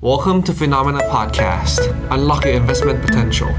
[0.00, 1.80] Welcome to Phenomena Podcast.
[2.14, 3.50] Unlock your investment potential.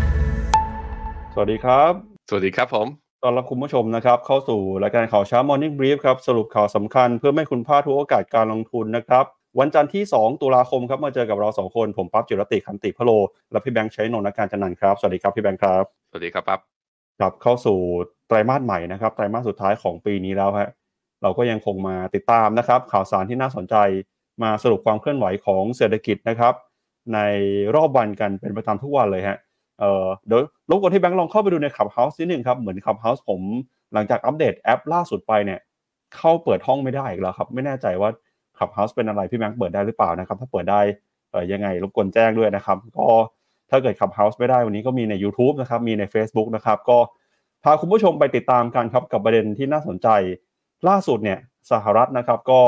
[1.34, 1.92] สวัสดีครับ
[2.30, 2.88] สวัสดีครับผม
[3.24, 9.26] ตอนรับคุณผู้ชมนะครับ เข้าสู่รายการข่าวเช้า Morning Brief ครับ สรุปข่าวสำคัญเพื่อไม่ให้คุณพลาดทุกโอกาสการลงทุนนะครับ
[9.60, 13.12] วันจันทร์ที่ 2 ตุลาคมครับ มาเจอกับเรา2คน ผมปั๊บจิรติคันติพะโล
[13.52, 16.60] และพี่แบงค์ใช้นนท์การจันนันท์ครับ สวัสดีครับพี่แบงค์ครับ สวัสดีครับปั๊บ
[17.20, 17.78] ครับเข้าสู่
[18.28, 20.70] ไตรมาสใหม่นะครับ ไตรมาสสุดท้ายของปีนี้แล้วฮะ
[21.24, 23.76] เราก็ยังคงมาติดตามนะครับ ข่าวสารที่น่าสนใจ
[24.44, 26.54] มาสรุปความเคลื่อนไหวของเศรษฐกิจนะครับ
[27.14, 27.20] ใน
[27.76, 29.38] รอบวันกันเป็นประจำทุกวันเลยฮะ
[29.80, 33.42] เอ่อเดี๋ยวรบกวนที่แบงค์ลองเข้าไปดูใน Clubhouse นิดนึงครับ เหมือน Clubhouse ผม
[33.94, 35.60] หลังจากอัปเดตแอปล่าสุดไปเนี่ย
[36.16, 38.10] เข้าเปิดห้องไม่ได้อีกแล้วครับ ไม่แน่ใจว่า
[38.58, 40.82] Clubhouse เป็นอะไรพี่แบงค์เปิดได้หรือเปล่านะครับ ถ้าเปิดได้
[41.32, 43.08] เอ่อยังไงรบกวนแจ้งด้วยนะครับ ก็
[43.70, 46.98] ถ้าเกิด Clubhouse ไม่ได้วันนี้ก็มีใน YouTube นะครับมีใน Facebook นะครับก็
[47.64, 50.08] พาคุณผู้ชมไปติดตามกันครับกับประเด็นที่น่าสนใจ
[50.88, 51.40] ล่าสุดเนี่ย
[51.72, 52.62] สหรัฐนะครับก็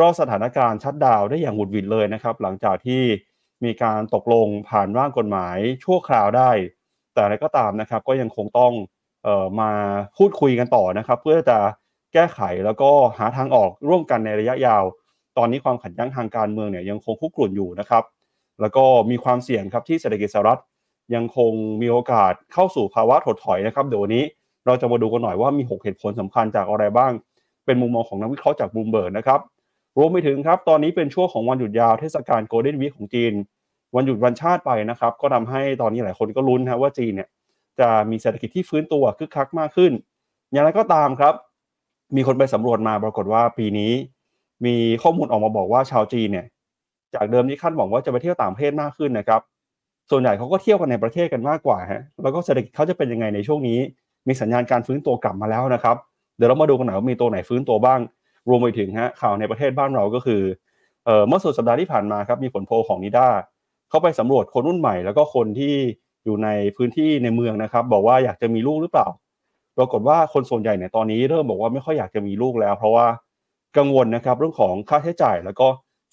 [0.00, 3.02] รอดสถานการณ์ชัดดาวได้อย่างหวุดหวิดเลยนะครับ หลังจากที่
[3.64, 6.50] มีการตกลงผ่านร่างกฎหมายชั่วคราวได้
[7.14, 8.72] แต่อะไรก็ตามนะครับ ก็ยังคงต้อง
[9.26, 9.70] ออมา
[10.16, 11.58] พูดคุยกันต่อนะครับ เพื่อจะ
[12.12, 14.84] แก้ไขแล้วก็หาทางออกร่วมกันในระยะยาว
[15.38, 18.04] ตอนนี้ความขัดแย้งทางการเมืองเนี่ยยังคงคุกรุ่นอยู่นะครับ
[18.60, 20.60] แล้วก็มีความเสี่ยงครับที่เศรษฐกิจสหรัฐ
[21.14, 21.52] ยังคง
[21.82, 24.24] มีโอกาสเข้าสู่ภาวะถดถอยนะครับ เดี๋ยววันนี้
[24.66, 27.12] เราจะมาดูกันหน่อยว่ามี 6 เหตุผลสำคัญจากอะไรบ้าง
[27.64, 29.40] เป็นมุมมองของนักวิเคราะห์จากบูมเบิร์กนะครับ
[29.98, 33.32] รวมไปถึงครับตอนนี้เป็นช่วงของวันหยุดยาวเทศกาลโกลเด้นวีคของจีน
[33.94, 37.28] วันหยุดวันชาติไปนะครับ ก็ทำให้ตอนนี้หลายคนก็ลุ้นนะว่าจีนเนี่ย
[37.80, 39.92] จะมีเศรษฐกิจที่ฟื้นตัวคึกคักมากขึ้น
[40.52, 41.34] อย่างไรก็ตามครับ
[42.16, 43.92] มีคนไปสำรวจมาปรากฏว่าปีนี้
[44.66, 46.46] มีข้อมูลออกมาบอกว่าชาวจีนเนี่ย
[47.14, 49.40] จากเดิมที่คาดหวังว่าจะไปเที่ยวต่างประเทศมากขึ้นนะครับ
[50.10, 53.78] ส่วนใหญ่เขาก็เที่ยวกันในประเทศกันมากกว่าฮะแล้วก็เศรษฐกิจเขาจะเป็นยังไงในช่วงนี้
[54.28, 55.96] มีสัญญาณการฟื้นตัวกลับมาแล้วนะครับ
[56.36, 58.00] เดี๋ยวเรามาดูกันหน่อยว่ามีตัวไหนฟื้นตัวบ้าง
[58.48, 60.42] รวมไปถึงฮะข่าวในประเทศบ้านเราก็คือ
[61.04, 63.28] เอ่อเมื่อสุดสัปดาห์ที่ผ่านมาครับมีผลโพลของนิด้า
[63.88, 65.74] เขาไปสำรวจคนรุ่นใหม่ แล้วก็คนที่
[66.24, 69.08] อยู่ในพื้นที่ในเมืองนะครับ บอกว่าอยากจะมีลูกหรือเปล่า
[69.78, 73.06] ปรากฏว่าคนส่วนใหญ่เนี่ยตอนนี้เริ่มบอกว่าไม่ค่อยอยากจะมีลูกแล้ว เพราะว่า
[73.78, 75.66] กังวลนะครับเรื่องของค่าใช้จ่ายแล้วก็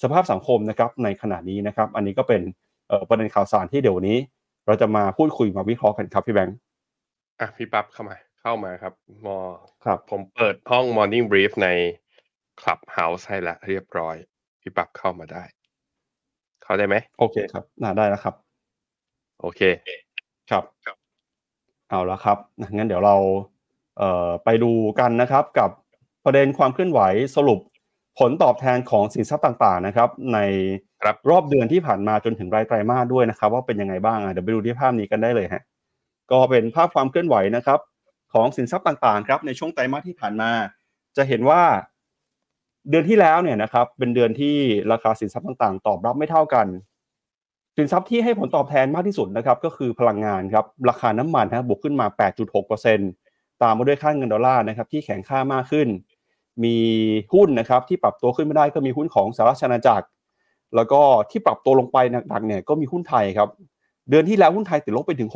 [0.04, 2.42] สภาพสังคมนะครับในขณะนี้นะครับ อันนี้ก็เป็น
[2.88, 4.18] เอ่อประเด็นข่าวสารที่เดี๋ยววันนี้
[4.66, 6.58] เราจะมาพูดคุยมาวิเคราะห์กันครับพี่แบงค์
[7.40, 8.94] อะพี่ปั๊บเข้ามาเข้ามาครับ
[9.26, 9.38] มอ
[9.86, 11.68] ครับ ผมเปิดห้อง Morning Brief ใน
[12.62, 14.16] Clubhouse ให้ละเรียบร้อย
[14.62, 15.44] พี่ปั๊บเข้ามาได้
[16.64, 18.36] เข้าได้ไหม โอเคครับน่าได้แล้วครับ
[19.42, 19.62] โอเค
[20.52, 20.64] ครับ
[21.90, 22.38] เอาละครับ
[22.78, 23.16] งั้นเดี๋ยวเรา
[23.98, 25.70] เอ่อไปดูกันนะครับ กับ
[26.26, 27.02] ประเด็นความเคลื่อนไหว
[27.36, 27.60] สรุป
[28.20, 30.40] ผลตอบแทนของสินทรัพย์ต่างๆนะครับ ใน
[31.04, 35.64] ครับรอบเดือนที่ผ่านมาจนถึงรายไตรมาสด้วยนะครับ ว่าเป็นยังไงบ้างอะเดี๋ยวไปดูที่ภาพนี้กันได้เลยฮะ
[36.32, 37.80] ก็เป็นภาพความเคลื่อนไหวนะครับ
[38.34, 40.52] ของสินทรัพย์ต่างๆ ครับในช่วงไตรมาสที่ผ่านมา
[41.18, 41.62] จะเห็นว่า
[42.90, 44.56] เดือนที่แล้วเนี่ยนะครับเป็นเดือนที่
[44.92, 46.68] ราคาสินทรัพย์ต่างๆ ตอบรับไม่เท่ากัน
[47.78, 52.08] สินทรัพย์ที่ให้ผลตอบแทนมากที่สุดนะครับก็คือพลังงานครับราคาน้ำมันนะบวกขึ้นมา
[52.84, 55.88] 8.6%ตามมาด้วยค่าเงินดอลลาร์นะครับที่แข็งค่ามากขึ้น
[56.64, 56.78] มี
[57.34, 60.08] หุ้นนะครับที่ปรับตัวขึ้นไม่ได้ก็มีหุ้นของสหราชอาณาจักร
[60.76, 61.02] แล้วก็
[61.32, 61.98] ที่ปรับตัวลงไป
[62.30, 63.50] หนักๆเนี่ยก็มีหุ้นไทยครับ
[64.10, 65.30] เดือนที่แล้วหุ้นไทยติดลบไปถึง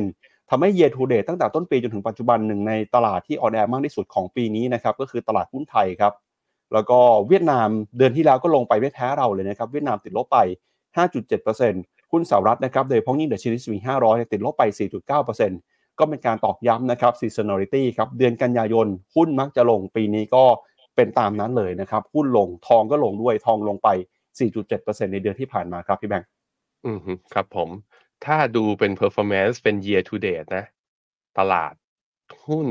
[0.00, 6.12] 6%ทำให้ year to date ตั้งแต่ต้นปีจนถึงปัจจุบันหนึ่งในตลาดที่ under มากที่สุดของปีนี้นะครับก็คือตลาดหุ้นไทยครับ
[6.72, 6.98] แล้วก็
[7.28, 10.38] เวียดนามเดือนที่แล้วก็ลงไปไม่แพ้เราเลยนะครับ เวียดนามติดลบไป
[11.04, 14.62] 5.7%หุ้นสหรัฐนะครับโดยเฉพาะอย่างยิ่งดัชนี S&P 500เนี่ยติดลบไป
[15.30, 18.86] 4.9%ก็เป็นการตอกย้ำนะครับ seasonality ครับ เดือนกันยายน
[19.16, 20.44] หุ้นมักจะลงปีนี้ก็
[20.96, 23.88] เป็นตามนั้นเลยนะครับ หุ้นลงทองก็ลงด้วยทองลงไป
[24.50, 26.28] 4.7%ในเดือนที่ผ่านมาครับพี่แบงค์
[26.84, 26.98] อืม
[27.34, 27.68] ครับผม
[28.24, 30.64] ถ้าดูเป็น performance เป็น year to date นะ
[31.38, 31.74] ตลาด
[32.46, 32.66] หุ้น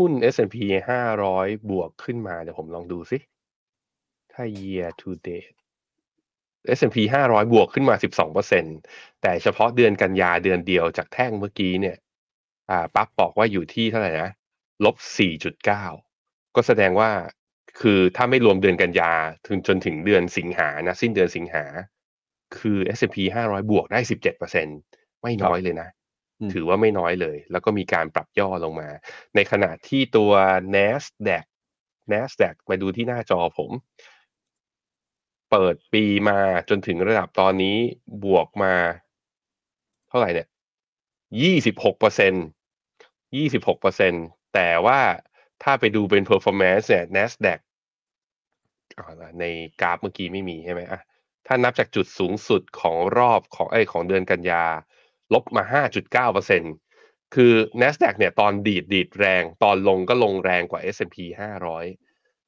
[0.00, 0.56] หุ้น S&P
[1.18, 3.18] 500 บวกขึ้นมา เดี๋ยวผมลองดูสิ
[4.32, 5.56] ถ้า year to date
[6.78, 6.96] S&P
[7.28, 7.94] 500 บวกขึ้นมา
[8.58, 11.96] 12%แต่เฉพาะเดือนกันยาเดือนเดียวจากแท่งเมื่อกี้เนี่ย
[12.70, 14.30] อ่า ปั๊บบอกว่าอยู่ที่เท่าไหร่นะ
[14.84, 14.96] ลบ
[15.56, 17.10] 4.9 ก็แสดงว่า
[17.80, 19.12] คือถ้าไม่รวมเดือนกันยา
[19.46, 21.64] ถึงจนถึงเดือนสิงหานะ สิ้นเดือนสิงหา
[22.58, 23.16] คือ S&P
[23.48, 24.00] 500 บวกได้
[24.60, 25.88] 17%ไม่น้อยเลยนะ
[26.54, 28.88] ถือว่าไม่น้อยเลย แล้วก็มีการปรับย่อลงมา
[29.34, 30.32] ในขณะที่ตัว
[30.74, 31.44] NASDAQ
[32.12, 33.70] NASDAQ มาดูที่หน้าจอผม
[35.50, 36.38] เปิดปีมา
[36.68, 37.76] จนถึงระดับตอนนี้
[38.24, 38.74] บวกมา
[40.08, 40.48] เท่าไหร่เนี่ย
[41.42, 42.34] ยี่สิบหกเปอร์เซ็น
[43.36, 44.12] ยี่สิบหกเปอร์เซ็น
[44.54, 45.00] แต่ว่า
[45.62, 47.60] ถ้าไปดูเป็น performance เนี่ย NASDAQ
[49.40, 49.44] ใน
[49.80, 51.00] กราฟเมื่อกี้ไม่มีใช่ไหมอะ
[51.46, 54.64] ถ้านับจากจุดสูงสุดของรอบของไอของเดือนกันยา
[55.34, 56.74] ลบมา 5.9%
[57.34, 61.84] คือ NASDAQ เนี่ยตอนดีดดีดแรง ตอนลงก็ลงแรงกว่า S&P 500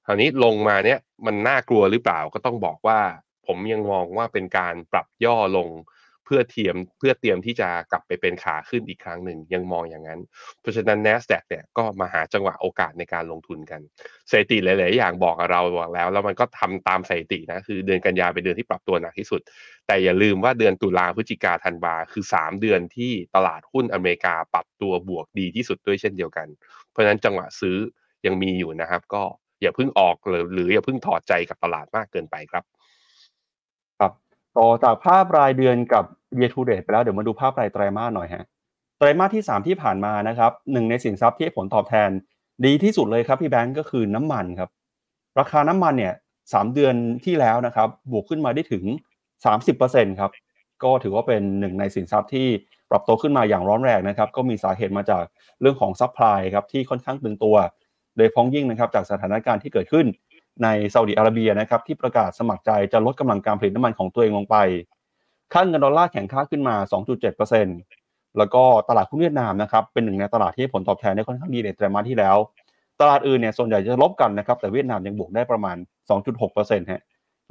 [0.07, 3.01] คราวนี้ลงมาเนี่ยมันน่ากลัวหรือเปล่าก็ต้องบอกว่า
[3.47, 5.69] ผมยังมองว่าเป็นการปรับย่อลง
[6.35, 10.21] พื่อเทียมเพื่อเตรียมที่จะกลับไปเป็นขาขึ้นอีกครั้งหนึ่งยังมองอย่างนั้น
[10.61, 13.81] เพราะฉะนั้น NASDAQ เนี่ยก็มาหาจังหวะโอกาสในการลงทุนกัน
[14.31, 19.41] สถิติหลาย ๆ อย่างบอกเราบอกแล้ว แล้วมันก็ทำตามสถิตินะคือเดือนกันยาเป็นเดือนที่ปรับตัวหนักที่สุด
[19.87, 26.47] แต่อย่าลืมว่าเดือนตุลาพฤศจิกาธันวาคือ 3 เดือนที่ตลาดหุ้นอเมริกาปรับตัวบวกดีที่สุดด้วยเช่นเดียวกัน
[26.91, 27.77] เพราะฉะนั้นจังหวะซื้อ
[28.27, 29.23] ยังมีอยู่นะครับ ก็
[29.63, 32.65] อย่าเพิ่งออกหรือหรืออย่าเพิ่งถอดใจกับตลาดมากเกินไปครับ
[34.59, 36.05] ต่อจากภาพรายเดือนกับ
[36.39, 38.45] year to date ไปแล้วเดี๋ยวมาดูภาพรายไตรมาสหน่อยฮะ
[38.99, 42.11] ไตรมาสที่ 3 ที่ผ่านมานะครับหนึ่งในสินทรัพย์ที่ผลตอบแทน
[42.65, 44.71] ดีที่สุดเลยครับพี่แบงก์ก็คือน้ำมันครับ
[45.39, 46.15] ราคาน้ำมันเนี่ย
[46.53, 46.95] สามเดือน
[47.25, 48.85] ที่แล้วนะครับบวกขึ้นมาได้ถึง
[49.53, 50.31] 30%ครับ
[50.83, 52.47] ก็ถือว่าเป็นหนึ่งในสินทรัพย์ที่
[52.91, 55.25] ปรับตัวขึ้นมาอย่างร้อนแรงนะครับก็มีสาเหตุมาจาก
[55.61, 57.57] เรื่องของ supply ครับที่ค่อนข้างตึงตัว
[58.17, 60.07] โดยเฉพาะอย่างยิ่งนะครับจากสถานการณ์ที่เกิดขึ้น
[60.63, 64.57] ในซาอุดิอาระเบียนะครับที่ประกาศสมัครใจจะลดกำลังการผลิตน้ำมันของตัวเองลงไป
[65.53, 66.75] ค่าเงินดอลลาร์แข็งค่าขึ้นมา
[67.57, 72.37] 2.7%แล้วก็ตลาดหุ้นเวียดนามนะครับเป็นหนึ่งในตลาดที่ผลตอบแทนได้ค่อนข้างดีในไตรมาสที่แล้ว
[73.01, 75.77] ตลาดอื่นเนี่ยส่วนใหญ่จะลบกันนะครับแต่เวียดนามยังบวกได้ประมาณ
[76.33, 77.03] 2.6%ฮะ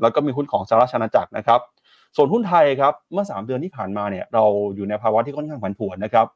[0.01, 1.59] แล้วก็มีหุ้นของสหราชอาณาจักรนะครับ
[2.15, 4.43] ส่วนหุ้นไทยครับเมื่อ 3 เดือนที่ผ่านมาเนี่ยเรา
[4.75, 6.27] อยู่ในภาวะที่ค่อนข้างผันผวนนะครับ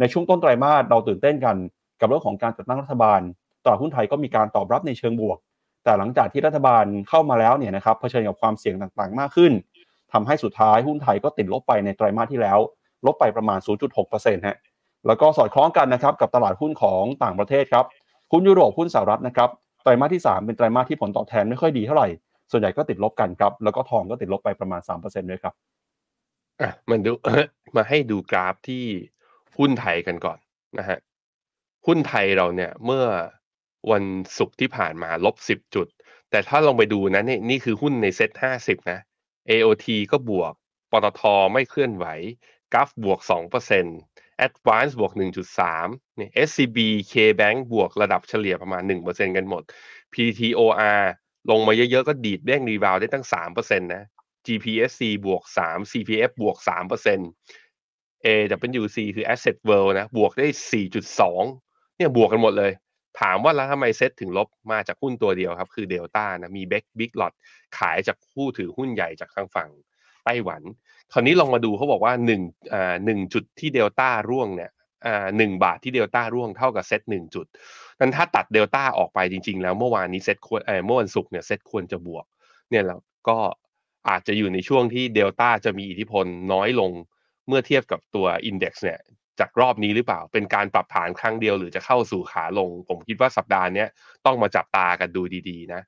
[0.00, 1.56] ในช่วงต้นไตรมาสเราตื่นเต้นกัน
[2.00, 3.20] กับเรื่องของการจัดตั้งรัฐบาล
[3.64, 5.38] ตลาดหุ้นไทยก็มีการตอบรับในเชิงบวก
[5.84, 9.52] แต่หลังจากที่รัฐบาลเข้ามาแล้วเนี่ยนะครับเผชิญกับความเสี่ยงต่างๆ มากขึ้น
[10.12, 12.58] ทำให้สุดท้ายหุ้นไทยก็ติดลบไปในไตรมาสที่แล้ว
[13.06, 13.58] ลบไปประมาณ
[14.02, 14.56] 0.6%ฮะ
[15.06, 17.84] แล้วก็สอดคล้องกันนะครับกับตลาดหุ้นของต่างประเทศครับ
[18.32, 19.48] หุ้นยุโรปหุ้นสหรัฐนะครับ
[19.82, 22.08] ไตรมาสที่ 3 เป็นไตรมาสที่ผลตอบแทนไม่ค่อยดีเท่าไหร่
[22.50, 25.54] ส่วนใหญ่ก็ติดลบกันครับ แล้วก็ทองก็ติดลบไปประมาณ 3%ด้วยครับ
[26.60, 27.12] อะมันดู
[27.76, 28.84] มาให้ดูกราฟที่
[29.58, 30.38] หุ้นไทยกันก่อน
[30.78, 30.98] นะฮะ
[31.86, 33.04] หุ้นไทยเราเนี่ยเมื่อ
[33.90, 34.04] วัน
[34.38, 35.86] ศุกร์ที่ผ่านมาลบสิบจุด
[36.30, 38.98] แต่ถ้าลองไปดูนะนี่นี่คือหุ้นในเซ็ตห้าสิบนะ
[39.50, 40.52] AOT ก็บวก
[40.92, 41.22] ปตท
[41.52, 42.06] ไม่เคลื่อนไหว
[42.72, 43.96] กราฟบวกสองเปอร์เซ็นต์
[44.46, 45.86] Advance บวกหนึ่งจุดสาม
[46.16, 46.78] เนี่ย SCB
[47.12, 49.62] KBank บวกระดับเฉลี่ยประมาณหนึ่งเปอร์เซ็นกันหมด
[50.12, 51.00] PTOR
[51.50, 54.04] ลงมาเยอะๆ ก็ดีดเด้ง rebound ได้ตั้งสามเปอร์เซ็นต์นะ
[54.46, 57.28] GPSC บวกสาม CPF บวกสามเปอร์เซ็นต์
[58.26, 61.42] AWC คือ Asset World นะ บวกได้สี่จุดสอง
[61.96, 62.72] เนี่ยบวกกันหมดเลย
[63.20, 67.32] ถามว่าแล้วทำไมเซ็ตถึงลบมาจากหุ้นตัวเดียวครับ คือเดลต้านะมี big lot
[67.78, 69.70] ขายจากผู้ถือหุ้นใหญ่จากทางฝั่ง
[70.24, 70.62] ไต้หวัน
[71.12, 72.42] คราวนี้ลองมาดูเขาบอกว่าหนึ่ง
[72.72, 74.70] อ่าหนึ่งจุดที่เดลต้าร่วงเนี่ย
[75.06, 77.46] อ่าหนึ่งบาทที่เดลต้าร่วงเท่ากับเซ็ตหนึ่งจุด
[78.00, 82.24] นั้นถ้าตัดเดลต้าออกไปจริง ๆ แล้วเมื่อวานนี้เซ็ตควรเออเมื่อวันศุกร์เนี่ยเซ็ตควรจะบวก
[82.70, 83.38] เนี่ยแล้วก็
[84.08, 86.90] อาจจะอยู่ในช่วงที่เดลต้าจะมีอิทธิพลน้อยลง
[87.48, 89.00] เมื่อเทียบกับตัว index เนี่ย
[89.40, 93.84] จากรอบนี้หรือเปล่า เป็นการปรับฐานครั้งเดียวหรือจะเข้าสู่ขาลง ผมคิดว่าสัปดาห์นี้
[94.26, 95.82] ต้องมาจับตากันดูดีๆ นะ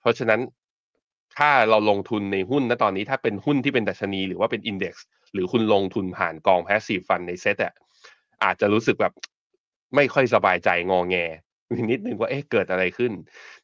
[0.00, 0.40] เพราะฉะนั้น
[1.38, 7.74] ถ้าเราลงทุนในหุ้นนะตอนนี้ถ้าเป็นหุ้นที่เป็นดัชนี หรือว่าเป็น index หรือคุณลงทุนผ่านกอง passive fund ในเซ็ตอะ
[8.44, 9.12] อาจจะรู้สึกแบบ
[9.96, 11.16] ไม่ค่อยสบายใจงองแง
[11.90, 13.12] นิดนึงว่าเอ๊ะเกิดอะไรขึ้น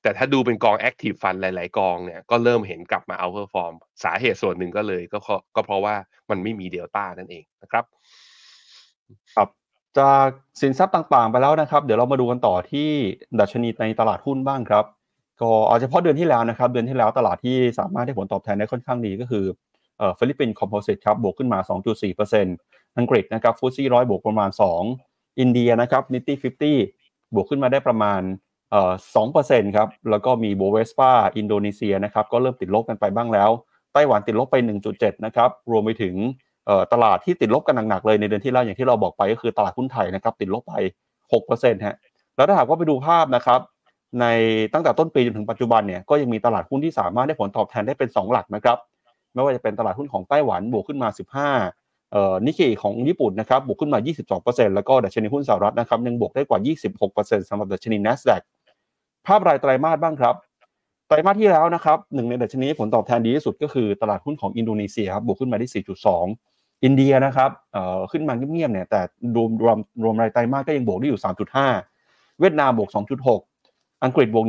[0.03, 3.73] แต่ถ้าดูเป็นกอง active fund หลาย ๆ กองเนี่ยก็เริ่มเห็นกลับมา outperform
[4.05, 5.95] สาเหตุส่วนหนึ่งก็เลยก็เพราะก็เพราะว่า
[6.31, 7.85] มันไม่มีเดลต้านั่นเองนะครับ
[9.37, 9.49] ครับ
[9.99, 10.27] จาก
[10.61, 12.89] สินทรัพย์ต่างๆ ไปแล้วนะครับ เดี๋ยวเรามาดูกันต่อที่
[13.41, 14.85] ดัชนีในตลาดหุ้นบ้างครับ
[15.41, 19.45] ก็เอาเฉพาะเดือนที่แล้วนะครับ เดือนที่แล้วตลาดที่สามารถได้ผลตอบแทนได้ค่อนข้างดีก็คือ
[20.19, 21.59] ฟิลิปปินส์ Composite ครับบวกขึ้นมา
[22.29, 24.51] 2.4%อังกฤษนะครับ FTSE ร้อยบวกประมาณ
[24.95, 26.79] 2 อินเดียนะครับ Nifty Fifty
[27.35, 28.21] บวกขึ้นมาได้ประมาณ
[29.15, 33.51] สองเปอ่อ2%ครับ แล้วก็มี Bovespa อินโดนีเซียนะครับ ก็เริ่มติดลบกันไปบ้างแล้ว
[33.93, 34.57] ไต้หวันติดลบไป
[34.91, 36.15] 1.7 นะครับ รวมไปถึง
[36.93, 40.75] ตลาดที่ติดลบกันหนักๆเลยในเดือนที่แล้วอย่างที่เราบอกไปก็คือตลาดหุ้นไทยนะครับติดลบไป
[41.33, 41.97] 6%ฮะ
[42.37, 43.61] แล้วถ้าหากว่าไปดูภาพนะครับ
[44.21, 44.27] ใน
[44.73, 48.79] ตั้งแต่ต้นปีจนถึงปัจจุบันเนี่ยก็ยังมีตลาดหุ้นที่สามารถได้ผลตอบแทนได้เป็น 2 หลักนะครับ
[49.35, 51.09] ไม่ว่าจะเป็นตลาดหุ้นของไต้หวันบวกขึ้นมา
[51.57, 53.99] 15เอ่อนิกเกของญี่ปุ่นนะครับบวกขึ้นมา
[54.39, 56.59] 22%แล้วก็ดัชนีหุ้นสหรัฐนะครับยังบวกได้กว่า
[57.05, 58.43] 26%สำหรับดัชนี NASDAQ
[59.27, 60.35] ภาพรายไตรมาสบ้างครับ
[61.09, 66.50] ไตรมาสที่แล้วนะครับหนึ่งในดัชนีผลตอบแทนดีที่สุดก็คือตลาดหุ้นของอินโดนีเซียครับบวกขึ้นมาได้ 4.2
[66.85, 69.01] อินเดียนะครับเอ่อขึ้นมาเงียบๆเนี่ยแต่
[69.37, 71.21] รวมรวมรวมรายไตรมาสก็ยังบวกได้อยู่
[71.79, 72.91] 3.5 เวียดนามบวก
[73.47, 74.45] 2.6 อังกฤษบวก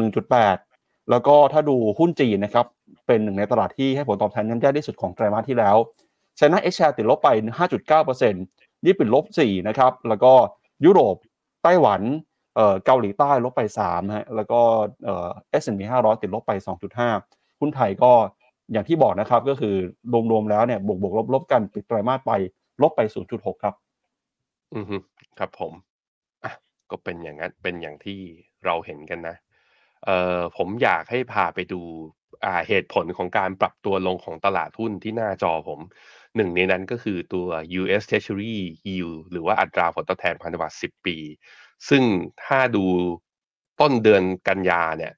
[0.53, 2.65] 1.8 แล้วก็ถ้าดูหุ้นจีนนะครับ
[3.07, 5.75] เป็นหนึ่งในตลาดที่ให้ผลตอบแทนย่ำแย่ที่สุดของไตรมาสที่แล้ว
[6.37, 7.29] ไชน่าเอชแชร์ติดลบไป
[8.07, 10.33] 5.9%ญี่ปุ่นลบ 4 นะครับ แล้วก็
[10.85, 11.15] ยุโรป
[11.63, 12.01] ไต้หวัน
[12.55, 14.59] เอ่อเกาหลีใต้ลบไป3ฮะแล้วก็
[15.05, 15.29] เอ่อ
[15.61, 16.51] S&P 500ติดลบไป
[17.07, 18.11] 2.5หุ้นไทยก็
[18.71, 19.75] อย่างที่บอกนะครับก็คือ
[20.31, 22.31] รวมๆแล้วเนี่ยบวกบวกลบลบกันปิดไตรมาสไป
[22.81, 23.75] ลบไป 0.6 ครับ
[24.75, 24.97] อือฮึ
[25.39, 25.73] ครับผม
[26.43, 26.53] อะ
[26.91, 28.19] ก็เป็นอย่างนั้นเป็นอย่างที่
[28.65, 29.35] เราเห็นกันนะ
[30.05, 31.81] เอ่อผมอยากให้พาไปดู
[32.67, 35.79] เหตุผลของการปรับตัวลงของตลาดหุ้นที่หน้าจอผม
[36.35, 37.47] หนึ่งในนั้นก็คือตัว
[37.81, 38.55] US Treasury
[38.87, 41.17] Yield หรือว่าอัตราผลตอบแทนพันธบัตร10 ปี
[41.89, 42.03] ซึ่ง
[42.45, 42.85] ถ้าดู
[43.81, 45.13] ต้นเดือนกันยาเนี่ย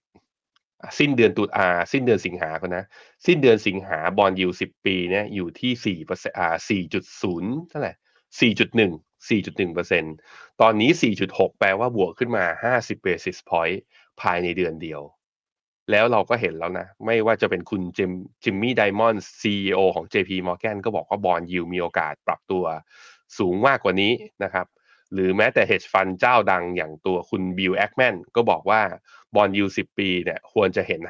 [1.00, 2.86] สิ้นเดือนตุลาสิ้นเดือนสิงหาคนนะ
[3.26, 7.94] สิ้นเดือนสิงหาบอลยูสิบปีเนี่ยอยู่ที่สี่เปอร์เซ็นต์อ่าสี่จุดศูนย์เท่าไหร่
[8.40, 8.92] สี่จุดหนึ่ง
[9.30, 10.04] สี่จุดหนึ่งเปอร์เซ็น
[10.62, 13.82] ตอนนี้สี่จุดหกแปลว่าบวกขึ้นมาห้าสิบ basis point
[14.22, 15.02] ภายในเดือนเดียว
[15.92, 22.64] แล้วเราก็เห็นแล้วนะ ไม่ว่าจะเป็นคุณจิมเจมี่ไดมอน CEO ของ JP Morgan ก็บอกว่า bond yield มีโอกาสปรับตัว
[23.38, 24.12] สูงมากกว่านี้
[24.44, 24.68] นะครับ
[25.14, 28.82] หรือแม้แต่ hedge fund เจ้าดังอย่างตัวคุณบิลแอคแมนก็บอกว่า
[29.36, 31.02] bond yield สิบปีเนี่ยควรจะเห็น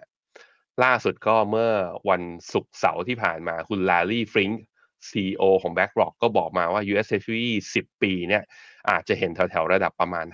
[0.00, 1.72] 5.5 ล่าสุดก็เมื่อ
[2.10, 4.62] วันศุกร์เสาร์ที่ผ่านมาคุณลารีฟริงค์
[5.10, 8.42] CEO ของ BlackRock ก็บอกมาว่า US Treasury 10 ปีเนี่ย
[8.90, 10.26] อาจจะเห็นแถวๆระดับประมาณ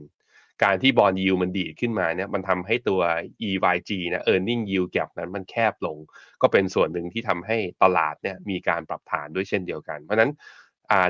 [0.00, 3.00] 5%การที่บอลยูมันดีดขึ้นมาเนี่ยมันทำให้ตัว
[3.48, 5.96] EYG นะ earning yield gap นั้นมันแคบลง
[6.42, 10.30] ก็เป็นส่วนหนึ่งที่ทำให้ตลาดเนี่ยมีการปรับฐานด้วยเช่นเดียวกัน เพราะนั้น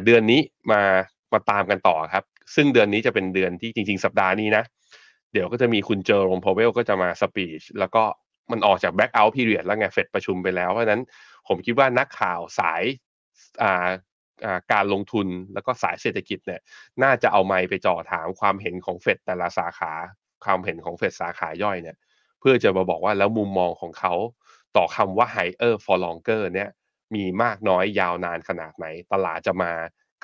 [0.04, 0.40] เดือนนี้
[0.72, 0.82] มา
[1.32, 2.24] มาตามกันต่อครับ
[2.54, 4.64] ซึ่งเดือนนี้จะเป็นเดือนที่จริง ๆ สัปดาห์นี้นะ
[5.32, 8.04] เดี๋ยวก็จะมีคุณเจอโรมพาวเวลก็จะมาสปีชแล้วก็
[8.50, 11.02] มันออกจากแบ็กเอาท์พีเรียดแล้วไงเฟดประชุมไปแล้ว เพราะนั้น
[11.48, 12.82] ผมคิดว่านักข่าวสาย
[14.72, 16.60] การลงทุนแล้วก็สายเศรษฐกิจเนี่ย
[17.02, 19.92] น่าจะเอาไมค์ไปจ่อถามความเห็นของเฟดแต่ละสาขา
[20.44, 21.96] ความเห็นของเฟดสาขาย่อยเนี่ย
[22.40, 24.14] เพื่อจะมาบอกว่าแล้วมุมมองของเขา
[24.76, 26.70] ต่อคำว่า higher for longer เนี่ย
[27.14, 29.72] มีมากน้อยยาวนานขนาดไหน ตลาดจะมา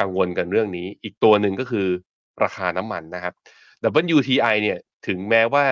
[0.01, 1.87] กังวลกันเรื่องนี้ อีกตัวหนึ่งก็คือ
[2.43, 3.35] ราคาน้ำมันนะครับ
[4.17, 5.67] WTI เนี่ย ถึงแม้ว่า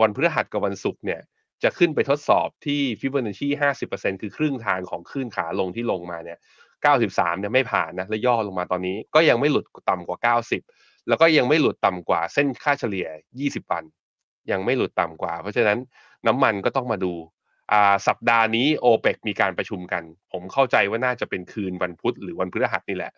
[0.00, 1.20] วันพฤหัสกับวันศุกร์เนี่ย
[1.62, 3.48] จะขึ้นไปทดสอบที่ฟิบเบอนัชชี
[3.86, 6.38] 50%คือครึ่งทางของคลื่นขาลงที่ลงมาเนี่ย
[6.84, 10.18] 93 เนี่ยไม่ผ่านนะ และย่อลงมาตอนนี้ ก็ยังไม่หลุดต่ำกว่า
[10.64, 13.84] 90 แล้วก็ยังไม่หลุดต่ำกว่าเส้นค่าเฉลี่ย 20 วัน
[14.50, 15.78] ยังไม่หลุดต่ำกว่า เพราะฉะนั้น
[16.26, 17.12] น้ำมันก็ต้องมาดู
[18.06, 20.02] สัปดาห์นี้โอเปกมีการประชุมกัน
[20.32, 23.12] ผมเข้าใจว่าน่าจะเป็นคืนวันพุธหรือวันพฤหัสนี่แหละ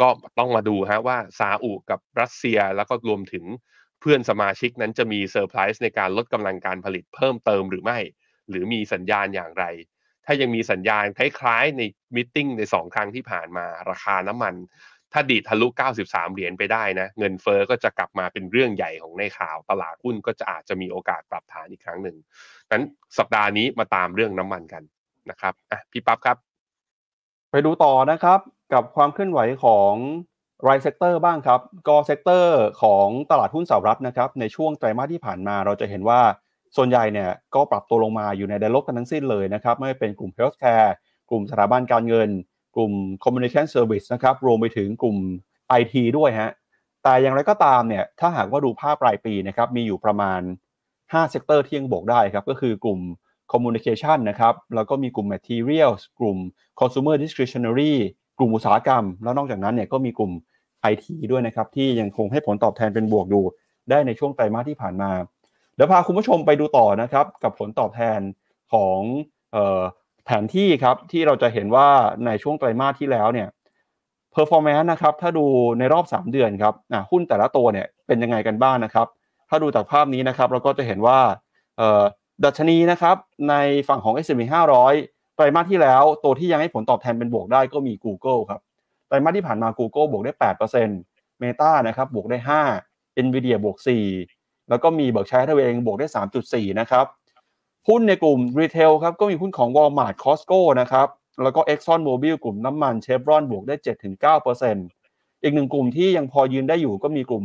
[0.00, 3.44] ก็ต้องมาดูฮะว่าซาอุกับรัสเซียแล้วก็รวมถึง
[4.00, 7.98] เพื่อนสมาชิกนั้นจะมีเซอร์ไพรส์ในการลดกำลังการผลิตเพิ่มเติมหรือไม่
[8.48, 9.64] หรือมีสัญญาณอย่างไร
[10.26, 11.82] ถ้ายังมีสัญญาณคล้ายๆใน
[12.14, 14.54] มิ팅ในสองครั้งที่ผ่านมาราคาน้ำมัน
[15.12, 15.66] ถ้าดีทะลุ
[16.00, 22.16] 93 เหรียญไปได้นะ เงินเฟอ้อก็จะกลับมาเป็นเรื่องใหญ่ของในข่าว ตลาดหุ้นก็จะอาจจะมีโอกาสปรับฐานอีกครั้งหนึ่ง
[22.72, 22.84] นั้น
[23.18, 24.82] สัปดาห์นี้มาตามเรื่องน้ำมันกัน
[25.30, 26.36] นะครับอะพี่ปั๊บครับ
[27.50, 28.40] ไปดูต่อนะครับ
[28.72, 29.94] กับความเคลื่อนไหวของ
[30.66, 36.20] ราย sector บ้างครับ ก็ sector ของตลาดหุ้นสหรัฐนะครับ ในช่วงไตรมาสที่ผ่านมา เราจะเห็นว่า
[36.76, 40.90] ส่วนใหญ่เนี่ยก็ปรับตัวลงมาอยู่ในแดนลบกันทั้งสิ้นเลยนะครับ ไม่ว่าเป็นกลุ่ม Healthcare
[41.30, 42.28] กลุ่มสถาบันการเงิน
[42.76, 42.92] กลุ่ม
[43.24, 45.16] Communication Service นะครับ รวมไปถึงกลุ่ม
[45.80, 46.52] IT ด้วยฮะ
[47.02, 50.40] แต่อย่างไรก็ตามเนี่ย ถ้าหากว่าดูภาพรายปีนะครับ มีอยู่ประมาณ
[50.86, 53.00] 5 sector ที่ยังบวกได้ครับ ก็คือกลุ่ม
[53.52, 56.38] Communication นะครับ แล้วก็มีกลุ่ม Materials กลุ่ม
[56.80, 57.94] Consumer Discretionary
[58.38, 60.32] กลุ่มอุตสาหกรรม แล้วนอกจากนั้นเนี่ยก็มีกลุ่ม
[60.92, 63.40] IT ด้วยนะครับที่ยังคงให้ผลตอบแทนเป็นบวกดู
[63.90, 65.10] ได้ในช่วงไตรมาสที่ผ่านมา
[65.74, 68.20] เดี๋ยวพาคุณผู้ชมไปดูต่อนะครับกับผลตอบแทน
[68.72, 68.98] ของ
[70.24, 71.88] แผนที่ครับที่เราจะเห็นว่า
[72.26, 73.48] ในช่วงไตรมาสที่แล้วเนี่ย
[74.34, 75.44] performance นะครับถ้าดู
[75.78, 76.74] ในรอบ 3 เดือนครับ
[77.10, 79.06] หุ้นแต่ละตัวเนี่ยเป็นยังไงกันบ้างนะครับ
[79.48, 81.18] ถ้าดูจากภาพนี้นะครับเราก็จะเห็นว่า
[82.44, 83.16] ดัชนีนะครับ
[83.48, 83.54] ใน
[83.88, 88.60] ฝั่งของ S&P 500 ไตรมาสที่แล้วตัวที่ยังให้ผลตอบแทนเป็นบวกได้ก็มี Google ครับ
[89.08, 90.32] ไตรมาสที่ผ่านมา Google บวกได้
[90.86, 92.38] 8% Meta นะครับบวกได้
[92.82, 93.76] 5 Nvidia บวก
[94.22, 96.06] 4 แล้วก็มี Berkshire Hathaway บวกได้
[96.44, 97.06] 3.4 นะครับ
[97.88, 101.08] หุ้นในกลุ่ม retail ครับก็มีหุ้นของ Walmart Costco นะครับ
[101.42, 103.74] แล้วก็ Exxon Mobil กลุ่มน้ำมัน Chevron บวกได้
[104.40, 107.44] 7-9%อีกหนึ่งกลุ่มที่ยังพอยืนได้อยู่ก็มีกลุ่ม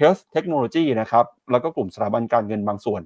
[0.00, 3.02] Health Technology นะครับแล้วก็กลุ่มสถาบันการเงินบางส่วน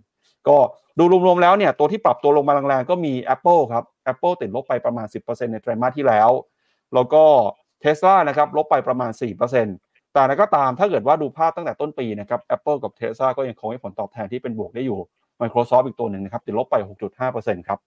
[0.49, 0.59] ก็
[0.99, 6.31] ดูรวมๆแล้วเนี่ยตัวที่ปรับตัวลงมาแรงๆก็มี Apple ครับ Apple ติดลบไปประมาณ 10%ในไตรมาสที่แล้ว
[6.95, 7.23] แล้วก็
[7.81, 9.11] เทสลานะครับลบไปประมาณ
[9.63, 14.99] 4%แต่ก็ตามถ้าเกิดว่าดูภาพตั้งแต่ต้นปีนะครับ Apple กับเทสลาก็ยังคงให้ผลตอบแทนที่เป็นบวกได้อยู่
[15.41, 16.77] Microsoft อีกตัวหนึ่งนะครับติดลบไป
[17.23, 17.79] 6.5%ครับ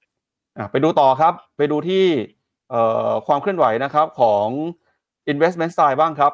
[0.72, 2.06] ไปดูต่อครับ ไปดูที่
[3.28, 4.48] ความเคลื่อนไหวนะครับของ
[5.32, 6.34] investment style บ้างครับ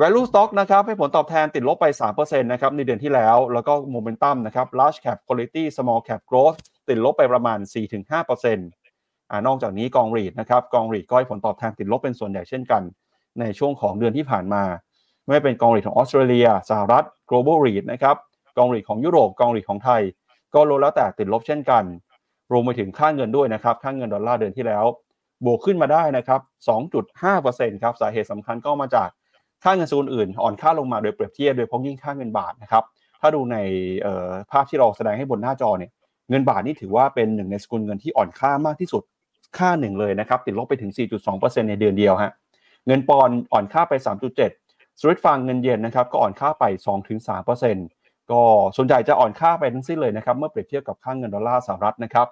[0.00, 6.58] value stock นะครับให้ผลตอบแทนติดลบไป 3%นะครับในเดือนที่แล้ว แล้วก็ momentum นะครับ large cap quality small cap growth
[6.88, 7.58] ติดลบไปประมาณ
[8.24, 12.82] 4-5%อนอกจากนี้กองรีดนะครับกองรีดก็ให้ผลตอบแทนติดลบเป็นส่วนใหญ่เช่นกัน
[13.40, 14.62] ในช่วงของเดือนที่ผ่านมา
[15.28, 18.16] ไม่เป็นกองรีดของออสเตรเลียสหรัฐ global REIT นะครับ
[18.58, 20.02] กองรีดของยุโรปกองรีดของไทย
[20.54, 21.84] ก็ลดแล้วแต่ติดลบเช่นกัน
[22.52, 24.84] รวมไปถึงค่าเงินด้วยนะครับค่าเงินดอลลาร์เดือนที่แล้ว
[25.44, 26.40] บวกขึ้นมาได้นะครับ
[27.10, 29.08] 2.5%ครับสาเหตุสำคัญก็มาจาก
[29.62, 32.84] ค่าเงินสกุลอื่นอ่อนค่าลงมาโดยเปรียบเทียบโดยพ้องยิ่งค่าเงินบาทนะครับ
[33.20, 33.56] ถ้าดูใน
[34.50, 35.90] ภาพที่เราแสดงให้บนหน้าจอเนี่ย
[36.30, 39.02] เงินบาทนี่ถือว่าเป็นหนึ่งในสกุลเงินที่อ่อนค่ามากที่สุด
[39.58, 40.90] ค่าหนึ่งเลยนะครับ ติดลบไปถึง
[41.30, 42.32] 4.2%ในเดือนเดียวฮะ
[42.86, 43.94] เงินปอนอ่อนค่าไป
[44.46, 46.64] 3.7สวิตฟังเงินเยนนะครับก็อ่อนค่าไป
[47.26, 48.40] 2-3%ก็
[48.76, 52.28] ส่วนใหญ่จะอ่อนค่าไปทั้งสิ้นเลยนะครับ เมื่อเปรียบเทียบกับค่าเงินดอลลาร์สหรัฐนะครับ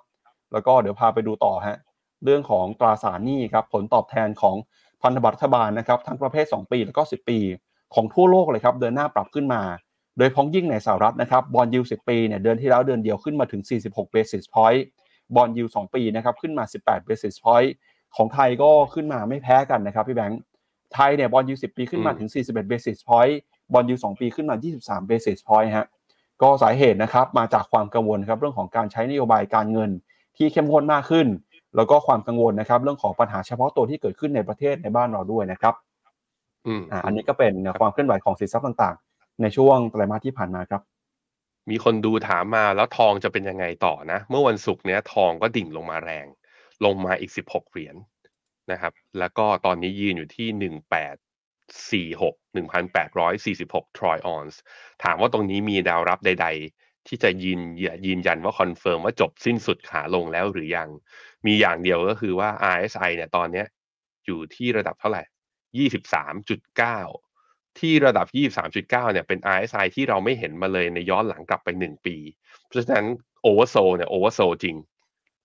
[0.53, 1.79] แล้วก็เดี๋ยวพาไปดูต่อฮะ
[2.25, 4.57] เรื่องของตราสารหนี้ครับ ผลตอบแทนของ
[5.03, 7.39] พันธบัตรรัฐบาลนะครับทั้งประเภท 2 ปีแล้วก็ 10 ปี
[7.95, 9.63] ของทั่วโลกเลยครับเดินหน้าปรับขึ้นมา
[10.19, 14.81] โดยพ้องยิ่งในสหรัฐนะครับบอลยู10 ปีเนี่ยเดือนที่แล้วเดือนเดียวขึ้นมาถึง 46 basis point
[15.37, 17.71] บอลยู2ปีนะครับขึ้นมา 18 basis point
[18.17, 20.41] ของไทยก็ขึ้นมาไม่แพ้กันนะครับพี่แบงค์
[20.95, 23.35] ไทยเนี่ยบอลยู10 ปีขึ้นมาถึง 41 basis point
[23.73, 25.87] บอลยู2ปีขึ้นมา 23 basis point ฮะ
[26.43, 29.91] ก็สาเหตุนะครับมาจากความกังวลครับเรื่องของการใช้นโยบายการเงิน
[30.37, 31.27] ที่เข้มข้นมากขึ้น
[31.77, 35.75] แล้วก็ความกังวลนะครับ เรื่องของปัญหาเฉพาะตัวที่เกิดขึ้นในประเทศในบ้านเราด้วยนะครับ
[36.67, 40.83] อืมอ่าอันนี้ก็เป็นความเคลื่อนไหวของสินทรัพย์ต่างๆ ในช่วงไตรมาสที่ผ่านมาครับ
[41.71, 46.27] มีคนดูถามมาแล้วทองจะเป็นยังไงต่อนะ เมื่อวันศุกร์เนี้ยทองก็ดิ่งลงมาแรง
[46.85, 47.97] ลงมาอีก16เหรียญ
[48.73, 50.49] นะครับ แล้วก็ตอนนี้ยืนอยู่ที่
[52.11, 54.61] 1846 1846 troy ounce
[55.05, 56.47] ถามว่าตรงนี้มีแนวรับใด
[56.77, 57.61] ๆ ที่จะยืน
[58.07, 60.89] ยืนยันว่า confirm ว่าจบสิ้นสุดขาลงแล้วหรือยัง
[61.47, 63.67] มีอย่างเดียวก็คือว่า RSI เนี่ยตอนเนี้ย
[64.27, 65.23] อยู่ที่ระดับเท่าไหร่
[67.11, 68.27] 23.9 ที่ระดับ
[68.65, 72.17] 23.9 เนี่ยเป็น RSI ที่เราไม่เห็นมาเลยในย้อนหลังกลับไป 1 ปี
[72.67, 73.07] เพราะฉะนั้น
[73.43, 74.77] oversold เนี่ย oversold จริง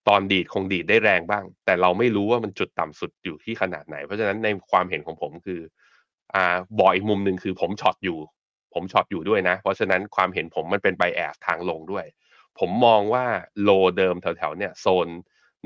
[0.07, 5.61] ตอนดีดคงดีดได้แรงบ้าง แต่เราไม่รู้ว่ามันจุดต่ำสุดอยู่ที่ขนาดไหน เพราะฉะนั้นในความเห็นของผมคือ
[6.33, 8.17] อ่าบอกอีกมุมหนึ่งคือผม short อยู่
[8.75, 12.05] ผม short อยู่ด้วยนะ เพราะฉะนั้นความเห็นผมมันเป็น bias ทางลงด้วย
[12.59, 13.25] ผมมองว่า
[13.63, 15.07] low เดิมแถวๆเนี่ยโซน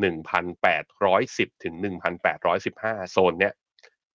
[0.04, 1.74] 1,810 ถึง
[2.44, 3.54] 1,815 โซนเนี้ย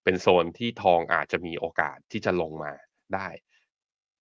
[0.04, 2.72] เป็นโซนที่ทองอาจจะมีโอกาสที่จะลงมา
[3.14, 3.28] ได้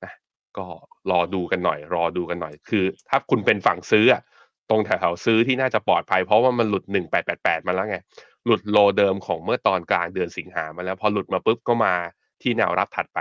[0.03, 0.13] นะ
[0.57, 0.65] ก็
[1.11, 4.05] รอดูกันหน่อย รอดูกันหน่อย คือถ้าคุณเป็นฝั่งซื้อ
[4.69, 6.83] ตรงแถวๆซื้อที่น่าจะปลอดภัยเพราะว่ามันหลุด
[7.25, 7.97] 1888 มาแล้วไง
[8.45, 11.95] หลุดโลเดิมของเมื่อตอนกลางเดือนสิงหามาแล้ว พอหลุดมาปุ๊บก็มา
[12.41, 13.19] ที่แนวรับถัดไป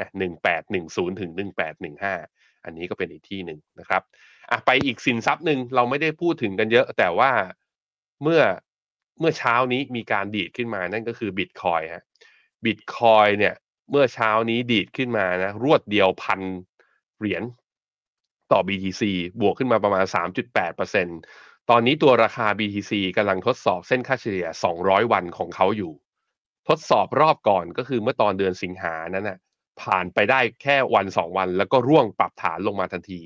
[0.00, 0.08] นะ
[0.62, 1.30] 1810 ถึง
[1.94, 4.02] 1815 อันนี้ก็เป็นอีกที่หนึ่งนะครับ
[4.50, 7.30] อะไปอีกสินทรัพย์หนึ่งเราไม่ได้พูดถึงกันเยอะ แต่ว่า
[8.22, 8.42] เมื่อ
[9.20, 12.04] เมื่อเช้านี้มีการดีดขึ้นมานั่นก็คือบิตคอยฮะ
[12.64, 13.54] บิตคอยเนี่ย
[13.90, 16.40] เมื่อเช้านี้ดีดขึ้นมานะรวดเดียวพัน
[17.18, 17.42] เหรียญ
[18.52, 19.02] ต่อ BTC
[19.40, 20.04] บวกขึ้นมาประมาณ
[20.86, 24.46] 3.8%ตอนนี้ตัวราคา BTC กำลังทดสอบเส้นค่าเฉลี่ย
[24.80, 25.92] 200 วันของเขาอยู่
[26.68, 29.38] ทดสอบรอบก่อนก็คือเมื่อตอนเดือนสิงหานั้นนะ
[29.82, 33.20] ผ่านไปได้แค่วัน2วัน แล้วก็ร่วงปรับฐานลงมาทันที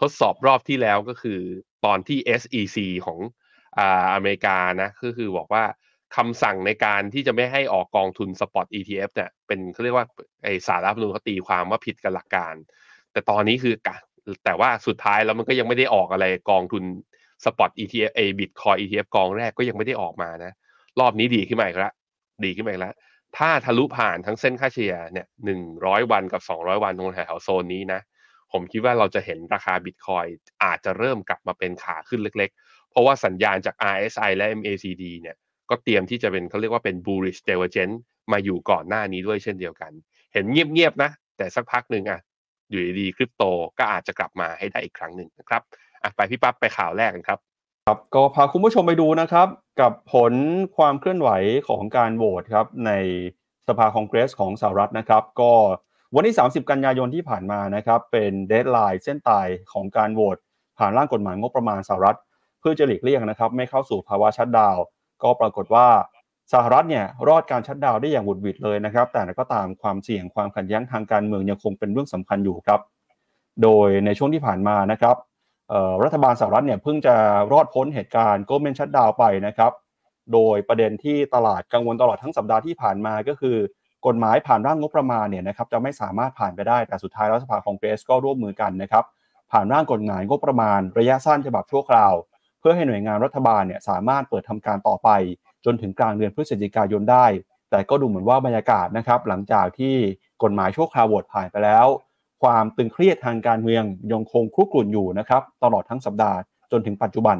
[0.00, 1.40] ทดสอบรอบที่แล้วก็คือ
[1.84, 3.18] ตอนที่ SEC ของ
[3.78, 5.64] อ่าอเมริกานะก็คือบอกว่า
[6.16, 10.06] คำสั่งในการที่จะไม่ให้ออกกองทุนสปอต ETF เนี่ยเป็นเขาเรียกว่า
[10.44, 12.54] ไอสารรัฐมนูญเขาตีความว่าผิดกันหลักการ
[13.12, 13.74] แต่ตอนนี้คือ
[14.44, 16.84] แต่ว่าสุดท้ายแล้วมันก็ยังไม่ได้ออกอะไรกองทุน
[17.44, 20.52] สปอต ETF เอบิตคอย ETF กองแรกก็ยังไม่ได้ออกมานะ
[21.00, 21.94] รอบนี้ดีขึ้นมาอีกแล้ว
[22.44, 22.94] ดีขึ้นมาอีกแล้ว
[23.36, 28.00] ถ้าทะลุผ่านทั้งเส้นค่าเฉลี่ยเนี่ยหนึ่งร้อยวันกับสองร้อยวันตรงแถวโซนนี้นะ
[28.52, 30.26] ผมคิดว่าเราจะเห็นราคาบิตคอย
[30.64, 35.36] อาจจะเริ่มกลับมาเป็นขาขึ้นเล็ก ๆ เพราะว่าสัญญาณจาก RSI และ MACD เนี่ย
[35.70, 37.96] ก็เตรียมที่จะเป็นเขาเรียกว่าเป็น bullish divergence
[38.32, 39.92] มาอยู่ก่อนหน้านี้ด้วยเช่นเดียวกัน
[40.32, 42.20] เห็นเงียบๆนะ แต่สักพักหนึ่งอะ
[42.70, 43.42] อยู่ดีๆคริปโต
[43.78, 45.62] ก็อาจจะกลับมาให้ได้อีกครั้งหนึ่งนะครับ
[46.02, 47.38] อะไปพี่ปั๊บไปข่าวแรกกันครับ
[47.88, 49.48] ครับก็พาคุณผู้ชมไปดูนะครับ
[49.80, 50.32] กับผล
[50.76, 51.30] ความเคลื่อนไหว
[51.68, 52.92] ของการโหวตครับใน
[53.68, 55.52] สภาคองเกรสของสหรัฐนะครับ ก็
[56.14, 60.36] วันที่ 30 กันยายนที่ผ่านมานะครับ เป็นเดทไลน์เส้นตายของการโหวต
[60.78, 62.18] ผ่านร่างกฎหมายงบประมาณสหรัฐ
[62.60, 64.76] เพื่อจะหลีกเลี่ยงนะครับ ไม่เข้าสู่ภาวะชัดดาว
[65.22, 65.88] ก็ปรากฏว่า
[66.52, 72.80] สหรัฐเนี่ยรอดการชัดดาวได้อย่างบุดหวิดเลยนะครับ แต่ก็ตามความเสี่ยงความขัดแย้งทางการเมืองยังคงเป็นเรื่องสำคัญอยู่ครับ
[73.62, 75.16] โดยในช่วงที่ผ่านมานะครับ
[76.04, 77.14] รัฐบาลสหรัฐเนี่ยเพิ่งจะ
[77.52, 79.72] รอดพ้นเหตุการณ์โกลเมนชัดดาวไปนะครับ
[80.32, 83.56] โดยประเด็นที่ตลาดกังวลตลอดทั้งสัปดาห์ที่ผ่านมาก็คือ
[84.06, 89.04] กฎหมายผ่านร่างงบประมาณเนี่ยนะครับจะไม่สามารถผ่านไปได้แต่สุดท้ายรัฐสภาคองเกรสก็ร่วมมือกันนะครับ
[89.52, 92.14] ผ่านร่างกฎหมายงบประมาณระยะสั้นฉบับชั่วคราว
[92.60, 95.08] เพื่อให้หน่วยงานรัฐบาลเนี่ยสามารถเปิดทำการต่อไป
[95.64, 97.26] จนถึงกลางเดือนพฤศจิกายนได้
[97.70, 99.94] แต่ก็ดูเหมือนว่าบรรยากาศนะครับ หลังจากที่
[100.42, 101.86] กฎหมายชั่วคราวโหวตผ่านไปแล้ว
[102.42, 106.38] ความตึงเครียดทางการเมืองยังคงคุกรุ่นอยู่นะครับตลอดทั้งสัปดาห์
[106.72, 107.36] จนถึงปัจจุบัน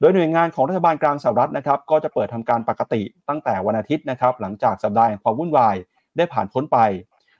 [0.00, 5.76] โดยหน่วยงานของรัฐบาลกลางสหรัฐนะครับก็จะเปิดทำการปกติตั้งแต่วันอาทิตย์นะครับหลังจากสัปดาห์แห่งความวุ่นวาย
[6.16, 6.78] ได้ผ่านพ้นไป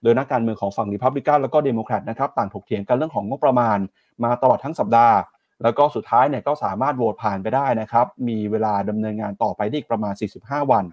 [0.02, 3.78] โดยนักการเมืองของฝั่งริพับลิกันแล้วก็เดโมแครตนะครับต่างถกเถียงกันเรื่องของงบประมาณ
[4.24, 5.16] มาตลอดทั้งสัปดาห์
[5.62, 10.84] แล้วก็สุดท้ายเนี่ยก็สามารถโหวตผ่านไปได้นะครับมีเวลาดำเนินงานต่อไปได้อีกประมาณ 45 วัน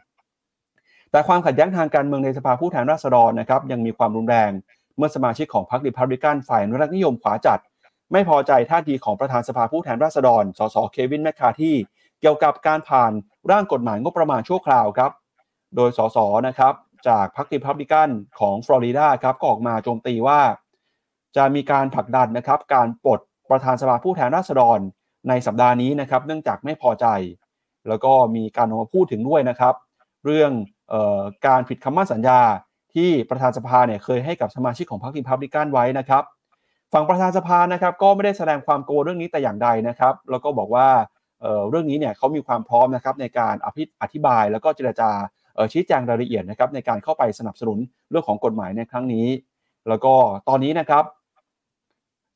[1.12, 4.52] แต่ความขัดแย้งทางการเมืองในสภาผู้แทนราษฎรนะครับยังมีความรุนแรง
[4.98, 7.60] เมื่อสมาชิกของพรรคริพับลิกันฝ่ายอนุรักษนิยมขวาจัด
[8.12, 11.76] ไม่พอใจท่าทีของประธานสภาผู้แทนราษฎร สสเควินแมคคาร์ธี
[12.20, 13.12] เกี่ยวกับการผ่าน
[13.52, 15.12] ร่างกฎหมายงบประมาณชั่วคราวครับ
[15.76, 16.74] โดยสสนะครับ
[17.08, 20.42] จากพรรคริพับลิกันของฟลอริดาครับก็ออกมาโจมตีว่า
[21.36, 24.80] จะมีการผลักดันนะครับการปลดประธานสภาผู้แทนราษฎร
[25.30, 27.06] ในสัปดาห์นี้นะครับเนื่องจากไม่พอใจ
[27.88, 29.76] แล้วก็มีการออกมาพูดถึงด้วยนะครับ
[30.26, 30.52] เรื่อง
[30.94, 32.40] ออการผิดคำมั่นสัญญา
[32.96, 36.24] ที่ประธานสภาเนี่ยเคยให้กับสมาชิกของพรรคริพับลิกันไว้นะครับ
[36.94, 40.88] ฝั่งประธานสภานะครับก็ไม่ได้แสดงความโกรธเรื่องนี้แต่อย่างใดนะครับ แล้วก็บอกว่า
[41.42, 45.10] เเรื่องนี้เนี่ยเขามีความพร้อมนะครับในการอภิอธิบายแล้วก็เจรจา
[45.74, 47.78] ชี้แจงรายละเอียดนะครับในการเข้าไปสนับสนุน
[48.10, 49.28] เรื่องของกฎหมายในครั้งนี้
[49.90, 50.14] แล้วก็
[50.50, 51.04] ตอนนี้นะครับ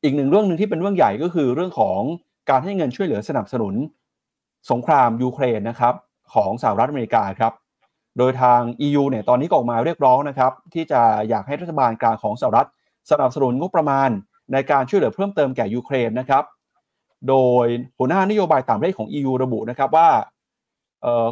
[0.03, 1.99] อีกหนึ่งเรื่องหนึ่งที่เป็นเรื่องใหญ่ก็คือเรื่องของ
[2.49, 3.73] การให้เงินช่วยเหลือสนับสนุน
[4.71, 5.93] สงครามยูเครนนะครับ
[6.33, 7.53] ของสหรัฐอเมริกาครับ
[8.17, 12.67] โดยทาง EU เนี่ยตอนนี้ก็ออกมาเรียกร้องนะครับที่จะอยากให้รัฐบาลกลางของสหรัฐ
[13.11, 14.09] สนับสนุนงบประมาณ
[14.53, 16.43] ในการช่วยเหลือเพิ่มเติมแก่ยูเครนนะครับ
[17.29, 17.65] โดย
[17.97, 20.09] หัวหน้านโยบายต่างประเทศของ EU ระบุนะครับว่า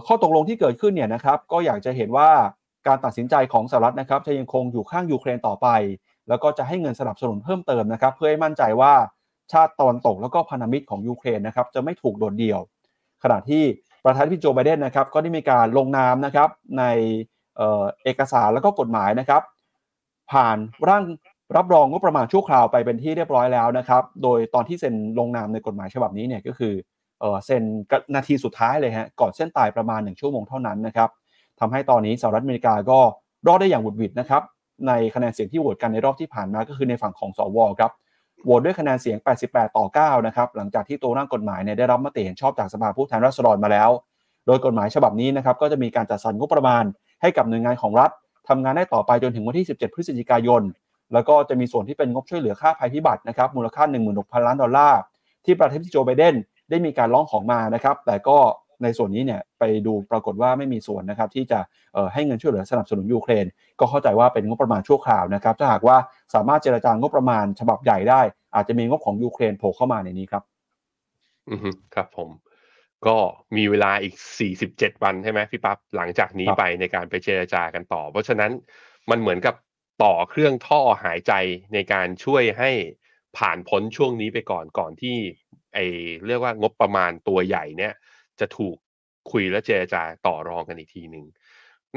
[0.08, 2.30] ข้อตกลงที่เกิดขึ้นเนี่ยนะครับก็อยากจะเห็นว่า
[2.88, 5.67] การตัดสินใจของสหรัฐนะครับจะยังคงอยู่ข้างยูเครนต่อไป
[6.30, 8.93] แล้วก็จะให้เงินสนับสนุนเพิ่มเติมนะครับ เพื่อให้มั่นใจว่า
[9.52, 12.60] ชาติตะวันตกแล้วก็พันธมิตรของยูเครนนะครับจะไม่ถูกโดดเดี่ยว
[13.24, 13.63] ขณะที่
[14.06, 16.84] ประธานาธิบดีโจไบเดนนะครับก็ได้มีการลงนามนะครับใน
[18.04, 19.42] เอกสารแล้วก็กฎหมายนะครับ
[20.32, 20.58] ผ่าน
[20.89, 21.04] ร่าง
[21.56, 26.74] รับรองงบประมาณชั่วคราวไปเป็นที่เรียบร้อยแล้วนะครับ โดยตอนที่เซ็นลงนามในกฎหมายฉบับนี้เนี่ยก็คือ
[27.46, 27.63] เซ็น
[28.16, 31.10] นาทีสุดท้ายเลยฮะก่อนเส้นตายประมาณ 1 ชั่วโมงเท่านั้นนะครับ
[31.60, 33.00] ทำให้ตอนนี้สหรัฐอเมริกาก็
[33.48, 34.44] รอดได้อย่างบุดหวิดนะครับ
[34.88, 37.92] ในคะแนนเสียงที่โหวตกันในรอบที่ผ่านมาก็คือในฝั่งของสวครับ
[38.43, 43.89] โหวตด้วยคะแนนเสียง 88 ต่อ 9 นะครับ หลังจากที่ตัวร่างกฎหมายเนี่ยได้รับมติเห็นชอบจากสภาผู้แทนราษฎรมาแล้ว
[44.47, 46.84] โดยกฎหมายฉบับนี้นะครับก็จะมีการจัดสรรงบประมาณ
[47.21, 48.12] ให้กับหน่วยงานของรัฐ
[48.49, 50.62] ทำงานได้ต่อไปจนถึงวันที่ 17 พฤศจิกายน
[51.13, 53.84] แล้วก็จะมีส่วนที่เป็นงบช่วยเหลือค่าภัยพิบัตินะครับมูลค่า
[54.15, 54.99] 16,000 ล้านดอลลาร์
[55.45, 56.36] ที่ประธานาธิบดีโจไบเดน
[56.69, 58.38] ได้มีการร้องของมานะครับแต่ก็
[58.84, 61.60] ในส่วนนี้เนี่ยไปดูปรากฏว่าไม่มีส่วนนะครับที่จะ
[62.13, 63.46] ให้เงินช่วยเหลือสนับสนุนยูเครน
[63.80, 65.98] ก็เข้าใจว่าเป็นงบประมาณชั่วคราวนะครับถ้าหากว่า
[66.34, 68.22] สามารถเจรจางบประมาณฉบับใหญ่ได้
[68.56, 70.43] อาจจะมีงบของยูเครนโผล่เข้ามาในนี้ครับ
[71.50, 71.60] อือ
[71.96, 72.30] ครับผม
[73.08, 73.17] ก็
[73.58, 74.15] มีเวลาอีก
[74.60, 78.52] 47 วันใช่ไหมพี่ปั๊บหลังจากนี้ไปในการไปเจรจากันต่อ เพราะฉะนั้น
[79.10, 79.56] มันเหมือนกับ
[80.04, 81.34] ต่อเครื่องท่อหายใจ
[81.74, 82.72] ในการช่วยให้
[83.38, 85.17] ผ่านพ้นช่วงนี้ไปก่อนก่อนที่
[85.74, 85.80] ไอ
[86.28, 87.93] เรียกว่างบประมาณตัวใหญ่เนี่ย
[88.39, 88.76] จะถูก
[89.32, 91.26] คุยและเจรจาต่อรองกันอีกทีหนึ่ง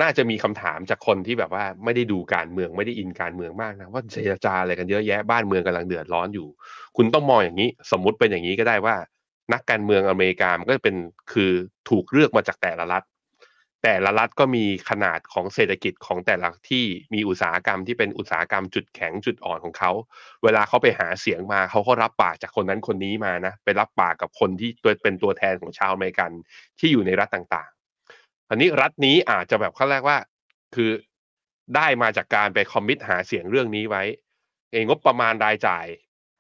[0.01, 6.49] น่าจะมีคำถามจากคนที่แบบว่าไม่ได้ดูการเมืองไม่ได้อินการเมืองมากนะว่าเจรจาอะไรกันเยอะแยะบ้านเมืองกำลังเดือดร้อนอยู่
[6.97, 8.97] คุณต้องมองอย่างนี้ สมมุติเป็นอย่างนี้ก็ได้ว่า
[9.53, 10.97] นักการเมืองอเมริกามันก็เป็น
[11.33, 11.51] คือ
[11.91, 13.03] ถูกเลือกมาจากแต่ละรัฐ
[13.89, 19.91] แต่ละรัฐก็มีขนาดของเศรษฐกิจของแต่ละที่มีอุตสาหกรรมที่เป็นอุตสาหกรรมจุดแข็งจุดอ่อนของเขา
[20.45, 26.31] เวลาเขาไปหาเสียงมาเขาก็รับปากจากคนนั้นคนนี้มานะไปรับปากกับคนที่ตัวเป็นตัวแทนของชาวอเมริกัน
[26.79, 30.19] ที่อยู่ในรัฐต่างๆ อันนี้รัฐนี้อาจจะแบบขั้นแรกว่า
[30.75, 30.91] คือ
[31.77, 34.03] ได้มาจากการไปคอมมิตหาเสียงเรื่องนี้ไว้
[34.73, 35.87] เองงบประมาณรายจ่าย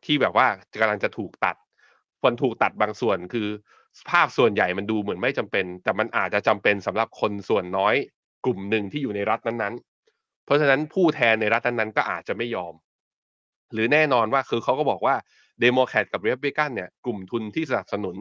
[0.04, 0.46] ที่แบบว่า
[0.80, 1.56] กำลังจะถูกตัด
[2.22, 3.48] คนถูกตัดบางส่วนคือ
[4.10, 7.94] ภาพส่วนใหญ่มันดูเหมือนไม่จำเป็น แต่มันอาจจะจำเป็นสำหรับคนส่วนน้อย
[8.44, 12.74] กลุ่มหนึ่งที่อยู่ในรัฐนั้นๆ เพราะฉะนั้นผู้แทนในรัฐนั้นๆก็อาจจะไม่ยอม
[13.72, 15.14] หรือแน่นอนว่าคือเขาก็บอกว่า
[15.60, 18.16] เดโมแครตกับรีพับลิกันเนี่ยกลุ่มทุนที่สนับสนุน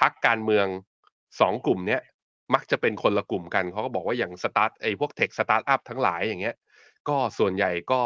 [0.00, 0.66] พรรคการเมือง
[1.40, 2.00] สองกลุ่มเนี้ย
[2.54, 6.56] มักจะเป็นคนละกลุ่มกันเขาก็บอกว่าอย่างสตาร์ทไอ้พวก tech startup ทั้งหลายอย่างเงี้ย
[7.08, 8.00] ก็ส่วนใหญ่ก็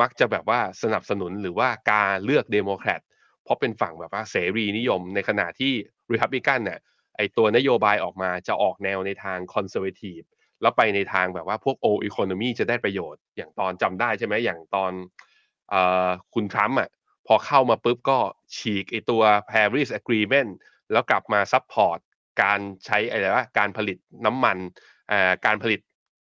[0.00, 3.00] มักจะแบบว่าสนับสนุนหรือว่าการเลือกเดโมแครต
[3.44, 5.72] เพราะเป็นฝั่งแบบว่าเสรีนิยม ในขณะที่
[6.12, 6.78] ริพับลิกันเนี่ย
[7.16, 10.20] ไอตัวนโยบายออกมาจะออกแนวในทาง conservative
[10.62, 14.92] แล้วไปในทางแบบว่าพวก old economy จะได้ประโยชน์ อย่างตอนจำได้ใช่ไหมอย่างตอน
[15.72, 15.74] อ
[16.34, 16.88] คุณทรัมป์อะ
[17.26, 18.18] พอเข้ามาปุ๊บก็
[18.56, 20.50] ฉีกไอตัว Paris Agreement
[20.92, 21.98] แล้วกลับมา support
[22.42, 24.58] การใช้อะไรว่าการผลิตน้ำมัน
[25.46, 25.80] การผลิต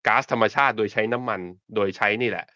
[0.07, 1.41] ก๊าซธรรมชาติโดยใช้น้ำมัน
[1.75, 2.47] โดยใช้นี่แหละ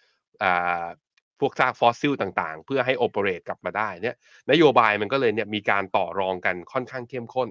[1.42, 4.16] พวกซากฟอสซิลต่างๆ เพื่อให้ operate กลับมาได้เนี่ย
[4.52, 7.50] นโยบายมันก็เลยเนี่ยมีการต่อรองกันค่อนข้างเข้มข้น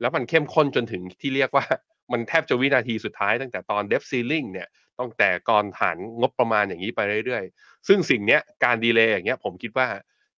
[0.00, 1.64] แล้วมันเข้มข้นจนถึงที่เรียกว่า
[2.12, 9.86] มันแทบจะวินาทีสุดท้ายตั้งแต่ตอน debt ceiling เนี่ยตั้งแต่ก่อนผ่านงบประมาณอย่างนี้ไปเรื่อยๆ ซึ่งสิ่งเนี้ยการ delay อย่างเงี้ยผมคิดว่า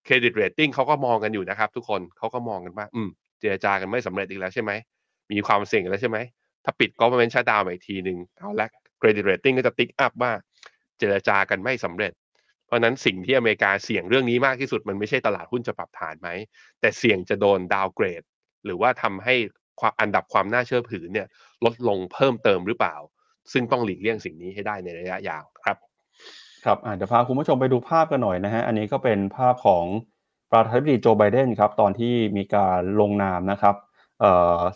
[0.05, 4.71] credit rating เขาก็มองกันอยู่นะครับ ทุกคนเขาก็มองกันว่า อืม เจรจากันไม่สำเร็จอีกแล้วใช่ไหม
[5.31, 6.17] มีความเสี่ยงแล้วใช่ไหม
[6.63, 8.67] ถ้าปิดก็เป็น shutdown อีกทีหนึ่งเอาละ
[8.99, 10.31] credit rating ก็จะ tick up ว่า
[10.97, 12.11] เจรจากันไม่สำเร็จ
[12.65, 16.29] เพราะนั้นสิ่งที่อเมริกาเสี่ยงเรื่องนี้มากที่สุดมันไม่ใช่ตลาดหุ้นจะปรับฐานไหม
[16.79, 18.23] แต่เสี่ยงจะโดน downgrade
[18.65, 19.35] หรือว่าทำให้
[20.01, 21.27] อันดับความน่าเชื่อถือเนี่ย
[21.65, 22.95] ลดลงเพิ่มเติมหรือเปล่า
[23.53, 25.77] ซึ่งต้องหลีกเลี่ยงสิ่งนี้ให้ได้ในระยะยาวครับ
[26.65, 29.85] ครับเดี๋ยวพาคุณผู้ชมไปดูภาพกันหน่อยนะฮะอันนี้ก็เป็นภาพของ
[30.51, 33.75] ประธานาธิบดีโจไบเดนครับตอนที่มีการลงนามนะครับ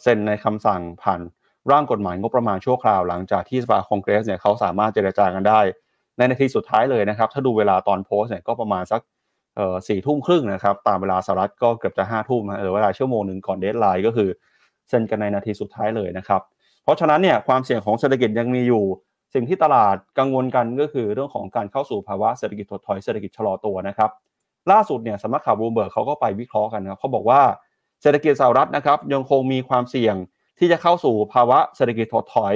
[0.01, 1.21] เซ็นในคำสั่งผ่าน
[1.71, 5.61] ร่างกฎหมายงบประมาณชั่วคราวหลังจากที่สภาคองเกรสเนี่ยเขาสามารถเจรจากันได้
[6.19, 9.01] ในนาทีสุดท้ายเลยนะครับ ถ้าดูเวลาตอนโพสเนี่ยก็ประมาณสัก
[9.87, 14.29] สี่ทุ่มครึ่งนะครับ ตามเวลาสหรัฐก็เกือบจะห้าทุ่มเออเวลาชั่วโมงหนึ่งก่อน deadline ก็คือ
[14.89, 16.41] เซ็นกันในนาทีสุดท้ายเลยนะครับ
[16.83, 18.83] เพราะฉะนั้นเนี่ยความเสี่ยงของเศรษฐกิจยังมีอยู่
[19.33, 24.09] สิ่งที่ตลาดกังวลกันก็คือเรื่องของการเข้าสู่ภาวะเศรษฐกิจถดถอยเศรษฐกิจชะลอตัวนะครับ
[24.71, 27.41] ล่าสุดเนี่ยสำนักข่าวบูมเบิร์กเขาก็ไปวิเคราะห์กันนะเขาบอกว่า
[28.01, 30.15] เศรษฐกิจสหรัฐนะครับยังคงมีความเสี่ยง
[30.59, 32.55] ที่จะเข้าสู่ภาวะเศรษฐกิจถดถอย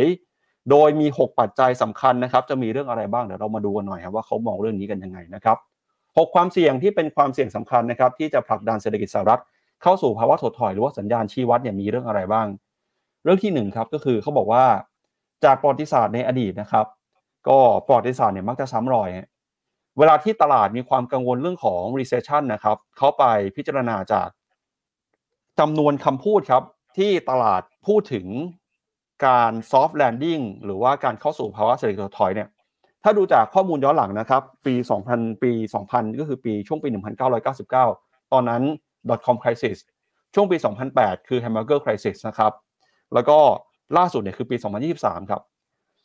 [0.71, 5.58] โดยมี 6 ปัจจัยสำคัญนะครับ จะมีเรื่องอะไรบ้างเดี๋ยวเรามาดูกันหน่อยครับว่าเขามองเรื่องนี้กันยังไงนะครับ
[5.95, 9.41] 6ความเสี่ยงที่เป็นความเสี่ยงสำคัญนะครับ ที่จะผลักดันเศรษฐกิจสหรัฐ
[9.82, 12.47] เข้าสู่ภาวะถดถอยหรือว่าสัญญาณชี้วัดเนี่ยมีเรื่องอะไรบ้าง
[13.23, 14.65] เรื่องที่1ครับก็คือเขาบอกว่า
[15.45, 16.86] จากประวัติศาสตร์ในอดีตนะครับ
[17.47, 19.10] ก็ประวัติศาสตร์เนี่ยมักจะซ้ำรอย
[19.97, 23.23] เวลาที่ตลาดมีความกังวลเรื่องของ recession นะครับเขาไป
[23.56, 24.30] พิจารณาจาก
[25.60, 26.63] จำนวนคำพูดครับ
[26.97, 28.28] ที่ตลาดพูดถึง
[29.25, 32.49] การ soft landing หรือว่าการเข้าสู่ภาวะเศรษฐกิจถดถอยเนี่ย
[33.03, 34.73] ถ้าดูจากข้อมูลย้อนหลังนะครับ ปี
[35.09, 35.51] 2000 ปี
[35.86, 36.89] 2000 ก็คือปีช่วงปี
[37.59, 38.62] 1999 ตอนนั้น
[39.09, 39.77] dot-com crisis
[40.33, 40.57] ช่วงปี
[40.93, 42.51] 2008 คือ hamburger crisis นะครับ
[43.13, 43.38] แล้วก็
[43.97, 44.55] ล่าสุดเนี่ยคือปี
[44.93, 45.41] 2023 ครับ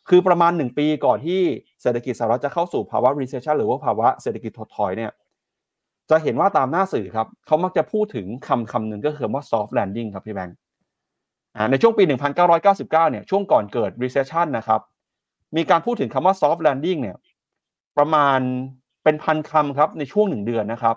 [0.09, 1.41] คือประมาณ 1 ปีก่อนที่
[1.83, 5.11] เศรษฐกิจสหรัฐจะเข้าสู่ภาวะ recession หรือว่าภาวะเศรษฐกิจถดถอยเนี่ย
[6.11, 10.57] จะเห็นว่าตามหน้าสื่อครับ เขามักจะพูดถึงคำคำหนึ่งก็คือว่า soft landing ครับพี่แบงค์
[11.71, 12.05] ในช่วงปี
[12.43, 14.81] 1999 เนี่ยช่วงก่อนเกิด recession นะครับ
[15.57, 17.17] มีการพูดถึงคำว่า soft landing เนี่ย
[17.99, 18.39] ประมาณ
[19.05, 20.97] เป็นพันคำครับในช่วงหนึ่งเดือนนะครับ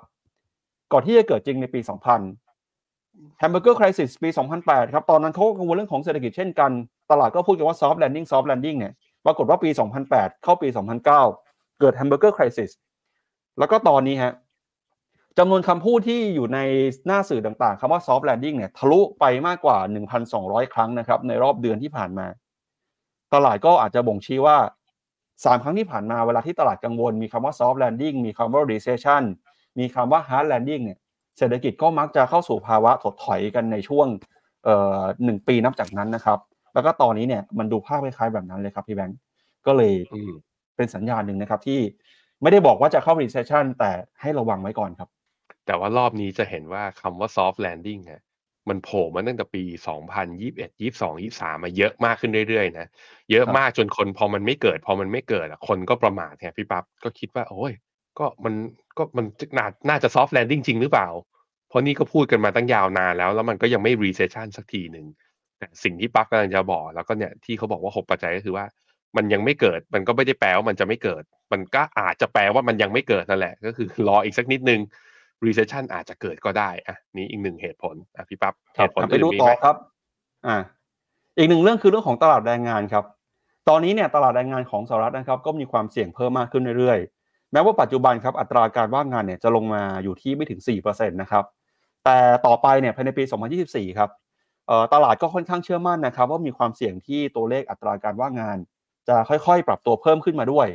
[0.92, 4.30] ก่อนที่จะเกิดจริงในปี 2000 Hamburger Crisis ปี
[4.62, 6.72] 2008 ครับตอนนั้นเขากังวลเรื่องของเศรษฐกิจเช่นกัน
[7.12, 8.94] ตลาดก็พูดกันว่า soft landing soft landing เนี่ย
[9.26, 9.70] ปรากฏว่าปี
[10.08, 10.68] 2008 เข้าปี
[11.04, 11.06] 2009
[11.80, 12.72] เกิด Hamburger Crisis
[13.60, 14.34] แล้วก็ตอนนี้ฮะ
[15.38, 16.60] จำนวนคำพูดที่อยู่ใน
[17.08, 19.78] หน้าสื่อต่างๆคำว่า soft landing เนี่ยทะลุไปมากกว่า
[20.26, 22.28] 1,200 ครั้งนะครับ ในรอบเดือนที่ผ่านมา
[23.34, 24.58] ตลาดก็อาจจะบ่งชี้ว่า
[25.06, 29.24] 3 ครั้งที่ผ่านมาเวลาที่ตลาดกังวล มีคำว่า soft landing มีคำว่า recession
[29.80, 31.00] มีคำว่า hard landing เนี่ย
[31.38, 34.08] เศรษฐกิจก็มักจะเข้าสู่ภาวะถดถอยกันในช่วง
[35.24, 36.40] หนึ่งปีนับจากนั้นนะครับ
[36.74, 39.20] แล้วก็ตอนนี้เนี่ยมันดูภาพคล้ายๆแบบนั้นเลยครับพี่แบงก์
[39.66, 39.94] ก็เลย
[40.76, 41.80] เป็นสัญญาณหนึ่งนะครับที่
[42.42, 43.92] ไม่ได้บอกว่าจะเข้า recession แต่
[44.22, 45.10] ให้ระวังไว้ก่อนครับ
[45.66, 48.24] แต่ว่ารอบนี้จะเห็นว่าคำว่า soft landing ฮะ
[48.70, 49.64] มันโผล่มาตั้งแต่ปี
[50.28, 52.88] 2021 22 23 มาเยอะมากขึ้นเรื่อยๆนะ
[53.32, 57.74] เยอะมากจนคนพอมันไม่เกิด พอมันไม่เกิดคนก็ประมาทแทนพี่ปั๊บก็คิดว่า โอ้ย
[58.20, 58.54] ก็มัน
[58.98, 59.26] ก็มัน
[59.58, 61.10] น่าน่าจะ soft landing จริงหรือเปล่า
[61.70, 65.06] เพราะนี่ก็พูดกันมาตั้งยาวนานแล้ว แล้วมันก็ยังไม่ recession สักทีหนึ่ง
[65.58, 68.66] แต่สิ่งที่ปั๊บกำลังจะบอกแล้วก็เนี่ยที่เขาบอกว่า 6 ปัจจัยก็คือว่า
[69.18, 74.80] มันยังไม่เกิด มันก็ไม่ได้แปลว่ามันจะไม่เกิด มันก็อาจจะแปลว่ามันยังไม่เกิดนั่นแหละ ก็คือรออีกสักนิดนึง
[75.46, 79.76] recession อาจจะเกิดก็ได้อะนี่อีกหนึ่งเหตุผลอะพี่ปั๊บเหตุผลไปดูต่อครับ
[80.48, 80.58] อ่า
[81.38, 83.06] อีกหนึ่งเรื่องคือเรื่องของตลาดแรงงานครับ
[83.70, 91.46] ตอนนี้เนี่ยตลาดแรงงานของสหรัฐนะครับ ก็มีความเสี่ยงเพิ่มมากขึ้นเรื่อยๆ แม้ว่าปัจจุบันครับอัตราการว่างงานเนี่ยจะลงมาอยู่ที่ไม่ถึง4%นะครับ
[92.06, 93.24] แต่ต่อไปเนี่ยภายในปี
[93.62, 94.10] 2024 ครับ
[94.94, 98.58] ตลาดก็ค่อนข้างเชื่อมั่นนะครับ ว่ามีความเสี่ยงที่ตัวเลขอัตราการว่างงาน
[99.08, 100.68] จะค่อยๆ ปรับตัวเพิ่มขึ้นมาด้วย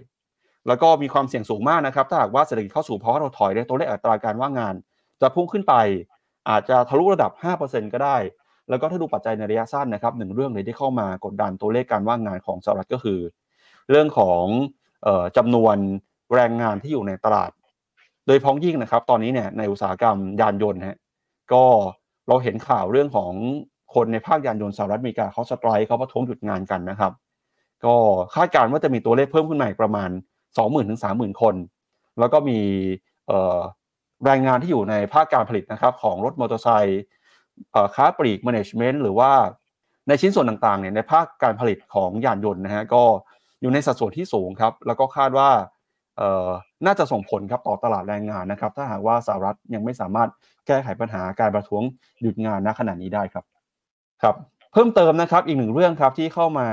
[0.68, 4.74] แล้วก็มีความเสี่ยงสูงมากนะครับ ถ้าหากว่าเศรษฐกิจเข้าสู่ภาวะถดถอยเนี่ยตัวเลขอัตราการว่างงาน
[5.20, 5.74] จะพุ่งขึ้นไป
[6.50, 8.16] อาจจะทะลุระดับ 5%ก็ได้
[8.68, 13.20] แล้วก็ถ้าดูปัจจัยในระยะสั้นนะครับหนึ่งเรื่องเลยที่เข้ามากดดันตัวเลขการว่างงานของสหรัฐก็คือ
[13.90, 14.44] เรื่องของ
[15.36, 15.76] จำนวน
[16.34, 17.50] แรงงานที่อยู่ในตลาด
[18.26, 20.98] โดยพ้องยิ่งนะครับ ตอนนี้เนี่ยในอุตสาหกรรมยานยนต์ฮะ
[21.52, 21.64] ก็
[22.28, 23.32] เราเห็นข่าวเรื่องของ
[23.94, 27.12] คนในภาคยานยนต์สหรัฐอเมริกาเขาสไตร์เขาประท้วงหยุดงานกันนะครับ
[27.84, 27.94] ก็
[28.34, 30.10] คาดการณ์ว่าจะมีตัวเลขเพิ่มขึ้นมาประมาณ
[30.56, 31.54] 20,000ถึง30,000 คน
[32.18, 32.58] แล้วก็มี
[34.24, 37.02] แรงงานที่อยู่ในภาคการผลิตนะครับของรถมอเตอร์ไซค์
[37.94, 39.30] ค้าปลีกแมネจเมนต์หรือว่า
[40.08, 43.02] ในชิ้นส่วนต่างๆเนี่ยในภาคการผลิตของยานยนต์นะฮะก็
[43.60, 45.50] อยู่ในสัดส่วนที่สูงครับ แล้วก็คาดว่า
[46.86, 50.28] น่าจะส่งผลครับต่อตลาดแรงงานนะครับ ถ้าหากว่าสหรัฐยังไม่สามารถ
[50.66, 51.82] แก้ไขปัญหาการประท้วง
[52.20, 53.44] หยุดงานณขณะนี้ได้ครับ
[54.22, 54.34] ครับ
[54.78, 56.68] พิ่มเติมนะครับอีกหนึ่งเรื่องครับที่เข้ามา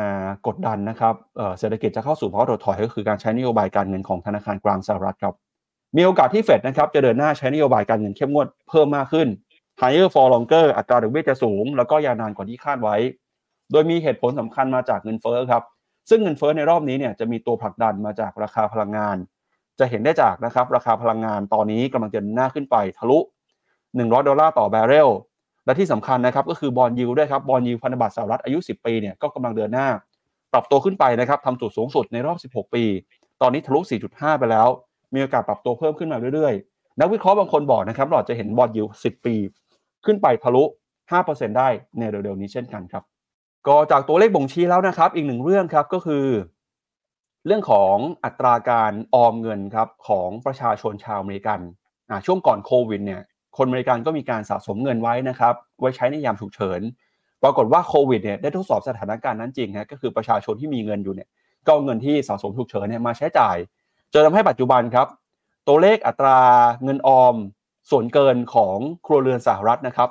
[0.47, 1.15] กดดันนะครับ
[1.59, 5.33] เศรษฐกิจจะเข้าสู่ภาวะถดถอยก็คือการใช้นโยบายการเงินของธนาคารกลางสหรัฐครับ
[5.97, 9.27] มีโอกาสที่เฟดนะครับจะเดินหน้าใช้นโยบายการเงินเข้มงวดเพิ่มมากขึ้น
[9.81, 12.95] higher for longer อัตราดอกเบี้ยจะสูง แล้วก็ยาวนานกว่าที่คาดไว้
[13.71, 15.63] โดยมีเหตุผลสำคัญมาจากเงินเฟ้อครับ
[16.09, 19.17] ซึ่งเงินเฟ้อในรอบนี้เนี่ยจะมีตัวผลักดันมาจากราคาพลังงาน
[19.79, 23.19] จะเห็นได้จากนะครับราคาพลังงานตอนนี้กำลังจะหน้าขึ้นไปทะลุ
[23.73, 25.09] 100 ดอลลาร์ต่อแบเรล
[25.65, 29.87] และที่สำคัญนะครับก็คือบอลยูด้วยครับบอลยูพันธบัตรสหรัฐอายุ 10 ปีเนี่ยก็กำลังเดินหน้า
[30.53, 32.83] ปรับตัวขึ้นไปนะครับทำจุดสูงสุดในรอบ 16 ปี
[33.41, 34.67] ตอนนี้ทะลุ 4.5 ไปแล้ว
[35.13, 39.35] มีโอกาสปรับตัวเพิ่มขึ้นมาเรื่อยๆ นักวิเคราะห์บางคนบอกนะครับเราจะเห็น bond yield 10 ปี
[40.05, 40.63] ขึ้นไปทะลุ
[41.11, 41.67] 5%ได้
[41.99, 43.03] ในเร็วๆนี้เช่นกันครับ
[43.67, 46.25] ก็จากตัวเลขบ่งชี้แล้วนะครับ อีกหนึ่งเรื่องครับก็คือ
[47.45, 51.59] เรื่องของอัตราการออมเงินครับของประชาชนชาวอเมริกัน
[52.25, 53.21] ช่วงก่อนโควิดเนี่ย
[53.57, 56.81] คนอเมริกันก็มีการสะสมเงินไว้นะครับไว้ใช้ในยามฉุกเฉิน
[57.43, 61.29] ปรากฏว่าโควิดเนี่ยได้ทดสอบสถานการณ์นั้นจริงฮะก็คือประชาชนที่มีเงินอยู่เนี่ย
[61.65, 63.57] ก็เอาเงินที่สะสมฉุกเฉินเนี่ยมาใช้จ่าย
[64.13, 65.07] จนทำให้ปัจจุบันครับ
[65.67, 66.39] ตัวเลขอัตรา
[66.83, 67.35] เงินออม
[67.91, 70.09] ส่วนเกินของครัวเรือนสหรัฐนะครับ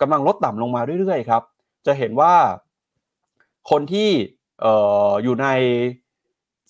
[0.00, 1.42] กำลังลดต่ำลงมาเรื่อยๆครับ
[1.86, 2.34] จะเห็นว่า
[3.70, 4.10] คนที่
[4.64, 4.66] อ
[5.08, 5.46] ออยู่ใน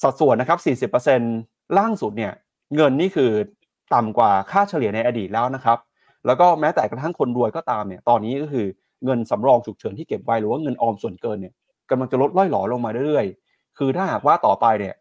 [0.02, 0.90] สัดส่วนนะครับ
[1.30, 2.32] 40%ล่างสุดเนี่ย
[2.76, 3.30] เงินนี่คือ
[3.94, 5.78] ต่ำกว่าค่าเฉลี่ยในอดีตแล้วนะครับ
[6.26, 8.66] แล้วก็แม้แต่กระทั่งคนรวยก็ตามเนี่ยตอนนี้ก็คือ
[9.04, 11.54] เงินสำรองฉุกเฉินที่เก็บไว้หรือว่าเงินออมส่วนเกินเนี่ย
[11.90, 14.94] กำลังจะลดล่อยหลอลงมาเรื่อยๆ คือถ้าหากว่าต่อไปเนี่ย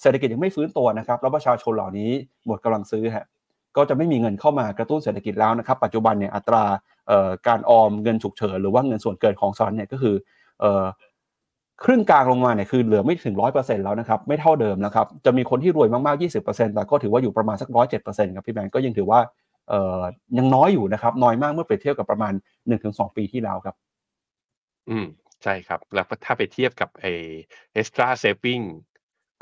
[0.00, 2.10] เศรษฐกิจยังไม่ฟื้นตัวนะครับแล้วประชาชนเหล่านี้
[2.46, 3.26] หมดกำลังซื้อฮะ
[3.76, 6.64] ก็จะไม่มีเงินเข้ามากระตุ้นเศรษฐกิจแล้วนะครับ ปัจจุบันเนี่ยอัตรา
[7.48, 10.14] การออมเงินฉุกเฉินหรือว่าเงินส่วนเกินของสหรัฐเนี่ยก็คือ
[11.84, 19.20] ครึ่งกลางลงมาเนี่ยคือเหลือไม่ถึงร้อยเปอร์เซ็นต์แล้วนะครับไม่เท่าเดิมนะครับจะมีคนที่รวยมากๆยี่สิบเปอร์เซ็นต์แต่ก็ถือว่าอยู่ประมาณสักร้อยเจ็ดเปอร์เซ็นต์ครับพี่แบงก์ก็ยังถือว่า
[20.38, 22.32] ยังน้อยอยู่นะครับน้อยมากเมื่อเปรียบเทียบกับประมาณ
[22.66, 23.76] หนึ่งถึงสองปีที่แล้วครับ
[24.90, 25.06] อืม
[25.42, 27.06] ใช่ครับ แล้วถ้าไปเทียบกับไอ
[27.74, 28.60] เอ็กซ์ตร้าเซฟิง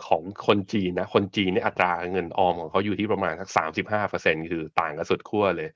[0.06, 5.68] ของคนจีนนะ คนจีนเนี่ยอัตราเงินออมของเขาอยู่ที่ประมาณสักสามสิบห้าเปอร์เซ็นคือต่างกันสุดขั้วเลย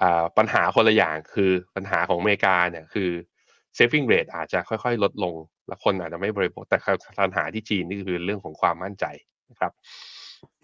[0.00, 3.10] อ่าปัญหาคนละอย่างคือปัญหาของอเมริกาเนี่ยคือ
[3.78, 5.34] saving rate อาจจะค่อยๆ ลดลง
[5.68, 6.78] และคนอาจจะไม่บริโภคแต่
[7.22, 9.04] ปัญหาที่จีนนี่คือเรื่องของความมั่นใจ
[9.50, 9.72] นะครับ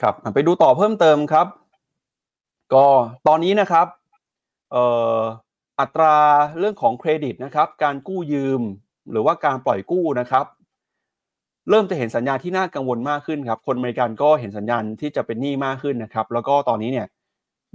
[0.03, 1.47] ครับไปดูต่อเพิ่มเติมครับ
[2.74, 2.87] ก็
[3.28, 3.87] ตอนนี้นะครับ
[4.72, 4.85] เอ่
[5.18, 5.20] อ
[5.80, 6.16] อัตรา
[6.58, 8.62] เรื่องของเครดิตนะครับ การกู้ยืม
[9.11, 10.46] หรือว่าการปล่อยกู้นะครับ
[11.70, 17.06] เริ่มจะเห็นสัญญาณที่น่ากังวลมากขึ้นครับ คนอเมริกันก็เห็นสัญญาณที่จะเป็นหนี้มากขึ้นนะครับ แล้วก็ตอนนี้เนี่ย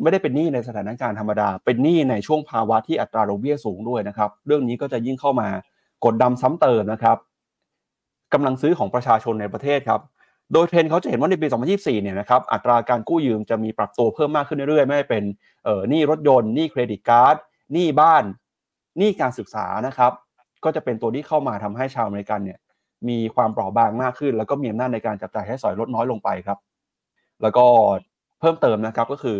[0.01, 5.47] ไม่ได้เป็นหนี้ในสถานการณ์ธรรมดา เป็นหนี้ในช่วงภาวะที่อัตราดอกเบี้ยสูงด้วยนะครับ เรื่องนี้ก็จะยิ่งเข้ามา
[6.05, 7.17] กดดาซ้ำเติมนะครับ
[8.33, 10.01] กำลังซื้อของประชาชนในประเทศครับ
[10.53, 15.23] โดยเทรนด์เขาจะเห็นว่าในปี 2024 เนี่ยนะครับอัตราการกู้ยืมจะมีปรับตัวเพิ่มมากขึ้นเรื่อยๆ ไม่เป็น
[15.63, 17.35] เออหนี้รถยนต์หนี้ credit card
[17.73, 18.23] หนี้บ้าน
[18.97, 20.11] หนี้การศึกษานะครับ
[20.63, 22.59] ก็จะเป็นตัวที่เข้ามาทำให้ชาวอเมริกันเนี่ย
[23.09, 26.57] มีความเปราะบางมากขึ้น แล้วก็มีอำนาจในการจับจ่ายใช้สอยลดน้อยลงไปครับ
[27.41, 27.65] แล้วก็
[28.39, 29.39] เพิ่มเติมนะครับก็คือ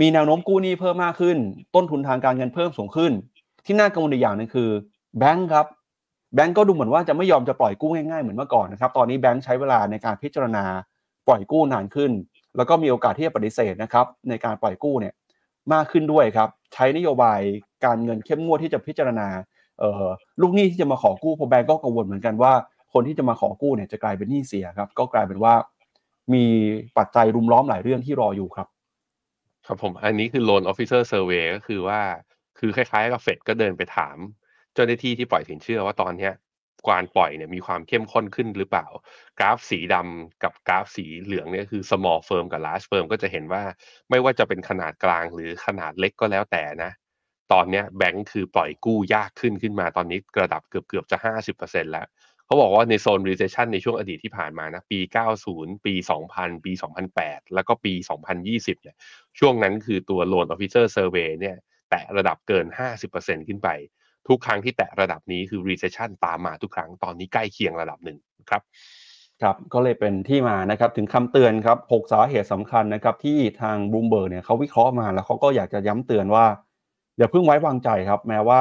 [0.00, 1.36] มีแนวโน้มกู้หนี้เพิ่มมากขึ้น
[1.74, 3.12] ต้นทุนทางการเงินเพิ่มสูงขึ้น
[3.64, 4.70] ที่น่ากังวลอีกอย่างนึงคือ
[5.18, 5.66] แบงก์ครับ
[6.34, 10.64] แบงก์ก็ดูเหมือนว่าจะไม่ยอมจะปล่อยกู้ง่ายๆเหมือนเมื่อก่อนนะครับ ตอนนี้แบงก์ใช้เวลาในการพิจารณา
[11.28, 12.12] ปล่อยกู้นานขึ้น
[12.56, 15.14] แล้วก็มีโอกาสที่จะปฏิเสธนะครับในการปล่อยกู้เนี่ย
[15.72, 17.40] มากขึ้นด้วยครับ ใช้นโยบาย
[17.84, 19.28] การเงินเข้มงวดที่จะพิจารณา
[20.40, 22.52] ลูกหนี้ที่จะมาขอกู้พอแบงก์ก็กังวลเหมือนกันว่า
[22.92, 25.54] คนที่จะมาขอกู้เนี่ยจะกลายเป็นหนี้เสียครับ ก็กลายเป็นว่า
[26.34, 26.44] มี
[26.98, 28.68] ปัจจัยรุมล้อมหลายเรื่องที่รออยู่ครับ
[29.66, 32.00] ครับผม อันนี้คือ loan officer survey ก็คือว่า
[32.58, 34.16] คือคล้ายๆกับเฟดก็เดินไปถาม
[34.74, 36.32] เจ้าหน้าที่ที่ปล่อยสินเชื่อว่าตอนเนี้ย
[36.88, 38.86] การปล่อยเนี่ยมีความเข้มข้นขึ้นหรือเปล่า
[39.40, 43.62] กราฟสีดำกับกราฟสีเหลืองเนี่ยคือ small firm กับ large firm ก็จะเห็นว่า
[44.10, 46.90] ไม่ว่าจะเป็นขนาดกลางหรือขนาดเล็กก็แล้วแต่นะ
[47.52, 52.06] ตอนเนี้ยแบงค์คือปล่อยกู้ยากขึ้นขึ้นมาตอนนี้ระดับเกือบเกือบจะห้าสิบเปอร์เซ็นแล้ว
[52.46, 54.98] เขาบอกว่าในโซน recession ในช่วงอดีตที่ผ่านมานะ ปี
[55.46, 55.94] 90 ปี
[56.30, 56.72] 2000 ปี
[57.12, 57.94] 2008 แล้วก็ปี
[58.38, 58.96] 2020 เนี่ย
[59.38, 61.56] ช่วงนั้นคือตัว loan officer survey เนี่ย
[61.90, 62.66] แตะระดับเกิน
[63.06, 63.68] 50%ขึ้นไป
[64.28, 68.18] ทุกครั้งที่แตะระดับนี้คือ recession ตามมาทุกครั้งตอนนี้ใกล้เคียงระดับหนึ่ง
[68.50, 68.62] ครับ
[69.42, 76.46] ครับก็เลยเป็นที่มานะครับถึงคำเตือนครับ6สาเหตุสำคัญนะครับที่ทางบูมเบิร์เนี่ยเขาวิเคราะห์มาแล้วเขาก็อยากจะย้ำเตือนว่า
[77.18, 78.60] อย่าเพิ่งไว้วางใจครับ แม้ว่า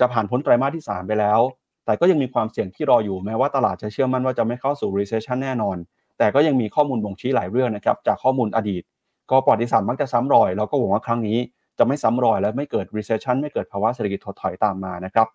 [0.00, 1.40] จะผ่านพ้นไตรมาสที่ 3 ไปแล้ว
[1.86, 5.76] แต่ก็ยังมีความเสี่ยงที่รออยู่แม้ว่าตลาดจะเชื่อมั่นว่าจะไม่เข้าสู่ recession แน่นอน
[6.18, 8.82] แต่ก็ยังมีข้อมูลบ่งชี้หลายเรื่องนะครับจากข้อมูลอดีต
[9.30, 11.38] ก็ประวัติศาสตร์มักจะซ้ำรอย แล้วก็หวังว่าครั้งนี้
[11.78, 15.26] จะไม่ซ้ำรอยและไม่เกิด recession ไม่เกิดภาวะเศรษฐกิจถดถอยตามมานะครับ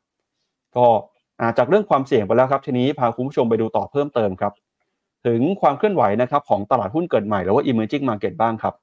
[0.76, 0.88] ก็
[1.58, 4.54] จากเรื่องความเสี่ยงไปแล้วครับ ทีนี้พาคุณผู้ชมไปดูต่อเพิ่มเติมครับ
[5.26, 8.74] ถึงความเคลื่อนไหวนะครับของตลาดหุ้นเกิดใหม่หรือว่า emerging market บ้างครับ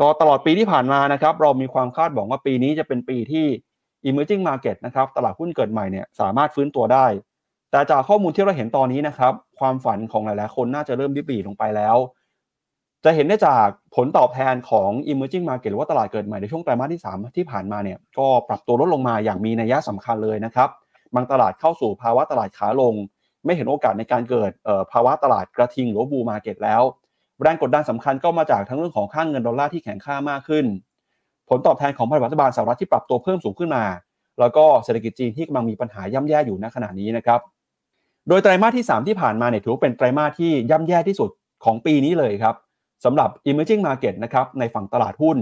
[0.00, 3.46] ก็ตลอดปีที่ผ่านมานะครับเรามีความคาดหวังว่าปีนี้จะเป็นปีที่
[4.08, 7.06] emerging market นะครับตลาดหุ้นเกิดใหม่เนี่ยสามารถฟื้นตัวได้
[7.70, 11.96] แต่จากข้อมูลที่เราเห็นตอนนี้นะครับความฝันของหลายๆ คนน่าจะเริ่มริบหรี่ลงไปแล้ว
[13.04, 20.68] จะเห็นได้จากผลตอบแทนของ emerging market หรือว่าตลาดเกิดใหม่ในช่วงไตรมาสที่ 3 ที่ผ่านมาเนี่ยก็ปรับตัวลดลงมาอย่างมีนัยยะสำคัญเลยนะครับ
[21.14, 22.94] บางตลาดเข้าสู่ภาวะตลาดขาลง
[23.44, 24.50] ไม่เห็นโอกาสในการเกิด
[24.92, 26.82] ภาวะตลาดกระทิงหรือ bull market แล้ว
[27.42, 30.64] แรงกดดันสำคัญก็มาจากทั้งเรื่องของค่าเงินดอลลาร์ที่แข็งค่ามากขึ้น
[31.48, 33.84] ผลตอบแทนของรัฐบาลสหรัฐที่ปรับตัวเพิ่มสูงขึ้นมา
[34.40, 37.40] แล้วก็เศรษฐกิจจีนที่กำลังมีปัญหาย่ำแย่อยู่ณขณะนี้นะครับ
[38.28, 41.30] โดยไตรมาสที่ 3 ที่ผ่านมาเนี่ยถือว่าเป็นไตรมาสที่ย่ำแย่ที่สุด
[41.64, 42.54] ของปีนี้เลยครับ
[43.04, 45.38] สำหรับ emerging market นะครับในฝั่งตลาดหุ้น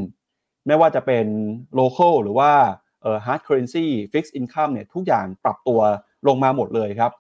[0.67, 1.27] ไม่ว่าจะเป็น
[1.79, 2.51] local หรือว่า
[3.03, 5.81] เอ่อ hard currency fixed income เนี่ยทุกอย่างปรับตัว
[6.29, 7.13] ลงมาหมดเลยครับ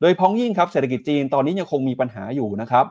[0.00, 2.86] โดยพ้องยิ่งครับเศรษฐกิจจีนตอนนี้ยังคงมีปัญหาอยู่นะครับ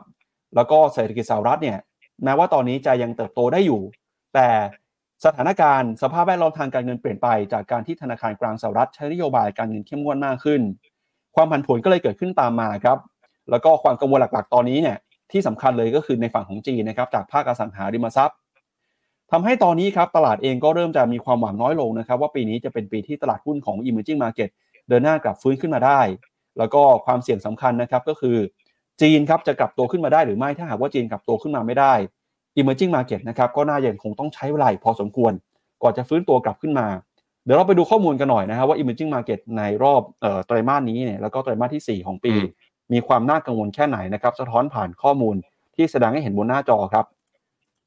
[0.54, 1.78] แล้วก็เศรษฐกิจสหรัฐเนี่ย
[2.24, 3.80] แม้ว่าตอนนี้จะยังเติบโตได้อยู่
[4.34, 4.48] แต่
[5.24, 10.60] สถานการณ์สภาพแวดล้อมทางการเงินเปลี่ยนไป จากการที่ธนาคารกลางสหรัฐใช้นโยบายการเงินเข้มงวดมากขึ้น
[11.36, 12.98] ความผันผวนก็เลยเกิดขึ้นตามมาครับ
[13.50, 14.96] แล้วก็ความกังวลหลักๆ ตอนนี้เนี่ย
[15.32, 18.38] ที่สำคัญเลยก็คือในฝั่งของจีนนะครับจากภาคอสังหาริมทรัพย์
[19.32, 24.50] ทำให้ตอนนี้ครับตลาดเองก็เริ่มจะมีความหวังน้อยลงนะครับว่าปีนี้จะเป็นปีที่ตลาดหุ้นของ emerging market
[24.88, 26.00] เดินหน้ากลับฟื้นขึ้นมาได้
[26.58, 28.36] แล้วก็ความเสี่ยงสำคัญนะครับก็คือ
[29.00, 31.92] จีนครับจะกลับตัวขึ้นมาได้หรือไม่ถ้าหากว่าจีนกลับตัวขึ้นมาไม่ได้
[32.60, 35.32] emerging market นะครับก็น่ายังคงต้องใช้เวลาพอสมควร
[35.82, 36.88] ก่อนจะฟื้นตัวกลับขึ้นมา
[37.44, 40.02] เดี๋ยวเราไปดูข้อมูลกันหน่อยนะครับว่า emerging market ในรอบ
[40.46, 42.34] ไตรมาสนี้เนี่ยแล้วก็ไตรมาสที่ 4 ของปี
[42.92, 45.36] มีความน่ากังวลแค่ไหนนะครับสะท้อนผ่านข้อมูล
[45.74, 47.06] ที่แสดงให้เห็นบนหน้าจอครับ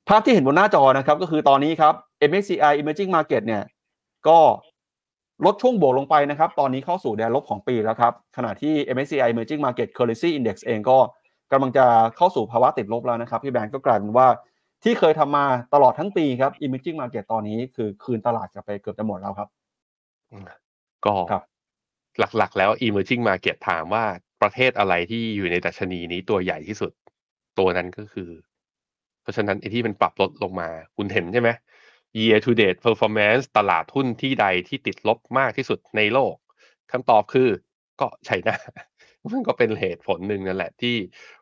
[0.08, 1.94] ภาพที่เห็นบนหน้าจอนะครับก็คือตอนนี้ครับ
[2.30, 3.64] MSCI Emerging Market เนี่ย
[4.28, 4.40] ก็
[5.46, 10.98] ลดช่วงบวกลงไปนะครับ ตอนนี้เข้าสู่แดนลบของปีแล้วครับ ขณะที่ MSCI Emerging Market Currency Index เองก็
[11.52, 11.86] กำลังจะ
[12.18, 14.28] เข้าสู่ภาวะติดลบแล้วนะครับ พี่แบงก์ก็กลายเป็นว่า
[14.84, 19.50] ที่เคยทำมาตลอดทั้งปีครับ Emerging Market ตอนนี้คือคืนตลาดกลับไปเกือบจะหมดแล้วครับ
[21.06, 21.14] ก็
[22.38, 24.06] หลักๆแล้ว emerging market ถามว่า
[24.42, 26.92] ประเทศอะไรที่อยู่ในดัชนีนี้ตัวใหญ่ที่สุด
[27.60, 28.30] ตัวนั้นก็คือ
[29.22, 31.50] เพราะฉะนั้นไอ้ที่มันปรับลดลงมา คุณเห็นใช่ไหม
[32.18, 36.36] year to date performance ตลาดหุ้นที่ใดที่ติดลบมากที่สุดในโลก
[36.92, 37.50] คำตอบคือ
[38.02, 38.56] ก็ไชน่า
[39.34, 40.96] มันก็เป็นเหตุผลหนึ่งนั่นแหละที่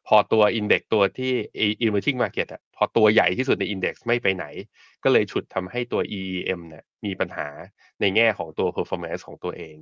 [0.08, 1.34] พอตัว index ตัวที่
[1.86, 4.46] emerging market อะพอตัวใหญ่ที่สุดใน index ไม่ไปไหน
[5.04, 7.48] ก็เลยฉุดทำให้ตัว EEM เนี่ยมีปัญหา
[8.02, 9.78] ในแง่ของตัว performance ของตัวเอง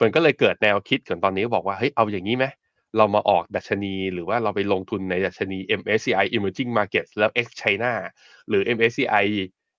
[0.00, 2.46] มันก็เลยเกิดแนวคิดกันตอนนี้บอกว่าเฮ้ยเอาอย่างนี้ไหม
[2.96, 7.92] เรามาออกดัชนี หรือว่าเราไปลงทุนในดัชนี MSCI Emerging Markets แล้ว X China
[8.48, 9.26] หรือ MSCI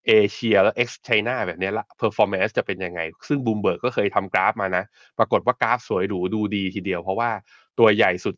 [0.09, 4.84] Asia แล้ว X China แบบนี้ละ performance จะเป็นยังไง ซึ่งบูมเบิร์กก็เคยทำกราฟมานะ
[5.20, 7.30] ปรากฏว่ากราฟสวยหรูดูดีทีเดียว เพราะว่า
[7.80, 8.36] ตัวใหญ่สุด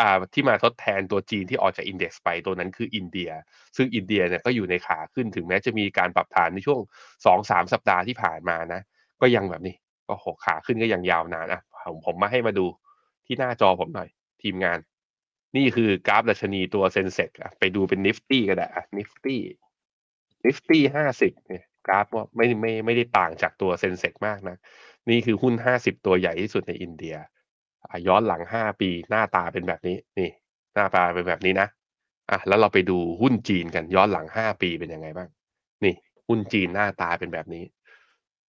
[0.00, 3.30] อ่าที่มาทดแทนตัวจีนที่ออกจาก index ไปตัวนั้นคืออินเดีย
[3.76, 6.80] ซึ่งอินเดียเนี่ยก็อยู่ในขาขึ้นถึงแม้จะมีการปรับฐานในช่วง
[7.26, 8.80] สองสามสัปดาห์ที่ผ่านมานะ
[9.20, 9.76] ก็ยังแบบนี้
[10.08, 12.66] ก็หกขาขึ้นก็ยังยาวนานอะผมผมมาให้มาดู
[13.26, 14.08] ที่หน้าจอผมหน่อย
[14.42, 14.78] ทีมงาน
[15.56, 19.40] นี่คือกราฟดัชนีตัว Sensex อะไปดูเป็น Nifty ก็ได้อะ Nifty
[20.44, 24.56] นิฟตี้ห้าสิบเนี่ยกราฟว่าไม่ไม่ไม่ได้ต่างจากตัวเซนเซกมากนะ
[25.10, 27.16] นี่คือหุ้นห้าสิบตัวใหญ่ที่สุดในอินเดีย
[28.06, 30.30] ย้อนหลังห้าปีหน้าตาเป็นแบบนี้นี่
[30.74, 31.68] หน้าตาเป็นแบบนี้นะ
[32.30, 35.28] อะแล้วเราไปดูหุ้นจีนกันย้อนหลังห้าปีเป็นยังไงบ้าง
[35.84, 35.94] นี่
[36.28, 37.64] หุ้นจีนหน้าตาเป็นแบบนี้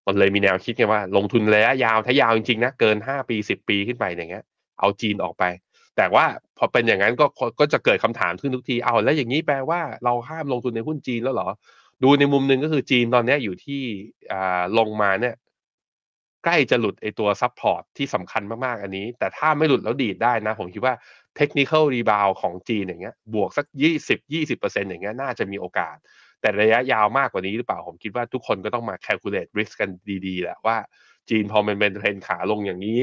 [0.07, 4.45] มันเลยมีแนวคิดไงว่า ลงทุนระยะยาวถ้ายาวจริงๆนะเกินห้าปีสิบปีขึ้นไปอย่างเงี้ย
[4.79, 5.43] เอาจีนออกไป
[5.97, 6.25] แต่ว่า
[6.57, 7.25] พอเป็นอย่างนั้นก็
[7.59, 11.49] ก็จะเกิดคำถามขึ้นทุกทีเอาแล้วอย่างนี้แปลว่าเราห้ามลงทุนในหุ้นจีนแล้วเหรอ
[12.03, 13.81] ดูในมุมหนึ่งก็คือจีนตอนนี้อยู่ที่
[14.31, 15.35] อ่าลงมาเนี่ย
[16.43, 20.93] ใกล้จะหลุดไอตัว support ที่สำคัญมากๆอันนี้ แต่ถ้าไม่หลุดแล้วดีดได้นะ ผมคิดว่า
[21.37, 25.95] technical rebound ของจีนอย่างเงี้ยบวกสักยี่สิบยี่สิบเปอร์เซ็นต์อย่างเงี้ยน่าจะมีโอกาส
[26.41, 29.89] แต่ระยะยาวมากกว่านี้หรือเปล่าผมคิดว่าทุกคนก็ต้องมา calculate risk กัน
[30.27, 30.77] ดีๆแหละว่า
[31.29, 33.01] จีนพอมันเป็นเทรนด์ขาลงอย่างนี้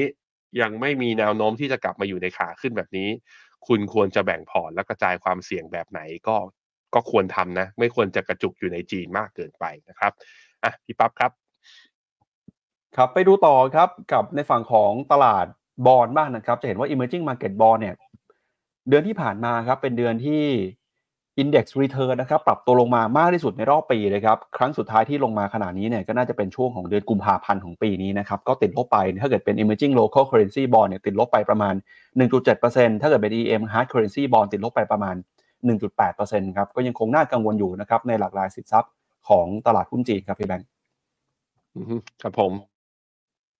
[0.61, 3.09] ยังไม่มีแนวโน้มที่จะกลับมาอยู่ในขาขึ้นแบบนี้
[3.67, 6.35] คุณควรจะแบ่งพอร์ตและกระจายความเสี่ยงแบบไหนก็
[6.93, 10.11] ก็ควรทำนะ ไม่ควรจะกระจุกอยู่ในจีนมากเกินไปนะครับ
[10.63, 11.31] อะพี่ปั๊บครับ
[12.95, 15.45] ครับไปดูต่อครับกับในฝั่งของตลาด
[15.85, 17.95] บอลบ้างนะครับ จะเห็นว่า emerging market bond เนี่ย
[18.89, 20.43] เดือนที่ผ่านมาครับ เป็นเดือนที่
[21.41, 31.73] index return นะครับปรับตัวลงมามากที่สุดในรอบปีเลยครับครั้งสุดท้ายที่ลงมาขนาดนี้เนี่ยก็น่าจะเป็นช่วงของเดือนกุมภาพันธ์ของปีนี้นะครับก็ติดลบไปถ้าเกิดเป็น emerging local currency bond เนี่ยติดลบไปประมาณ
[32.17, 35.15] 1.7%ถ้าเกิดเป็น EM hard currency bond ติดลบไปประมาณ
[35.85, 38.91] 1.8%ครับก็ยังคงน่ากังวลอยู่นะครับในหลากหลายสินทรัพย์
[39.29, 40.67] ของตลาดหุ้นจีนครับพี่แบงค์
[41.75, 42.51] อือฮึครับผม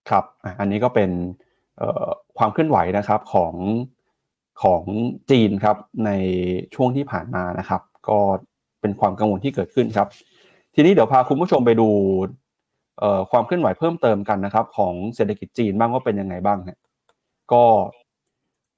[0.09, 1.11] ครับอะอันนี้ก็เป็น
[1.77, 2.07] เอ่อ
[2.37, 3.53] ความเคลื่อนไหวนะครับของ
[4.63, 4.83] ของ
[5.31, 6.11] จีนครับใน
[6.75, 8.19] ช่วงที่ผ่านมานะครับ ก็
[8.81, 10.07] เป็นความกังวลที่เกิดขึ้นครับ
[10.75, 11.89] ทีนี้เดี๋ยวพาคุณผู้ชมไปดู
[13.31, 16.77] ความเคลื่อนไหวเพิ่มเติมกันนะครับ ของเศรษฐกิจจีนบ้างว่าเป็นยังไงบ้างฮะ
[17.51, 17.63] ก็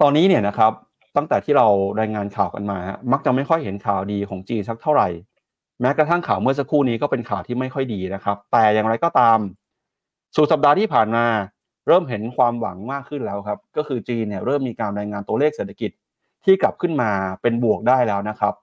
[0.02, 0.72] ตอนนี้เนี่ยนะครับ
[1.16, 1.68] ตั้งแต่ที่เรา
[2.00, 5.08] รายงานข่าวกันมาฮะมักจะไม่ค่อยเห็นข่าวดีของจีนสักเท่าไหร่
[5.82, 9.40] แม้กระทั่งข่าวเมื่อสักครู่นี้ก็เป็นข่าวที่ไม่ค่อยดีนะครับ แต่อย่างไรก็ตาม
[10.36, 11.26] สุดสัปดาห์ที่ผ่านมา
[11.88, 15.92] เริ่มเห็นความหวังมากขึ้นแล้วครับ ก็คือจีนเนี่ยเริ่มมีการรายงานตัวเลขเศรษฐกิจ
[16.46, 17.12] ที่กลับขึ้นมา
[17.42, 18.54] เป็นบวกได้แล้วนะครับ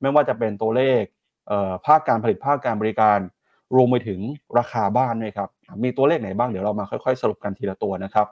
[0.00, 1.02] ไม่ว่าจะเป็นตัวเลข
[1.48, 3.18] เภาคการผลิตภาคการบริการ
[3.76, 4.20] รวมไปถึง
[4.58, 5.48] ราคาบ้านด้วยครับ
[5.84, 8.26] มีตัวเลขไหนบ้างเดี๋ยวเรามาค่อยๆ สรุปกันทีละตัวนะครับ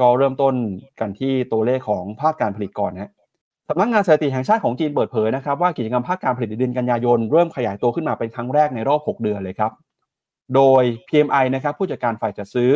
[0.00, 0.54] ก็เริ่มต้น
[1.00, 3.12] กันที่ตัวเลขของภาคการผลิตก่อนนะ
[3.68, 9.72] สำนักงานสถิติแห่งชาติของจีนเปิดเผยนะครับว่ากิจกรรมภาคการผลิตในเดือนกันยายนเริ่มขยายตัวขึ้นมาเป็นครั้งแรกในรอบ 6 เดือนเลยครับ
[10.54, 12.70] โดย PMI นะครับผู้จัดการฝ่ายจัดซื้อ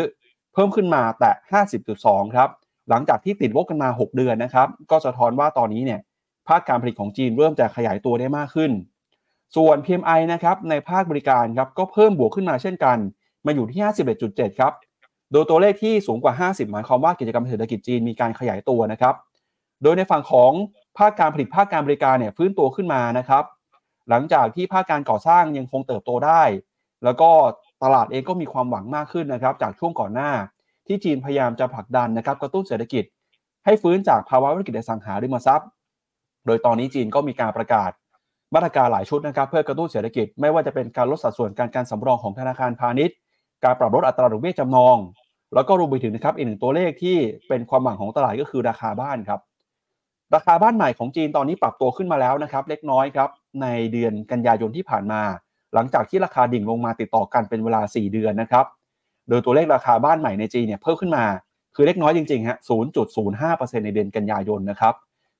[0.54, 1.30] เพิ่มขึ้นมาแต่
[1.82, 2.48] 50.2 ครับ
[2.90, 6.00] หลังจากที่ติดลบกันมา 6 เดือนนะครับ ก็สะท้อนว่าตอนนี้เนี่ย
[6.48, 8.70] ภาคการผลิตของจีนเริ่มจะขยายตัวได้มากขึ้น
[9.56, 12.98] ส่วน PMI นะครับในภาคบริการครับก็เพิ่มบวกขึ้นมาเช่นกัน
[13.46, 13.80] มาอยู่ที่
[14.20, 14.72] 51.7 ครับ
[15.32, 19.14] โดยตัวเลขที่สูงกว่า 50 หมายความว่ากิจกรรมเศรษฐกิจจีนมีการขยายตัวนะครับ
[19.82, 20.52] โดยในฝั่งของ
[20.98, 23.44] ภาคการผลิตภาคการบริการเนี่ยฟื้นตัวขึ้นมานะครับ
[24.08, 26.42] หลังจากที่ภาคการก่อสร้างยังคงเติบโตได้
[27.04, 27.30] แล้วก็
[27.84, 30.30] ตลาดเองก็มีความหวังมากขึ้นนะครับจากช่วงก่อนหน้า
[30.86, 33.04] ที่จีนพยายามจะผลักดันนะครับกระตุ้นเศรษฐกิจ
[33.64, 35.68] ให้ฟื้นจากภาวะวิกฤตสังหาริมทรัพย์
[36.46, 37.90] โดยตอนนี้จีนก็มีการประกาศ
[38.54, 43.16] มาตรการหลายชุดนะครับเพื่อกระตุ้นเศรษฐกิจไม่ว่าจะเป็นการลดสัดส่วนการการสำรองของธนาคารพาณิชย์
[43.64, 44.96] การปรับลดอัตราดอกเบี้ยจำนอง
[45.54, 47.16] แล้วก็รวมไปถึงนะครับอีกหนึ่งตัวเลขที่
[47.48, 49.40] เป็นความหวังของตลาดก็คือราคาบ้านครับ
[50.34, 53.30] ราคาบ้านใหม่ของจีนตอนนี้ปรับตัวขึ้นมาแล้วนะครับเล็กน้อยครับ
[53.62, 55.22] ในเดือนกันยายนที่ผ่านมา
[55.74, 58.64] หลังจากที่ราคาดิ่งลงมาติดต่อกันเป็นเวลา 4 เดือนนะครับ
[59.28, 61.24] โดยตัวเลขราคาบ้านใหม่ในจีนเนี่ยเพิ่มขึ้นมา
[61.74, 62.58] คือเล็กน้อยจริงๆฮะ
[63.20, 64.94] 0.05%ในเดือนกันยายนนะครับ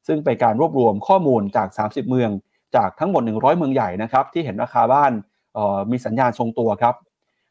[0.07, 2.31] ซึ่งเป็นการรวบรวมข้อมูลจาก 30 เมือง
[2.77, 5.13] จากทั้งหมด 100 เมืองใหญ่นะครับที่เห็นราคาบ้าน
[5.91, 6.95] มีสัญญาณทรงตัวครับ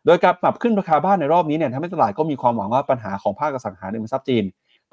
[0.05, 4.43] โดยการปรับขึ้นราคาบ้านในรอบนี้เนี่ยทำให้ตลาดก็มีความหวังว่าปัญหาของภาคอสังหาริมทรัพย์จีน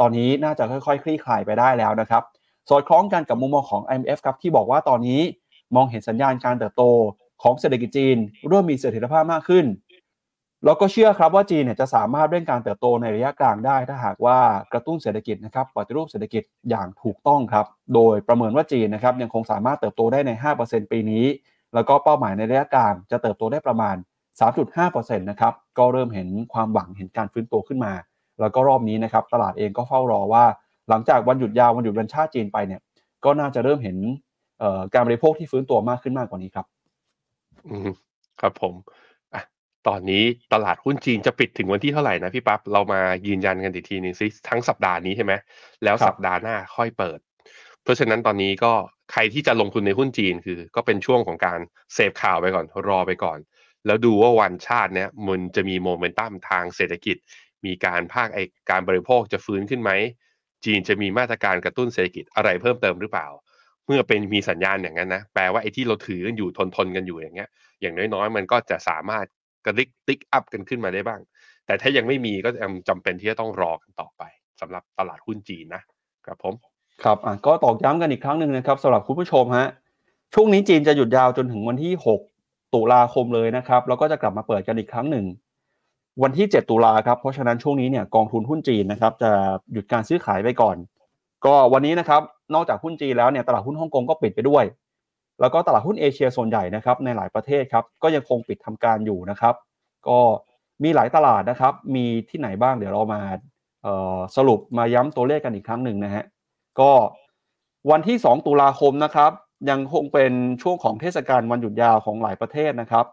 [0.01, 2.23] ตอนนี้น่าจะค่อยๆ คลี่คลายไปได้แล้วนะครับ
[2.69, 5.21] สอดคล้องกันกับมุมมองของ IMF ครับที่บอกว่าตอนนี้
[5.75, 6.83] มองเห็นสัญญาณการเติบโต
[7.43, 8.17] ของเศรษฐกิจจีน
[8.49, 9.67] เริ่มมีเสถียรภาพมากขึ้น
[10.65, 14.39] แล้วก็เชื่อครับว่าจีนเนี่ยจะสามารถเร่งการเติบโตในระยะกลางได้ ถ้าหากว่า
[14.73, 20.31] กระตุ้นเศรษฐกิจนะครับปฏิรูปเศรษฐกิจอย่างถูกต้องครับ โดยประเมินว่าจีนนะครับยังคงสามารถเติบโตได้ใน
[20.63, 21.25] 5%ปีนี้
[21.75, 23.97] แล้วก็เป้าหมายในระยะกลางจะเติบโตได้ประมาณ
[24.57, 27.93] 3.5%นะครับก็เริ่มเห็นความหวังเห็นการฟื้นตัวขึ้นมา
[28.41, 30.45] แล้วก็รอบนี้นะครับตลาดเองก็เฝ้ารอว่า
[30.89, 32.81] หลังจากวันหยุดยาววันหยุดวันชาติจีนไปเนี่ย
[33.25, 33.97] ก็น่าจะเริ่มเห็น
[34.95, 36.67] การบริโภคที่ฟื้นตัวมากขึ้นมากกว่านี้ครับ
[37.69, 37.89] อืม
[38.41, 38.75] ครับผม
[39.35, 39.43] อะ
[39.87, 45.33] ตอนนี้ตลาดหุ้นจีนจะปิดถึงวันที่เท่าไหร่นะพี่ปั๊บเรามายืนยันกันอีกทีหนึงซิทั้งสัปดาห์นี้ใช่ไหม
[45.85, 47.19] แล้วสัปดาห์หน้าค่อยเปิด
[47.83, 48.73] เพราะฉะนั้นตอนนี้ก็
[49.13, 51.61] ใครที่จะลงทุนในหุ้นจีนคือ ก็เป็นช่วงของการ
[51.95, 53.39] เสพข่าวไปก่อนรอไปก่อน
[53.87, 57.17] แล้วดูว่าวันชาติเนี้ยมันจะมีโมเมนตัมทางเศรษฐกิจ
[57.67, 58.39] มีการภาคไอ
[58.71, 59.91] การบริโภคจะฟื้นขึ้นไหม
[60.65, 67.49] จีนจะมีมาตรการกระตุ้นเศรษฐกิจอะไรเพิ่มเติมหรือเปล่าเเมื่อเป็นมีสัญญาณอย่างนั้นนะแปลว่าไอ้ที่เราถือกันอยู่ทนทนกันอยู่อย่างเงี้ย
[67.81, 69.27] อย่างน้อยๆ มันก็จะสามารถ
[69.67, 71.21] กระดิก tick up กันขึ้นมาได้บ้าง
[71.67, 74.23] แต่ถ้ายังไม่มีก็ยังจำเป็นที่จะต้องรอกันต่อไป
[74.61, 75.83] สำหรับตลาดหุ้นจีนนะ
[76.27, 76.55] ครับผม
[77.03, 79.67] ครับอะก็ตอกย้ำกันอีกครั้งหนึ่งนะครับสำหรับคุณผู้ชมฮะ
[80.35, 81.93] ช่วงนี้จีนจะหยุดยาวจนถึงวันที่
[82.35, 85.27] 6 ตุลาคมเลยนะครับแล้วก็จะกลับมาเปิดกันอีกครั้งหนึ่ง
[86.23, 89.31] วันที่ 7 ตุลาครับเพราะฉะนั้นช่วงนี้เนี่ยกองทุนหุ้นจีนนะครับจะ
[89.73, 90.77] หยุดการซื้อขายไปก่อน
[91.45, 92.23] ก็วันนี้นะครับ
[92.55, 94.65] นอกจากหุ้นจีนแล้วเนี่ยตลาดหุ้นฮ่องกงก็ปิดไปด้วย
[95.41, 99.55] แล้วก็ตลาดหุ้นเอเชียส่วนใหญ่นะครับในหลายประเทศครับก็ยังคงปิดทำการอยู่นะครับ
[100.09, 100.19] ก็
[100.83, 103.21] มีหลายตลาดนะครับ มีที่ไหนบ้างเดี๋ยวเรามา
[104.37, 106.25] สรุปมาย้ำตัวเลขกันอีกครั้งหนึ่งนะฮะ
[106.81, 106.91] ก็
[107.91, 109.33] วันที่ 2 ตุลาคมนะครับ
[109.71, 110.33] ยังคงเป็น
[110.63, 113.07] ช่วงของเทศกาลวันหยุดยาวของหลายประเทศนะครับ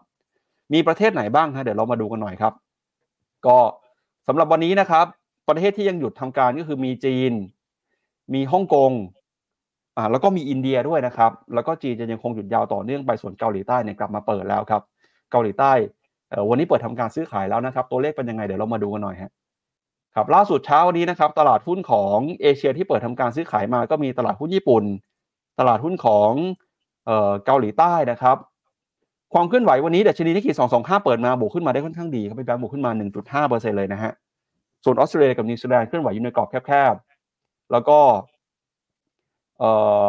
[0.72, 2.52] มีประเทศไหนบ้างฮะเดี๋ยวเรามาดูกันหน่อยครับ
[3.46, 3.58] ก็
[4.28, 5.06] สำหรับวันนี้นะครับ
[5.48, 7.32] ประเทศที่ยังหยุดทำการก็คือมีจีน
[8.34, 8.92] มีฮ่องกง
[9.96, 14.82] อ่าแล้วก็มีอินเดียด้วยนะครับ แล้วก็จีนจะยังคงหยุดยาวต่อเนื่องไปส่วนเกาหลีใต้เนี่ยกลับมาเปิดแล้วครับ
[15.30, 15.72] เกาหลีใต้
[16.30, 19.30] เอ่อวันนี้เปิดทำการซื้อขายแล้วนะครับ ตัวเลขเป็นยังไงเดี๋ยวเรามาดูกันหน่อยฮะ
[20.14, 24.84] ครับล่าสุดเช้าวันนี้นะครับ ตลาดหุ้นของเอเชียที่เปิดทำการซื้อขายมาก็มีตลาดหุ้นญี่ปุ่น
[25.58, 26.32] ตลาดหุ้นของ
[27.06, 28.36] เอ่อเกาหลีใต้นะครับ
[29.34, 32.90] ความเคลื่อนไหววันนี้ดัชนีนิกเคอิ 225 เปิดมาบวกขึ้นมาได้ค่อนข้างดีครับพี่แบงก์บวกขึ้นมา
[33.38, 34.12] 1.5%เลยนะฮะ
[34.84, 36.94] ส่วนออสเตรเลียกับนิวซีแลนด์เคลื่อนไหวอยู่ในกรอบแคบ
[37.72, 37.98] แล้วก็
[39.58, 39.64] เอ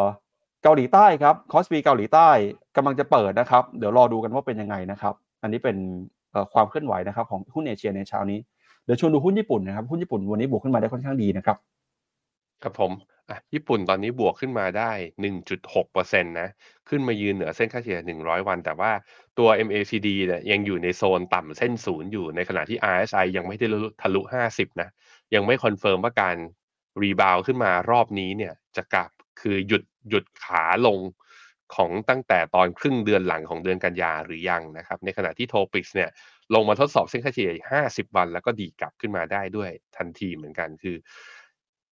[0.62, 2.28] เกาหลีใต้ครับ KOSPI เกาหลีใต้
[2.76, 5.76] กำลังจะเปิดนะครับ เดี๋ยวรอดูกันว่าเป็นยังไงนะครับ อันนี้เป็น
[6.54, 8.38] ความเคลื่อนไหวนะครับของหุ้นเอเชียในเช้านี้
[8.84, 11.56] เดี๋ยวชวนดูหุ้นญี่ปุ่นนะครับหุ้นญี่ปุ่นวันนี้บวกขึ้นมาได้ค่อนข้างดีนะครับ
[12.62, 12.92] ครับผม
[13.28, 14.90] อะญี่ปุ่นตอนนี้บวกขึ้นมาได้
[15.60, 16.48] 1.6%นะ
[16.88, 18.90] ขึ้นมายืนเหนือเส้นค่าเฉลี่ย 100 วัน แต่ว่า
[19.38, 23.66] ตัว MACD เนี่ยยังอยู่ในโซนต่ำเส้นศูนย์อยู่ในขณะที่ RSI ยังไม่ได้
[24.02, 24.20] ทะลุ
[24.52, 24.88] 50 นะ
[25.34, 26.36] ยังไม่ confirm ว่าการ
[27.02, 29.10] rebound ขึ้นมารอบนี้เนี่ยจะกลับ
[29.40, 30.98] คือหยุดหยุดขาลง
[31.74, 36.10] ของตั้งแต่ตอนครึ่งเดือนหลังของเดือนกันยาหรือยังนะครับ ในขณะที่ TOPIX เนี่ย
[36.54, 37.52] ลงมาทดสอบเส้นค่าเฉลี่ย
[37.86, 40.96] 50 วัน แล้วก็ดีดกลับขึ้นมาได้ด้วยทันทีเหมือนกันคือ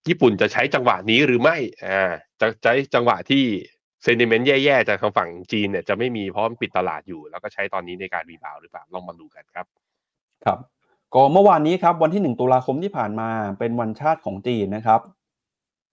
[0.07, 3.43] ญี่ปุ่นจะใช้จังหวะนี้หรือไม่อ่าจะใช้จังหวะที่
[4.03, 9.65] sentiment แย่ๆจากทางฝั่งจีนเนี่ยจะไม่มีเพราะมันปิดตลาดอยู่ แล้วก็ใช้ตอนนี้ในการ rebound หรือเปล่าลองมาดูกันครับ
[10.45, 10.59] ครับ
[11.13, 13.29] ก็เมื่อวานนี้ครับวันที่ 1 ตุลาคมที่ผ่านมา
[13.59, 15.01] เป็นวันชาติของจีนนะครับ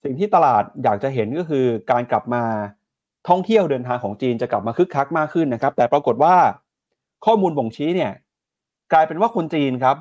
[0.05, 2.45] สิ่งที่ตลาดอยากจะเห็นก็คือการกลับมา
[3.29, 6.35] ท่องเที่ยวเดินทางของจีนจะกลับมาคึกคักมากขึ้นนะครับ แต่ปรากฏว่า
[7.27, 8.13] ข้อมูลบ่งชี้เนี่ย
[8.93, 9.97] กลายเป็นว่าคนจีนครับ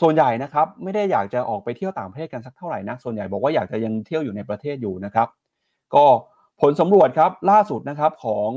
[0.00, 5.28] ส่วนใหญ่นะครับ ไม่ได้อยากจะออกไปเที่ยวต่างประเทศกันสักเท่าไหร่นักส่วนใหญ่บอกว่าอยากจะยังเที่ยวอยู่ในประเทศอยู่นะครับ
[5.94, 6.04] ก็
[6.60, 8.50] ผลสำรวจครับล่าสุดนะครับของ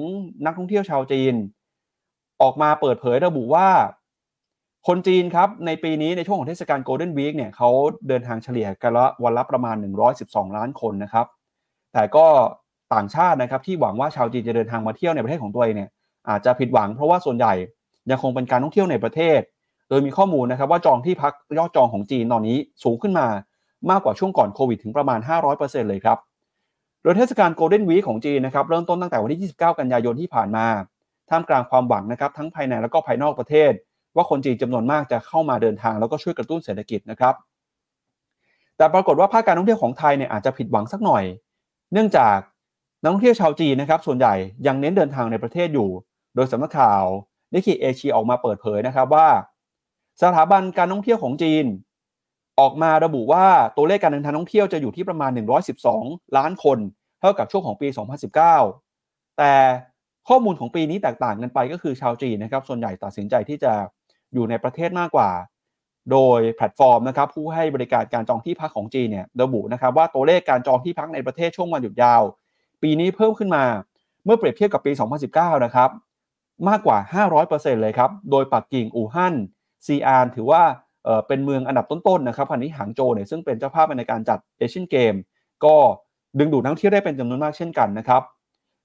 [0.46, 1.34] นักท่องเที่ยวชาวจีน
[2.42, 3.68] ออกมาเปิดเผยระบุว่า
[4.88, 7.70] คนจีนครับในปีนี้ในช่วงของเทศกาลโกลเด้นวีคเนี่ยเขา
[8.08, 9.76] เดินทางเฉลี่ยกันละวันละประมาณ
[10.16, 11.26] 112 ล้านคนนะครับ
[11.94, 12.26] แต่ก็
[12.94, 15.90] ต่างชาตินะครับที่หวังว่าชาวจีนจะเดินทางมาเที่ยวในประเทศของตัวเองเนี่ย
[16.30, 17.54] อาจจะผิดหวังเพราะว่าส่วนใหญ่
[18.12, 19.40] ยังคงเป็นการท่องเที่ยวในประเทศ
[19.90, 23.28] โดยมีข้อมูลนะครับว่าจองที่พักยอดจองของจีนตอนนี้สูงขึ้นมา
[23.90, 25.20] มากกว่าช่วงก่อนโควิดถึงประมาณ
[25.54, 26.18] 500%เลยครับ
[27.02, 30.66] โดยเทศกาลโกลเด้นวีคของจีนนะครับเริ่มต้นตั้งแต่วันที่ 29 กันยายนที่ผ่านมา
[31.30, 33.72] ท่ามกลางความหวังนะครับทั้งภายในและก็ภายนอกประเทศ
[34.16, 37.36] ว่าคนจีนจำนวนมากจะเข้ามาเดินทางแล้วก็ช่วยกระตุ้นเศรษฐกิจนะครับ
[38.78, 41.24] แต่ปรากฏว่าภาคการท่องเที่ยวของไทยเนี่ยอาจจะผิดหวังสักหน่อย
[41.94, 42.38] เนื่องจาก
[43.02, 44.34] นักท่องเที่ยวชาวจีนนะครับ ส่วนใหญ่
[44.68, 45.90] ยังเน้นเดินทางในประเทศอยู่
[46.36, 47.04] โดยสำนักข่าว
[47.54, 49.28] Nikkei Asia ออกมาเปิดเผยนะครับว่า
[50.22, 51.66] สถาบันการท่องเที่ยวของจีน
[52.60, 53.46] ออกมาระบุว่า
[53.76, 55.32] ตัวเลขการเดินทางท่องเที่ยวจะอยู่ที่ประมาณ
[55.84, 56.78] 112 ล้านคน
[57.20, 57.88] เท่ากับช่วงของปี
[58.64, 59.54] 2019 แต่
[60.30, 63.74] ข้อมูลของปีนี้แตกต่างกันไปก็คือชาวจีนนะครับ ส่วนใหญ่ตัดสินใจที่จะ
[64.36, 65.30] อยู่ในประเทศมากกว่า
[66.12, 72.22] โดยแพลตฟอร์มนะครับผู้ให้บริการการจองที่พักของจีนเนี่ยระบุนะครับว่าตัวเลขการจองที่พักในประเทศช่วงวันหยุดยาว
[72.82, 73.64] ปีนี้เพิ่มขึ้นมา
[74.26, 74.92] เมื่อเปรียบเทียบกับปี
[75.28, 75.90] 2019 นะครับ
[76.70, 76.98] มากกว่า
[77.40, 79.36] 500%เลยครับ โดยปักกิ่งอู่ฮั่น
[79.86, 80.64] ซีอานถือว่า
[81.04, 85.14] เเป็นเมืองอันดับต้นๆนะครับขณะนี้หางโจวเนี่ยซึ่งเป็นเจ้าภาพในการจัดเอเชียนเกม
[85.66, 85.76] ก็
[86.40, 88.22] ดึงดูดนักท่องเที่ยวได้เป็นจำนวนมากเช่นกันนะครับ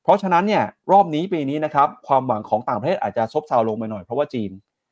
[0.03, 4.51] เพราะฉะนั้นเนี่ยรอบนี้ปีนี้นะครับความหวังของต่างประเทศอาจจะซบเซาลงไปหน่อยเพราะว่าจีน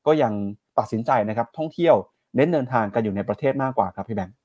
[0.09, 0.33] ก็ยัง
[0.79, 1.95] ตัดสินใจนะครับท่องเที่ยว
[2.37, 4.37] เน้นเดินทางกันอยู่ในประเทศมากกว่าครับพี่แบงค์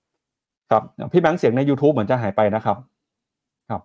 [0.69, 2.77] ครับพี่แบงค์เสียงใน YouTube เหมือนจะหายไปนะครับ
[3.69, 3.81] ครับ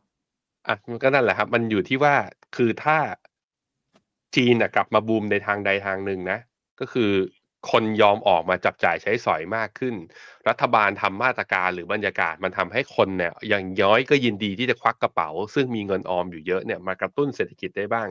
[0.67, 2.15] อะมันก็นั่นแหละครับ มันอยู่ที่ว่า
[2.57, 2.97] คือถ้า
[4.37, 6.39] จีนนะกลับมาบูมในทางใดทางหนึ่งนะ
[6.81, 7.13] ก็คือ
[7.71, 9.95] คนยอมออกมาจับจ่ายใช้สอยมากขึ้น
[10.49, 18.09] รัฐบาลทำมาตรการหรือบรรยากาศมันทำให้คนเนี่ยอย่างย้อยก็ยินดีที่จะควักกระเป๋า ซึ่งมีเงินออมอยู่เยอะเนี่ยมากระตุ้นเศรษฐกิจได้บ้าง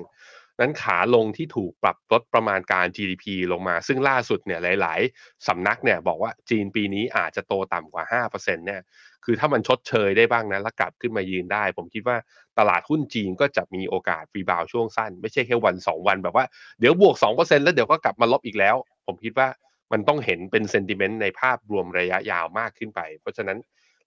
[0.60, 8.82] นั้นขาลงที่ถูกปรับลดประมาณการ GDP ลงมา ซึ่งล่าสุดเนี่ยหลาย ๆสำนักเนี่ยบอกว่าจีนปีนี้อาจจะโตต่ำกว่า 5%เนี่ย
[9.26, 12.18] คือถ้ามันชดเชยได้บ้างนะแล้วกลับขึ้นมายืนได้ ผมคิดว่า
[12.60, 16.46] ตลาดหุ้นจีนก็จะมีโอกาสรีบาวช่วงสั้น ไม่ใช่แค่วัน 2 วันแบบว่า
[16.80, 18.76] เดี๋ยวบวก 2%แล้วเดี๋ยวก็กลับมาลบอีกแล้ว
[19.08, 19.48] ผมคิดว่า
[19.92, 23.58] มันต้องเห็นเป็นเซนติเมนต์ในภาพรวมระยะยาวมากขึ้นไป เพราะฉะนั้น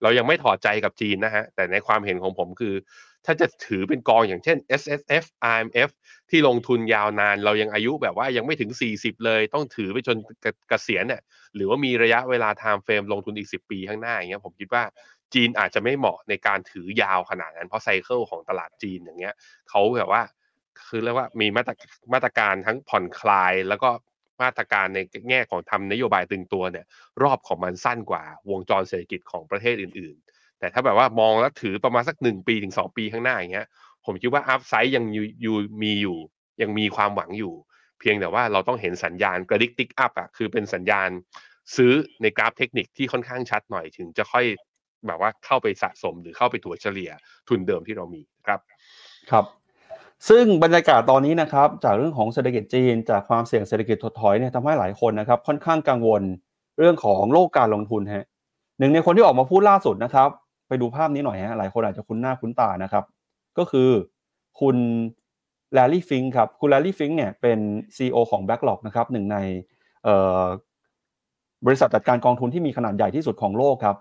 [0.03, 2.75] เรายังไม่ถอดใจกับจีนนะฮะแต่ในความเห็นของผมคือ
[3.27, 5.91] ถ้าจะถือเป็นกองอย่างเช่น S S F I M F
[6.31, 10.17] ที่ลงทุนยาวนาน เรายังอายุแบบว่ายังไม่ถึง 40 เลย ต้องถือไปจน
[10.69, 11.23] เกษียณเนี่ย
[11.55, 14.85] หรือว่ามีระยะเวลา time frame ลงทุนอีก 10 ปีข้างหน้าอย่างเงี้ยผมคิดว่า
[15.35, 19.35] จีนอาจจะไม่เหมาะในการถือยาวขนาดนั้น เพราะไซเคิลของตลาดจีนอย่างเงี้ย
[19.71, 20.23] เขาแบบว่า
[20.89, 21.73] คือเรียกว่ามีมาตร
[22.13, 23.91] มาตรการทั้งผ่อนคลายแล้วก็
[24.43, 24.99] มาตรการใน
[25.31, 26.87] แง่ของทำนโยบายตึงตัวเนี่ย
[27.23, 33.69] รอบของมันสั้นกว่าวงจรเศรษฐกิจของประเทศอื่น ๆ แต่ถ้าแบบว่ามองแล้วถือประมาณสักหนึ่งปีถึงสองปีข้างหน้าอย่างเงี้ย
[34.05, 36.19] ผมคิดว่าอัพไซด์ยังอยู่อยู่มีอยู่
[36.63, 37.53] ยังมีความหวังอยู่
[38.01, 41.09] เพียงแต่ว่าเราต้องเห็นสัญญาณกระดิก tick up อะคือเป็นสัญญาณ
[41.77, 41.93] ซื้อ
[42.23, 44.45] ในกราฟเทคนิคที่ค่อนข้างชัดหน่อยถึงจะค่อย
[45.07, 47.11] แบบว่าเข้าไปสะสมหรือเข้าไปถัวเฉลี่ย
[47.49, 48.61] ทุนเดิมที่เรามีครับ
[49.31, 49.45] ครับ
[50.29, 56.23] ซึ่งบรรยากาศตอนนี้นะครับ จากเรื่องของเศรษฐกิจจีน จากความเสี่ยงเศรษฐกิจถดถอยเนี่ยทำให้หลายคนนะครับ ค่อนข้างกังวล
[56.79, 58.27] เรื่องของโลกการลงทุนฮะ
[58.79, 60.29] หนึ่งในคนที่ออกมาพูดล่าสุดนะครับ
[60.71, 63.05] ไปดูภาพนี้หน่อยฮะหลายคนอาจจะคุ้นหน้าคุ้นตานะครับ
[63.59, 63.91] ก็คือ
[64.61, 64.77] คุณ
[65.75, 67.59] Larry Fink ครับคุณ Larry Fink เนี่ยเป็น
[67.97, 69.37] CEO ของ BlackRock นะครับหนึ่งใน
[71.67, 73.97] บริษัทจัดการกองทุนที่มีขนาดใหญ่ที่สุดของโลกครับ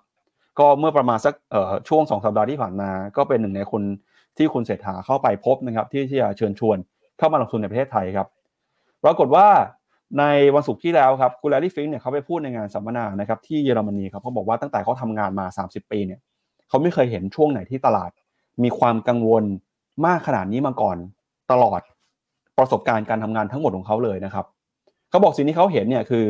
[0.59, 1.33] ก็เมื่อประมาณสัก
[1.89, 3.81] ช่วงสองสัปดาห์ที่ผ่านมา ก็เป็นหนึ่งในคน
[4.37, 6.77] ที่คุณเศรษฐาเข้าไปพบนะครับ ที่ที่จะเชิญชวน
[7.17, 8.27] เข้ามาลงทุนในประเทศไทยครับ
[9.03, 9.47] ปรากฏว่า
[10.19, 10.23] ใน
[10.55, 16.19] วันศุกร์ที่แล้วครับคุณ Larry Fink เนี่ยเขาไปพูดในงานสัมมนานะครับที่เยอรมนีครับเขาบอกว่าตั้งแต่เขาทำงานมา 30 ปีเนี่ย
[16.69, 18.11] เขาไม่เคยเห็นช่วงไหนที่ตลาด
[18.63, 19.43] มีความกังวล
[20.05, 20.97] มากขนาดนี้มาก่อน
[21.51, 21.81] ตลอด
[22.57, 24.45] ประสบการณ์การทำงานทั้งหมดของเขาเลยนะครับ
[25.09, 26.25] เขาบอกสิ่งที่เขาเห็นเนี่ยคือ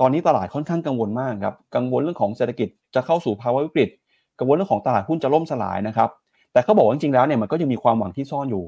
[0.00, 3.88] ตอนนี้ตลาดค่อนข้างกังวลมากครับกังวลเรื่องของเศรษฐกิจจะเข้าสู่ภาวะวิกฤต
[4.38, 6.08] กังวลเรื่องของตลาดหุ้นจะล่มสลายนะครับ
[6.52, 8.64] แต่เขาบอกว่าจริงๆแล้วเนี่ยมันก็ยังมีความหวังที่ซ่อนอยู่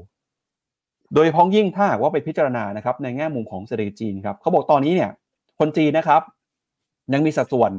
[1.13, 5.11] โดยพ้องยิ่งถ้าหากว่าไปพิจารณานะครับในแง่มุมของเศรษฐกิจจีนครับเขาบอกตอนนี้เนี่ย
[5.59, 6.21] คนจีนนะครับ
[7.13, 7.71] ยังมีสัดส่วน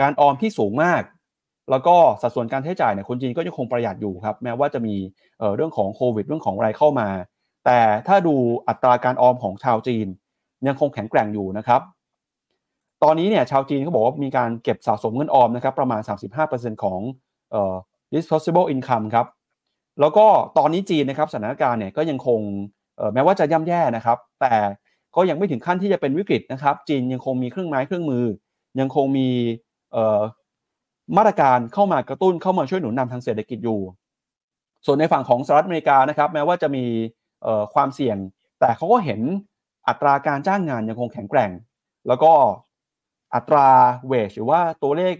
[0.00, 1.02] การออมที่สูงมาก
[1.70, 4.94] แล้วก็สัดส่วนการใช้จ่ายเนี่ยคนจีนก็ยังคงประหยัดอยู่ครับ แม้ว่าจะมี
[5.38, 7.08] เเรื่องของโควิดเรื่องของอะไรเข้ามา
[7.66, 8.34] แต่ถ้าดู
[8.68, 10.06] อัตราการออมของชาวจีน
[10.66, 11.80] ยังคงแข็งแกร่งอยู่นะครับ
[13.02, 16.00] ตอนนี้เนี่ยชาวจีนเขาบอกว่ามีการเก็บสะสมเงินออมนะครับประมาณ
[16.42, 17.00] 35%ของ
[18.12, 19.26] disposable income ครับ
[20.00, 20.26] แล้วก็
[20.58, 22.40] ตอนนี้จีนนะครับสถานการณ์เนี่ยก็ยังคง
[23.14, 24.54] แม้ว่าจะย่ำแย่นะครับ แต่
[25.16, 28.24] ก็ยังไม่ถึงขั้นที่จะเป็นวิกฤตนะครับ จีนยังคงมีเครื่องไม้เครื่องมือ
[28.80, 29.28] ยังคงมี
[31.16, 33.80] มาตรการเข้ามากระตุ้นเข้ามาช่วยหนุนนำทางเศรษฐกิจอยู่
[34.86, 36.84] ส่วนในฝั่งของสหรัฐอเมริกานะครับแม้ว่าจะมี
[37.74, 38.16] ความเสี่ยง
[38.60, 39.20] แต่เขาก็เห็น
[39.88, 41.50] อัตราการจ้างงานยังคงแข็งแกร่ง
[42.08, 42.32] แล้วก็
[43.34, 43.68] อัตรา
[44.06, 45.14] เวชหรือว่าตัวเลข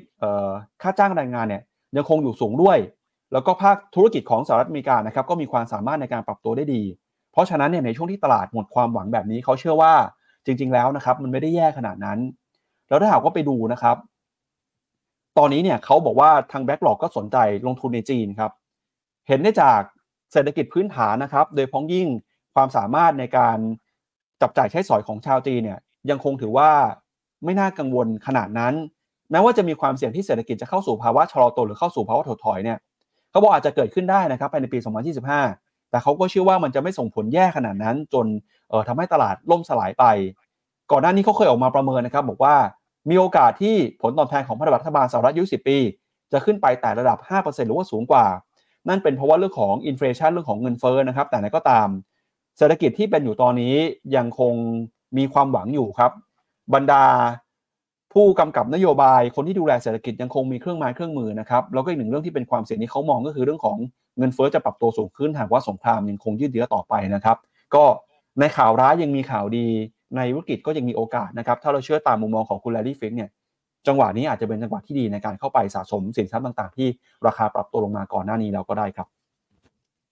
[0.82, 1.62] ค่าจ้างแรงงานเนี่ย
[1.96, 2.78] ยังคงอยู่สูงด้วย
[3.32, 6.82] แล้วก็ภาคธุรกิจของสหรัฐอเมริกานะครับก็มีความสามารถในการปรับตัวได้ดี
[7.32, 9.92] เพราะฉะนั้นเนี่ยในช่วงที่ตลาดหมดความหวังแบบนี้เขาเชื่อว่า
[10.46, 12.18] จริง ๆ แล้วนะครับมันไม่ได้แย่ขนาดนั้น
[12.88, 13.96] แล้วถ้าหากว่าไปดูนะครับ
[15.38, 17.36] ตอนนี้เนี่ยเขาบอกว่าทางแบ็กหลอกก็สนใจ
[17.66, 18.52] ลงทุนในจีนครับ
[19.28, 19.80] เห็นได้จาก
[20.32, 22.08] เศรษฐกิจพื้นฐานนะครับ โดยพ้องยิ่ง
[22.54, 23.58] ความสามารถในการ
[24.40, 25.78] จับจ่ายใช้สอยของชาวจีนเนี่ย
[26.10, 26.70] ยังคงถือว่า
[27.44, 28.74] ไม่น่ากังวลขนาดนั้น
[29.30, 32.78] แม้ว่าจะมีความเสี่ยงที่เศรษฐกิจจะเข้าสู่ภาวะชะลอตัวหรือเข้าสู่ภาวะถดถอยเนี่ย
[33.30, 34.78] เขาบอกอาจจะเกิดขึ้นได้นะครับภายในปี
[35.34, 38.26] 2025 แต่เขาก็เชื่อว่ามันจะไม่ส่งผลแย่ขนาดนั้น จน
[38.68, 40.04] เอ่อทำให้ตลาดล่มสลายไป
[40.90, 42.54] ก่อนหน้านี้เขาเคยออกมาประเมินนะครับ บอกว่า
[43.10, 45.78] มีโอกาสที่ผลตอบแทนของพันธบัตรรัฐบาลสหรัฐยุ10ปี
[46.32, 48.26] จะขึ้นไปแต่ระดับ 5%หรือว่าสูงกว่า
[48.88, 51.88] นั่นเป็นเพราะว่าเรื่องของอินฟลชันเรื่องของเงินเฟ้อนะครับ แต่ไหนก็ตาม
[52.58, 53.74] เศรษฐกิจที่เป็นอยู่ตอนนี้
[54.16, 54.54] ยังคง
[55.18, 56.12] มีความหวังอยู่ครับ
[56.74, 57.04] บรรดา
[58.12, 63.76] ผู้กำกับนโยบายคนที่ดูแลเศรษฐกิจยังคงมีเครื่องไม้เครื่องมือนะครับแล้วก็อีกหนึ่งเรื่องที่เป็นความเสี่ยงที่เขามองก็คือเรื่องของ
[64.18, 67.36] เงินเฟ้อจะปรับตัวสูงขึ้นหากว่าสงครามยังคงยืดเยื้อต่อไปนะครับ
[67.74, 67.84] ก็
[68.40, 69.66] ในข่าวร้ายยังมีข่าวดี
[70.16, 73.30] ในวิกฤตก็ยังมีโอกาสนะครับ ถ้าเราเชื่อตามมุมมองของคุณ Larry Fink เนี่ย
[73.86, 76.88] จังหวะนี้อาจจะเป็นจังหวะที่ดีในการเข้าไปสะสมสินทรัพย์ต่าง ๆ ที่
[77.26, 79.08] ราคาปรับตัวลงมาก่อนหน้านี้แล้วก็ได้ครับ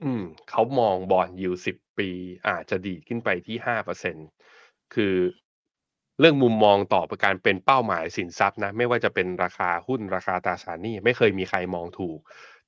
[0.03, 2.09] อืมเขามอง bond yield สิบปี
[2.49, 4.16] อาจจะดีขึ้นไปที่ห้าเปอร์เซ็น
[4.94, 5.14] คือ
[6.20, 12.18] เรื่องมุมมองต่อประมาณการเป็นเป้าหมายสินทรัพย์นะ ไม่ว่าจะเป็นราคาหุ้นราคาตราสารหนี้ไม่เคยมีใครมองถูก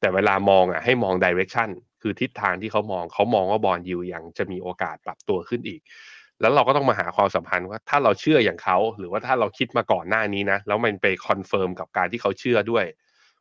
[0.00, 1.70] แต่เวลามองอะให้มอง direction
[2.02, 5.80] คือทิศทางที่เขามองเขามองว่า bond yield ยังจะมีโอกาสปรับตัวขึ้นอีก
[6.40, 12.84] แล้วเราก็ต้องมาหาความสัมพันธ์ว่าถ้าเราเชื่ออย่างเขาหรือว่าถ้าเราคิดมาก่อนหน้านี้นะแล้วมันไป confirm กับการที่เขาเชื่อด้วย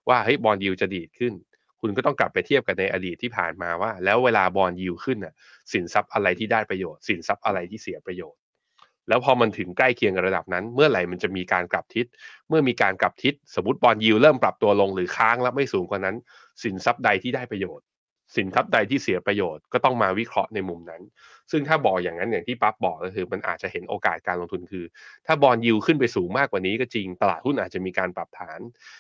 [0.09, 1.33] ว่าเฮ้ย bond yield จะดีดขึ้น
[1.81, 5.33] คุณก็ต้องกลับไปเทียบกันในอดีตที่ผ่านมาว่า แล้วเวลา bond yield ขึ้นน่ะ
[5.71, 8.39] สินทรัพย์อะไรที่ได้ประโยชน์ สินทรัพย์อะไรที่เสียประโยชน์
[9.07, 12.05] แล้วพอมันถึงใกล้เคียงกับระดับนั้น เมื่อไหร่มันจะมีการกลับทิศ
[12.49, 16.15] เมื่อมีการกลับทิศ สมมติบอลยิวเริ่มปรับตัวลงหรือค้างแล้วไม่สูงกว่านั้น
[16.63, 17.85] สินทรัพย์ใดที่ได้ประโยชน์
[18.35, 21.01] สินทรัพย์ใดที่เสียประโยชน์ก็ต้องมาวิเคราะห์ในมุมนั้น
[21.51, 24.85] ซึ่งถ้าบอกอย่างนั้นอย่างที่ปั๊บบอกก็คือ มันอาจจะเห็นโอกาสการลงทุนคือ
[25.25, 28.59] ถ้าบอลยิวขึ้นไปสูงมากกว่านี้ก็จริง ตลาดหุ้นอาจจะมีการปรับฐาน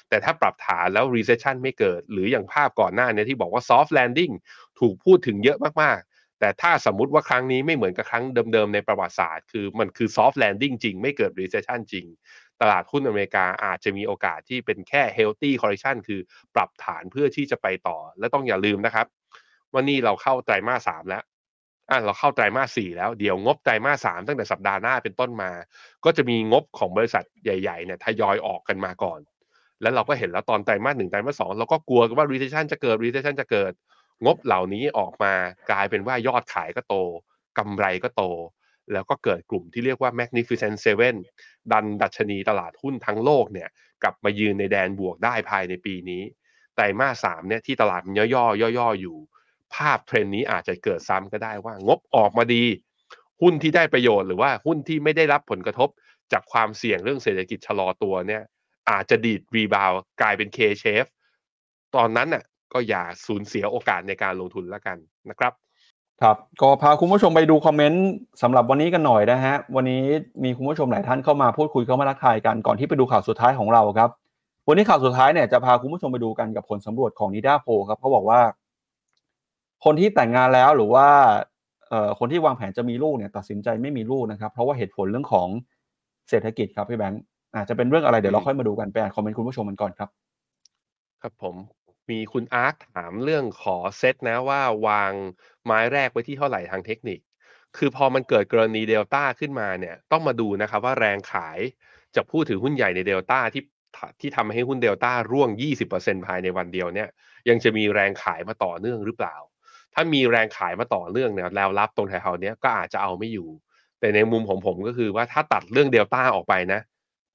[0.09, 4.33] แต่ถ้าปรับฐานแล้ว recession ไม่เกิด หรืออย่างภาพก่อนหน้านี้ที่บอกว่า soft landing
[4.79, 6.01] ถูกพูดถึงเยอะมาก
[6.41, 8.23] แต่ถ้าสมมุติว่าครั้งนี้ไม่เหมือนกับครั้ง
[8.53, 12.05] เดิมๆในประวัติศาสตร์ คือมันคือ soft landing จริง ไม่เกิด recession จริง
[12.61, 16.19] ตลาดหุ้นอเมริกาอาจจะมีโอกาสที่เป็นแค่ healthy correction คือ
[16.55, 19.07] ปรับฐานเพื่อที่จะไปต่อ และต้องอย่าลืมนะครับ
[19.77, 21.23] ว่านี่เราเข้าไตรมาสสามแล้ว
[21.89, 25.51] อะเราเข้าไตรมาสสี่แล้วเดี๋ยวงบไตรมาสสามตั้งแต่สัปดาห์หน้าเป็นต้นมา
[26.05, 29.19] ก็จะมีงบของบริษัทใหญ่ๆเนี่ยทยอยออกกันมาก่อน
[29.81, 33.71] แล้วเราก็เห็นแล้วตอนไตรมาสหนึ่งไตรมาสสองเราก็กลัวว่า recession จะเกิด recession จะเกิด
[34.25, 35.33] งบเหล่านี้ออกมา
[35.71, 36.95] กลายเป็นว่ายอดขายก็โต
[37.57, 38.23] กำไรก็โต
[38.93, 41.15] แล้วก็เกิดกลุ่มที่เรียกว่า Magnificent Seven
[41.71, 43.69] ดันดัชนีตลาดหุ้นทั้งโลกเนี่ย
[44.03, 46.23] กลับมายืนในแดนบวกได้ภายในปีนี้
[46.75, 49.17] ไตรมาสสามเนี่ยที่ตลาดมันย่อๆย่อๆอยู่
[49.75, 52.63] ภาพเทรนนี้อาจจะเกิดซ้ำก็ได้ว่างบออกมาดี
[53.41, 55.89] หุ้นที่ได้ประโยชน์หรือว่าหุ้นที่ไม่ได้รับผลกระทบ
[56.31, 58.43] จากความเสี่ยงเรื่องเศรษฐกิจชะลอตัวเนี่ย
[58.91, 59.91] อาจจะดีดรีบาว
[60.21, 61.09] กลายเป็น K-shape
[61.95, 62.43] ตอนนั้นน่ะ
[62.73, 64.97] ก็อย่าสูญเสียโอกาสในการลงทุนแล้วกัน
[65.29, 65.53] นะครับ
[66.21, 68.05] ครับก็พาคุณผู้ชมไปดูคอมเมนต์
[68.41, 70.03] สำหรับวันนี้กันหน่อยนะฮะ วันนี้
[70.43, 74.09] มีคุณผู้ชมหลายท่านเข้ามาพูดคุยเข้ามาทักทายกันก่อนที่ไปดูข่าวสุดท้ายของเราครับ
[74.67, 78.39] วันนี้ข่าวสุดท้ายเนี่ยจะพาคุณผู้ชมไปดูกันกับผลสำรวจของนิด้าโพครับเขาบอกว่า
[79.87, 81.07] คนที่แต่งงานแล้วหรือว่า
[81.89, 85.47] เอ่อคนที่วางแผนจะมีลูกเนี่ยตัดสินใจไม่มีลูกนะครับ เพราะว่าเหตุผลเรื่องของ
[86.29, 87.21] เศรษฐกิจครับพี่แบงค์
[87.55, 90.09] อาจจะเป็นเรื่องอะไรเดี๋ยวเราค่อยมาดูกันไปอ่านคอมเมนต์คุณผู้ชมกันก่อนครับ
[91.21, 91.55] ครับผม
[92.09, 95.11] มีคุณอาร์คถามเรื่องขอเซตนะว่าวาง
[95.65, 97.19] ไม้แรกไว้ที่เท่าไหร่ทางเทคนิค
[97.77, 101.59] คือพอมันเกิดกรณีเดลต้าขึ้นมาเนี่ยต้องมาดูนะครับว่าแรงขาย
[102.15, 103.63] จากผู้ถือหุ้นใหญ่ในเดลต้าที่
[104.19, 105.49] ที่ทำให้หุ้นเดลต้าร่วง
[105.89, 107.09] 20%ภายในวันเดียวเนี่ย
[107.49, 109.35] ยังจะมีแรงขายมาต่อเนื่องหรือเปล่า
[109.99, 113.47] ถ้ามีแรงขายมาต่อเนื่องเนี่ยแล้วรับตรงแถวๆนี้ก็อาจจะเอาไม่อยู่
[113.99, 116.81] แต่ในมุมของผมก็คือว่าถ้าตัดเรื่องเดลต้าออกไปนะ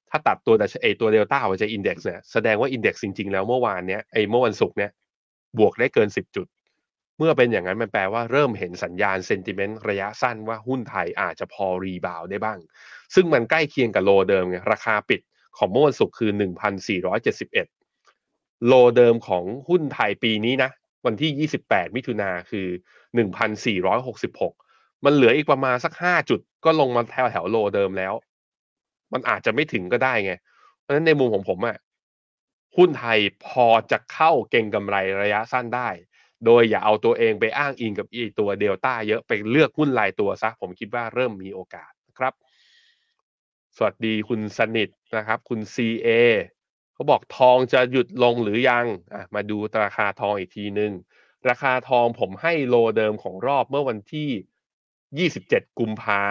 [0.09, 4.91] ถ้าตัดตัวดัชเอตัวเดลต้าออกจาก index เนี่ยแสดงว่า index จริงๆแล้วเมื่อวานเนี้ยไอเมื่อวันศุกร์เนี้ย
[5.59, 6.47] บวกได้เกิน 10 จุด
[7.17, 12.59] เมื่อเป็นอย่างนั้นมันแปลว่าเริ่มเห็นสัญญาณ sentiment ระยะสั้นว่าหุ้นไทยอาจจะพอ rebound ได้บ้าง
[13.15, 15.21] ซึ่งมันใกล้เคียงกับ low เดิมไงราคาปิด
[15.57, 16.31] ของเมื่อวันศุกร์คือ
[17.89, 20.71] 1,471 low เดิมของหุ้นไทยปีนี้นะ
[21.05, 22.67] วันที่ 28 มิถุนาคือ
[23.85, 28.13] 1,466 มันเหลืออีกประมาณสัก 5 จุด ก็ลงมาแถวแถวโลเดิมแล้ว
[29.13, 30.33] มันอาจจะไม่ถึงก็ได้ไง
[30.79, 31.77] เพราะฉะนั้นในมุมของผมอะ
[32.77, 35.89] หุ้นไทยพอจะเข้าเก่งกำไรระยะสั้นได้
[36.45, 42.33] โดยอย่าเอาตัวเองไปอ้างอิงกับอีตัวเดลต้าเยอะไปเลือกหุ้นรายตัวซะ ผมคิดว่าเริ่มมีโอกาสนะครับ
[43.77, 46.09] สวัสดีคุณสนิทนะครับ คุณ CA
[46.93, 50.91] เขาบอกทองจะหยุดลงหรือยังอะมาดูราคาทองอีกทีหนึ่ง
[51.49, 56.21] ราคาทองผมให้โลเดิมของรอบเมื่อวันที่ 27 กุมภา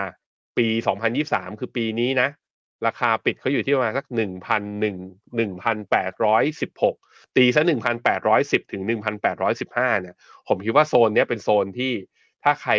[0.58, 0.66] ปี
[1.14, 2.28] 2023 คือปีนี้นะ
[2.86, 7.62] ราคาปิดเขาอยู่ที่ประมาณสัก 1,001 1,816 ตีซะ
[8.12, 8.82] 1,810 ถึง
[9.38, 10.16] 1,815 เนี่ย
[10.48, 11.92] ผมคิดว่าโซนนี้เป็นโซนที่
[12.44, 12.72] ถ้าใคร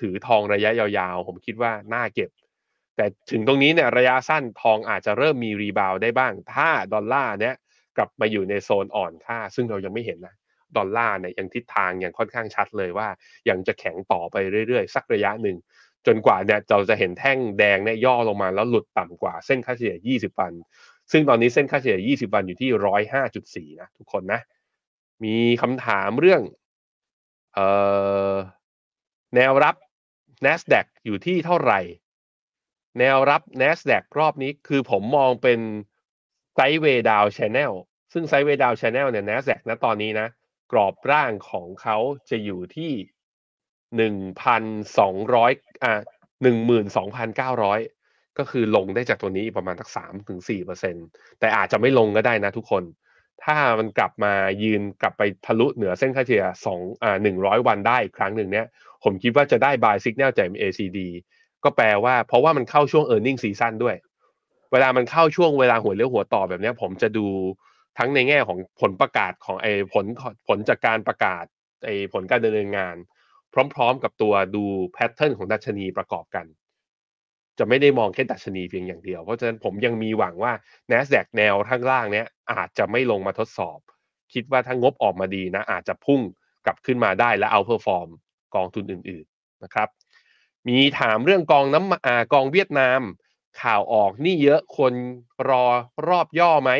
[0.00, 2.30] ถือทองระยะยาวๆ ผมคิดว่าน่าเก็บ
[2.98, 7.54] แต่ถึงตรงนี้เนี่ยระยะสั้นทองอาจจะเริ่มมีรีบาวได้บ้าง ถ้าดอลลาร์เนี้ย
[7.96, 10.34] กลับมาอยู่ในโซนอ่อนค่า ซึ่งเรายังไม่เห็นนะ
[10.76, 13.08] ดอลลาร์เนี่ยยังทิศทางยังค่อนข้างชัดเลยว่า
[13.48, 14.36] ยังจะแข็งต่อไป
[14.68, 15.56] เรื่อยๆ สักระยะหนึ่ง
[16.06, 20.52] จนกว่าเนี่ยเราจะเห็นแท่งแดงเนี่ยย่อลงมาแล้วหลุดต่ำกว่าเส้นค่าเฉลี่ย 20 วัน
[21.12, 22.68] ซึ่งตอนนี้เส้นค่าเฉลี่ย 20 วันอยู่ที่
[23.74, 24.40] 105.4 นะทุกคนนะ
[25.24, 26.42] มีคำถามเรื่อง
[27.54, 27.66] เอ่
[28.32, 28.34] อ
[29.34, 29.76] แนวรับ
[30.44, 31.80] NASDAQ อยู่ที่เท่าไหร่
[32.98, 35.60] แนวรับ NASDAQ รอบนี้คือผมมองเป็น
[36.54, 37.72] sideway down channel
[38.12, 40.28] ซึ่ง sideway down channel เนี่ย NASDAQ นะตอนนี้นะ
[40.72, 41.96] กรอบล่างของเขา
[42.30, 42.92] จะอยู่ที่
[43.96, 44.62] หนึ่งพัน
[44.98, 45.52] สองร้อย
[45.84, 46.00] อ่า
[46.42, 47.80] หนึ่งหมื่นสองพันเก้าร้อย
[48.38, 50.94] ก็คือลงได้จากตัวนี้ประมาณสักสามถึงสี่เปอร์เซ็น
[51.40, 52.84] แต่อาจจะไม่ลงก็ได้นะทุกคน
[53.44, 58.66] ถ้ามันกลับมายืนกลับไปทะลุเหนือเส้นค่าเฉลี่ยสองอ่าหนึ่งร้อยวันได้อีกครั้งหนึ่งเนี้ย
[59.04, 60.98] ผมคิดว่าจะได้ buy signal จาก ACD
[61.64, 63.96] ก็แปลว่า เพราะว่ามันเข้าช่วง e a r n i n g season ด้วย
[64.72, 67.26] เวลามันเข้าช่วงเวลาหัวเลี้ยวหัวต่อแบบนี้ผมจะดู
[67.98, 70.04] ทั้งในแง่ของผลประกาศของไอ้ผล
[70.48, 71.44] ผลจากการประกาศ
[71.86, 72.96] ไอ้ผลการดำเนินงาน
[73.74, 76.46] พร้อมๆกับตัวดูแพทเทิร์นของดัชนีประกอบกัน
[77.58, 80.52] จะไม่ได้มองแค่ดัชนีเพียงอย่างเดียว เพราะฉะนั้นผมยังมีหวังว่า
[80.90, 83.78] NASDAQ แนวข้างล่างเนี้ยอาจจะไม่ลงมาทดสอบ
[84.32, 86.20] คิดว่าถ้างบออกมาดีนะ อาจจะพุ่ง
[86.66, 88.08] กลับขึ้นมาได้และ outperform
[88.54, 89.88] กองทุนอื่น ๆนะครับ
[90.68, 93.00] มีถามเรื่องกองน้ำอ่ากองเวียดนาม
[93.62, 94.92] ข่าวออกนี่เยอะคน
[95.48, 95.64] รอ
[96.08, 96.72] รอบย่อไหม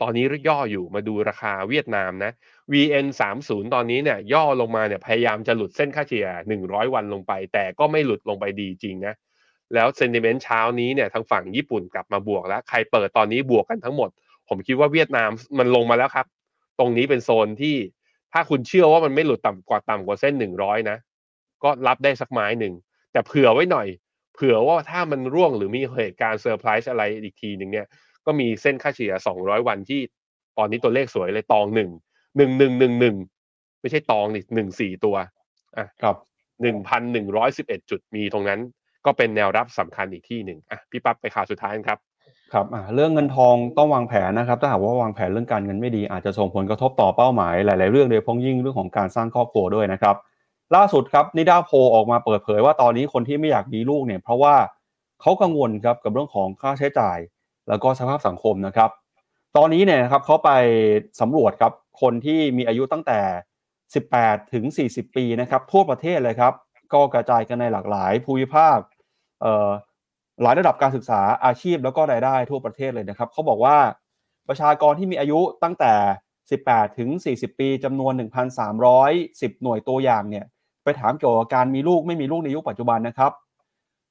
[0.00, 2.32] ตอนนี้ย่ออยู่มาดูราคาเวียดนามนะ
[2.72, 6.26] VN 3 0ตอนนี้เนี่ยย่อลงมาเนี่ยพยายามจะหลุดเส้นค่าเฉลี่ย
[6.62, 9.14] 100 วันลงไป แต่ก็ไม่หลุดลงไปดีจริงนะ
[9.74, 14.08] แล้ว sentiment เช้านี้เนี่ยทางฝั่งญี่ปุ่นกลับมาบวกแล้ว ใครเปิดตอนนี้บวกกันทั้งหมด
[14.48, 16.26] ผมคิดว่าเวียดนามมันลงมาแล้วครับ
[16.78, 17.76] ตรงนี้เป็นโซนที่
[18.32, 20.98] ถ้าคุณเชื่อว่ามันไม่หลุดต่ำกว่าต่ำกว่าเส้น 100 นะ
[21.62, 22.74] ก็รับได้สักไม้หนึ่ง
[23.12, 23.88] แต่เผื่อไว้หน่อย
[24.34, 27.86] เผื่อว่าถ้ามันร่วงหรือมีเหตุการณ์เซอร์ไพรส์อะไรอีกทีหนึ่งเนี่ย
[28.26, 30.00] ก็มีเส้นค่าเฉลี่ย 200 วันที่
[30.58, 31.90] ตอนนี้ตัวเลขสวยเลยตองหนึ่ง
[32.36, 33.16] หนึ่งหนึ่งหนึ่งหนึ่ง
[33.80, 35.16] ไม่ใช่ตองนี่หนึ่งสี่ตัว
[35.78, 36.16] อะครับ
[36.62, 38.60] หนึ่งพันหนึ่งร้อยสิบเอ็ดจุดมีตรงนั้น
[39.06, 41.98] ก็เป็นแนวรับสำคัญอีกที่หนึ่งอะพี่ปั๊บไปข่าวสุดท้ายกันครับ
[42.52, 50.16] ครับอ่าเรื่องเงินทองต้องวางแผนนะครับ ถ้าหากว่าวางแผนเรื่องการเงินไม่ดีอาจจะส่งผลกระทบต่อเป้าหมายหลาย ๆ เรื่องโดยเฉพาะยิ่งเรื่องของการสร้างครอบครัวด้วยนะครับ
[50.74, 54.54] ล่าสุดครับนิดาโพออกมาเปิดเผยว่าตอนนี้คนที่ไม่อยากมีลูกเนี่ยเพราะว่า
[55.20, 57.18] เขากังวลครับกับเรื่องของค่าใช้จ่าย
[57.68, 58.90] แล้วก็สภาพสังคมนะครับ
[59.56, 60.50] ตอนนี้เนี่ยนะครับเขาไป
[61.20, 63.20] สำรวจครับคนที่มีอายุตั้งแต่
[63.86, 66.52] 18 ถึง 40 ปีนะครับทั่วประเทศเลยครับ
[66.92, 68.78] ก็กระจายกันในหลากหลายภูมิภาค
[70.42, 73.76] หลายระดับการศึกษาอาชีพแล้วก็รายได้ทั่วประเทศเลยนะครับเขาบอกว่า
[74.48, 75.94] ประชากรที่มีอายุตั้งแต่
[76.46, 78.12] 18 ถึง 40 ปีจำนวน
[78.88, 80.46] 1,310 หน่วยตัวอย่างเนี่ย
[80.84, 83.32] ไปถามเกี่ยวกับการมีลูกไม่มีลูกในยุคปัจจุบันนะครับ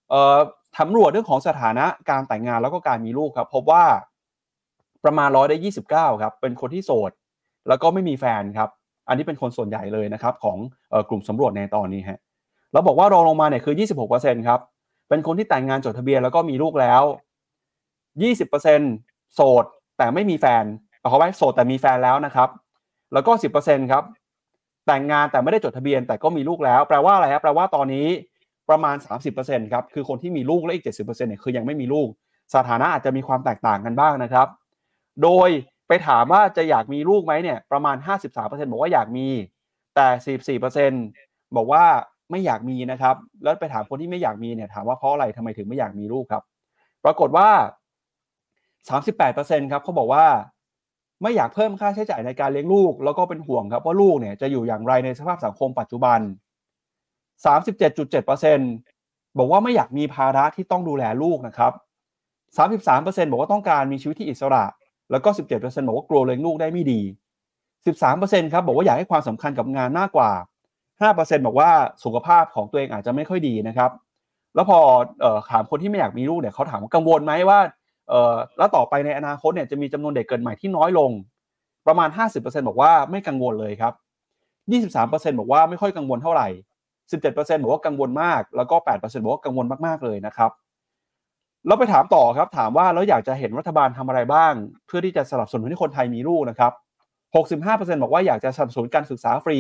[0.10, 0.40] เอ่อ
[0.80, 3.84] สำรวจเรื่องของสถานะการแต่งงานแล้วก็การมีลูกครับ พบว่า
[5.04, 7.12] ประมาณร้อยได้ยี่สิบเก้าครับ เป็นคนที่โสด
[7.68, 8.70] แล้วก็ไม่มีแฟนครับ
[9.08, 10.58] อันนี้เป็นคนส่วนใหญ่เลยนะครับ ของ
[10.92, 12.20] ออกลุ่มสำรวจในตอนนี้ฮะ
[12.74, 13.76] แล้วบอกว่ารองลงมาเนี่ยคือ
[14.12, 14.60] 26%ครับ
[15.10, 17.04] เป็นคนที่แต่งงานจดทะเบียนแล้วก็มีลูกแล้ว
[18.20, 19.66] 20%โสด
[19.98, 20.64] แต่ไม่มีแฟน
[21.02, 22.50] เอาไว้โสดแต่มีแฟนแล้วนะครับ
[23.14, 24.04] แล้วก็ 10%ครับ
[24.92, 28.08] แต่งงานแต่ไม่ได้จดทะเบียนแต่ก็มีลูกแล้ว แปลว่าอะไรครับแปลว่าตอนนี้
[28.70, 28.96] ประมาณ
[29.34, 32.08] 30%ครับคือคนที่มีลูกและอีก 70%เนี่ยคือยังไม่มีลูก
[32.56, 34.48] สถานะอาจจะมีความแตกต่างกันบ้างนะครับ
[35.24, 35.50] โดย
[35.88, 37.96] ไปถามว่าจะอยากมีลูกไหมเนี่ยประมาณ
[38.34, 39.28] 53%บอกว่าอยากมี
[39.96, 40.58] แต่
[40.98, 41.84] 44%บอกว่า
[42.32, 46.44] ไม่อยากมีนะครับ แล้วไปถามคนที่ไม่อยากมีเนี่ยถามว่าเพราะอะไรทำไมถึงไม่อยากมีลูกครับ
[47.06, 47.50] ปรากฏว่า
[49.00, 50.26] 38%ครับเขาบอกว่า
[51.22, 56.20] ไม่อยากเพิ่มค่าใช้จ่ายในการเลี้ยงลูก แล้วก็เป็นห่วงครับว่าลูกเนี่ยจะอยู่อย่างไรในสภาพสังคมปัจจุบัน
[57.40, 61.74] 37.7%บอกว่าไม่อยากมีภาระที่ต้องดูแลลูกนะครับ
[62.58, 64.64] 33%บอกว่าต้องการมีชีวิตที่อิสระ
[65.12, 67.02] แล้วก็ 17%บอกว่ากลัวเลี้ยงลูกได้ไม่ดี
[67.76, 70.32] 13%ครับบอกว่าอยากให้ความสำคัญกับงานมากกว่า
[70.90, 71.70] 5%บอกว่า
[72.04, 73.92] สุขภาพของตัวเองอาจจะไม่ค่อยดีนะครับ
[74.56, 74.80] แล้วพอ
[75.24, 77.60] ออถามคนที่ไม่อยากมีลูกเนี่ยเขาถามว่ากังวลไหมว่า
[78.58, 81.12] แล้วต่อไปในอนาคตเนี่ยจะมีจำนวนเด็กเกิดใหม่ที่น้อยลง
[81.88, 83.94] ประมาณ 50%บอกว่าไม่กังวลเลยครับ
[84.72, 86.48] 23%บอกว่าไม่ค่อยกังวลเท่าไหร่
[87.12, 90.52] 17%บอกว่ากังวลมาก แล้วก็ 8%บอกว่ากังวลมากๆเลยนะครับ
[91.68, 94.54] เราไปถามต่อครับถามว่าแล้วอยากจะเห็นรัฐบาลทำอะไรบ้าง
[94.86, 96.72] เพื่อที่จะสนับสนุนให้คนไทยมีลูกนะครับ
[97.36, 99.60] 65%บอกว่าอยากจะสนับสนุนการศึกษาฟรี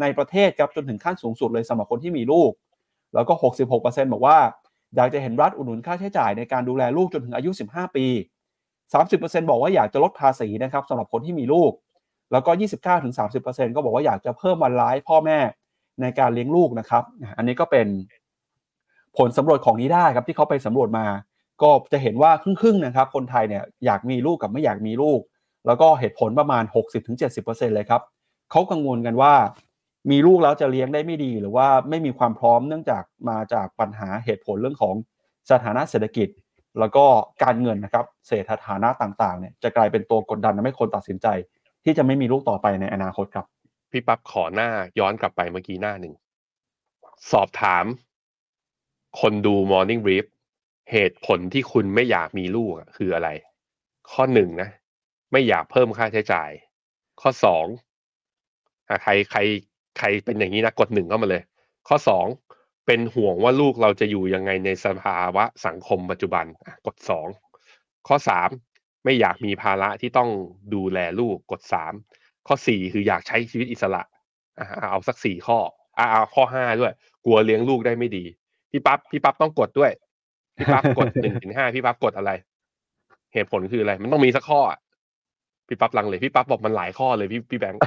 [0.00, 2.50] ในประเทศครับจนถึงขั้นสูงสุดเลยสำหรับคนที่มีลูก
[3.14, 3.32] แล้วก็
[3.72, 4.38] 66%บอกว่า
[4.96, 8.06] อยากจะเห็นรัฐอุดหนุนค่าใช้จ่ายในการดูแลลูกจนถึงอายุ 15 ปี
[8.78, 11.72] 30%บอกว่าอยากจะลดภาษีนะครับสำหรับคนที่มีลูก
[12.32, 12.50] แล้วก็
[13.12, 15.38] 29-30%ก็บอกว่าอยากจะเพิ่มวันร้ายพ่อแม่
[16.00, 17.02] ในการเลี้ยงลูกนะครับ
[17.36, 17.86] อันนี้ก็เป็น
[19.18, 21.06] ผลสำรวจของนิด้ครับที่เขาไปสำรวจมา
[21.62, 25.20] ก็จะเห็นว่าครึ่งๆนะครับ คนไทยเนี่ยอยากมีลูกกับไม่อยากมีลูก
[25.66, 26.64] แล้วก็เหตุผลประมาณ
[27.14, 28.02] 60-70%เลยครับ
[28.50, 29.34] เขากังวลกันว่า
[30.10, 34.94] มีลูกแล้วจะเลี้ยงได้ไม่ดี หรือว่าไม่มีความพร้อมเนื่องจากมาจากปัญหาเหตุผลเรื่องของ
[35.50, 36.28] สถานะเศรษฐกิจ
[36.78, 37.04] แล้วก็
[37.42, 41.26] การเงินนะครับเศรษฐานะต่างๆเนี่ยจะกลายเป็นตัวกดดันทำให้คนตัดสินใจ
[41.84, 43.46] ที่จะไม่มีลูกต่อไปในอนาคตครับ
[43.90, 46.14] พี่ปั๊บขอหน้าย้อนกลับไปเมื่อกี้หน้าหนึ่ง
[47.32, 47.84] สอบถาม
[49.20, 50.26] คนดู Morning Brief
[50.92, 53.28] เหตุผลที่คุณไม่อยากมีลูกคืออะไร
[54.10, 54.68] ข้อหนึ่งนะ
[55.32, 56.50] ไม่อยากเพิ่มค่าใช้จ่าย
[57.20, 57.66] ข้อสอง
[59.02, 59.40] ใครใคร
[59.98, 61.42] ใครเป็นอย่างนี้นะกดหนึ่งเข้ามาเลย
[61.88, 62.26] ข้อสอง
[62.86, 66.44] เป็นห่วงว่าลูกเราจะอยู่ยังไงในสภาวะสังคมปัจจุบัน
[66.86, 67.26] กดสอง
[68.08, 68.48] ข้อสาม
[69.04, 70.30] ไม่อยากมีภาระที่ต้อง
[70.74, 71.92] ดูแลลูกกดสาม
[72.46, 74.02] ข้อสี่คืออยากใช้ชีวิตอิสระ
[74.58, 75.58] อเอาสักสี่ข้อ
[75.96, 76.92] เอาข้อห้าด้วย
[77.24, 78.24] กลัวเลี้ยงลูกได้ไม่ดี
[78.70, 79.92] พี่ปั๊บพี่ปั๊บต้องกดด้วย
[80.56, 82.30] พี่ปั๊บกดหนึ่งถึงห้าพี่ปั๊บกดอะไร
[83.32, 84.60] เหตุผลคืออะไร มันต้องมีสักข้อ
[85.68, 87.80] พี่ปั๊บลังเลยพี่ปั๊บบอกมันหลายข้อเลยพี่พี่แบงค์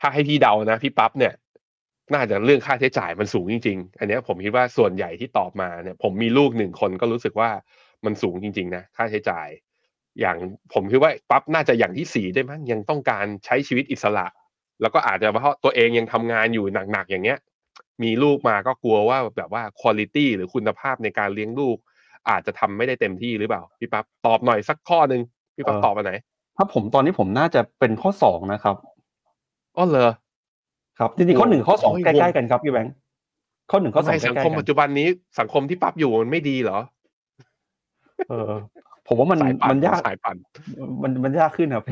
[0.00, 1.32] ถ้าให้พี่เดานะพี่ปั๊บเนี่ย
[2.14, 7.50] น่าจะเรื่องค่าใช้จ่ายมันสูงจริง ๆ อันเนี้ยผมคิดว่าส่วนใหญ่ที่ตอบมาเนี่ย ผมมีลูกหนึ่งคนก็รู้สึกว่า
[8.04, 9.48] มันสูงจริง ๆ นะค่าใช้จ่าย
[10.20, 10.36] อย่าง
[10.74, 14.26] ผมคิดว่าปั๊บน่าจะอย่างที่สี่ได้มั้งยังต้องการใช้ชีวิตอิสระ
[14.80, 17.38] แล้วก็อาจจะเพราะตัวเองยังทำงานอยู่หนักๆอย่างเงี้ย
[18.02, 21.78] มีลูกมาก็กลัวว่าแบบว่าคุณภาพหรือคุณภาพในการเลี้ยงลูก
[22.28, 25.20] อาจจะทำไม่ได้เต็มที่หรือเปล่าพี่ปั๊บตอบหน่อยสักข้อหนึ่ง
[25.56, 26.12] พี่ปั๊บเออตอบมาไหน
[26.56, 28.76] ถ้าผมตอนนี้ผมน่าจะเป็นข้อสองนะครับ
[29.76, 30.10] อ๋อเหรอ
[30.98, 32.94] ครับจริงๆข้อหนึ่งข้อสองโอ้ยใกล้ๆกันครับพี่แบงค์
[33.70, 35.06] ข้อหนึ่งข้อทำสอไมงใกสังล้คมๆกัปันจจุบันนี้
[35.38, 36.78] สังคมที่ปั๊บอยู่มันไม่ดีเหรอ
[38.28, 38.52] เออ
[39.08, 40.36] ผมว่ามันสายปั่มันยากสายปั่น
[41.02, 41.84] มันมันยากขึ้นครับ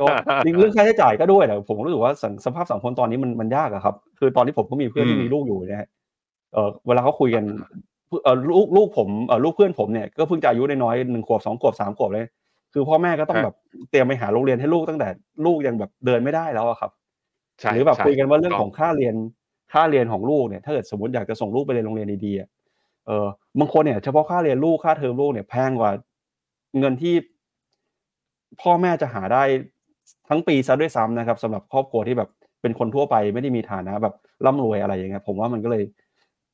[0.00, 0.06] ก็
[0.44, 5.88] จริงเรื่องค่าใช้จ่ายก็ด้วยแต่ผมรู้สึกว่าสังสภาพสังคมตอนนี้มันมันยากอะครับ คือตอนนี้ผมก็มีเพื่อนที่อืมมีลูกอยู่นะฮะ
[6.52, 7.66] เออเวลาเขาคุยกันเออ
[8.50, 12.26] ลูกลูกผมเออลูกเพื่อนผมเนี่ยก็เพิ่งจะอายุน้อยๆหนึ่งขวบสองขวบสามขวบเลย
[12.72, 13.54] คือพ่อแม่ก็ต้องแบบ
[13.90, 15.08] เตรียมไปหาโรงเรียนให้ลูกตั้งแต่
[15.46, 16.90] ลูกยังแบบเดินไม่ได้แล้วอะครับ
[17.60, 19.14] ใช่หรือแบบใช่คุยกันว่าเรื่องถูของค่าเรียน
[19.72, 22.48] ค่าเรียนของลูกเนี่ยถ้าเกิดสมมติอยากจะส่งลูกไปเรียนโรงเรียนดีๆอะ
[23.06, 23.26] เออ
[23.58, 25.90] บางคนเนี่ยเฉพาะค่าเรียนลูกค่าเทอมลูกเนี่ยแพงกว่า
[26.78, 27.14] เงินที่
[28.60, 29.42] พ่อแม่จะหาได้
[30.28, 32.30] ทั้งปีซะด้วยซ้ำนะครับสำหรับครอบครัวที่แบบ
[32.62, 34.14] เป็นคนทั่วไปไม่ได้มีฐานะแบบ
[34.46, 35.82] ร่ำรวยอะไรอย่างเงี้ยผมว่ามันก็เลย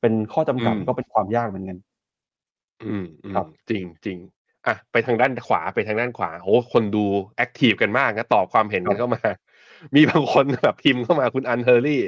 [0.01, 1.77] เป็นข้อจำกัดอืมก็เป็นความยากเหมือนกัน
[2.85, 4.17] อืมอืมครับจริงจริง
[4.67, 9.21] อะไปทางด้านขวาไปทางด้านขวาโหคนดู active กันมากนะตอบความเห็นกันเข้ามา
[9.95, 12.01] มีบางคนแบบพิมพ์เข้ามาคุณอันเฮอร์รี่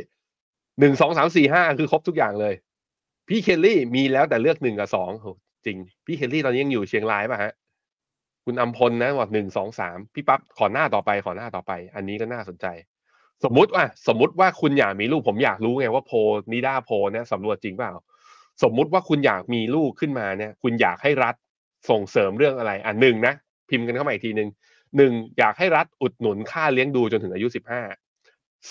[0.79, 2.53] หนึ่งสองสามสี่ห้าคือครบทุกอย่างเลย
[3.29, 5.27] พี่เคลลี่มีแล้วแต่เลือกหนึ่งกับสองโห
[5.65, 7.53] จริง พี่เคลลี่ตอนนี้ยังอยู่เชียงรายป่ะฮะ
[8.45, 12.65] คุณอัมพลนะบอกหนึ่งสองสามพี่ปั๊บขอหน้าต่อไปขอหน้าต่อไป อันนี้ก็น่าสนใจ
[13.43, 16.11] สมมติว่าสมมติว่าคุณอยากมีลูกผมอยากรู้ไงว่าโพล
[16.51, 17.91] นิด้าโพลเนี่ยสำรวจจริงเปล่า
[18.63, 21.35] สมมุติว่าคุณอยากมีลูกขึ้นมาเนี่ย คุณอยากให้รัฐ
[21.89, 23.33] ส่งเสริมเรื่องอะไรอะหนึ่งนะ
[23.69, 24.49] พิมพ์กันเข้ามาอีกทีหนึ่ง
[24.97, 27.81] หนึ่งอยากให้รัฐอุดหนุนค่าเลี้ยงดูจนถึงอายุสิบห้า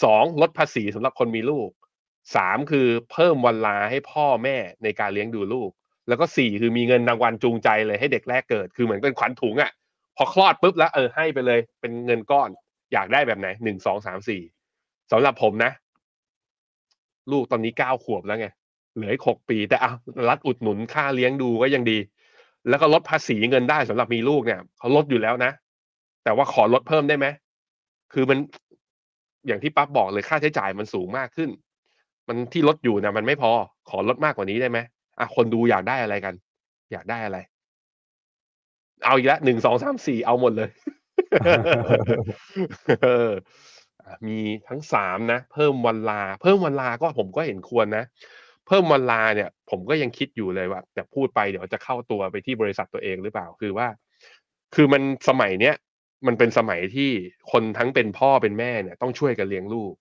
[0.03, 1.71] สองลดภาษีสำหรับคนมีลูก
[2.37, 5.71] สามคือเพิ่มวันลาให้พ่อแม่ในการเลี้ยงดูลูก
[6.09, 9.71] แล้วก็สี่คือมีเงินรางวัลจูงใจเลยให้เด็กแรกเกิด คือเหมือนเป็นขวัญถุงอะ
[10.17, 12.51] พอคลอดปุ๊บแล้วเออให้ไปเลยเป็นเงินก้อน
[12.93, 14.41] อยากได้แบบไหนหนึ่งสองสามสี่
[15.11, 15.73] สำหรับผมนะ
[17.33, 18.49] ลูกตอนนี้เก้าขวบแล้วไง
[18.97, 19.93] เหลืออีกหกปี แต่เอา
[20.29, 21.99] รัฐอุดหนุนค่าเลี้ยงดูก็ยังดี
[22.69, 25.53] แล้วก็ลดภาษีเงินได้สำหรับมีลูกเนี่ยเขาลดอยู่แล้วนะ
[26.25, 27.27] แต่ว่าขอลดเพิ่มได้ไหม
[28.13, 28.39] คือมัน
[29.47, 31.51] อย่างที่ปั๊บบอกเลยค่าใช้จ่ายมันสูงมากขึ้น
[32.29, 33.51] มันที่ลดอยู่นะมันไม่พอ
[33.91, 34.79] ขอลดมากกว่านี้ได้ไหม
[35.19, 36.35] อะคนดูอยากได้อะไรกัน
[36.93, 37.39] อยากได้อะไร
[39.05, 40.69] เอาอีกแล้วหนึ่งสองสามสี่เอาหมดเลย
[44.29, 44.39] มี
[44.69, 48.05] ทั้งสามนะ เพิ่มวันลา เพิ่มวันลาก็ผมก็เห็นควรนะ
[48.67, 53.89] เพิ่มวันลาเนี่ย ผมก็ยังคิดอยู่เลยว่า แต่พูดไปเดี๋ยวจะเข้าตัวไปที่บริษัทตัวเองหรือเปล่าคือว่า
[54.75, 55.75] คือมันสมัยเนี้ย
[56.27, 57.11] มันเป็นสมัยที่
[57.53, 59.93] คนทั้งเป็นพ่อเป็นแม่เนี่ยต้องช่วยกันเลี้ยงลูก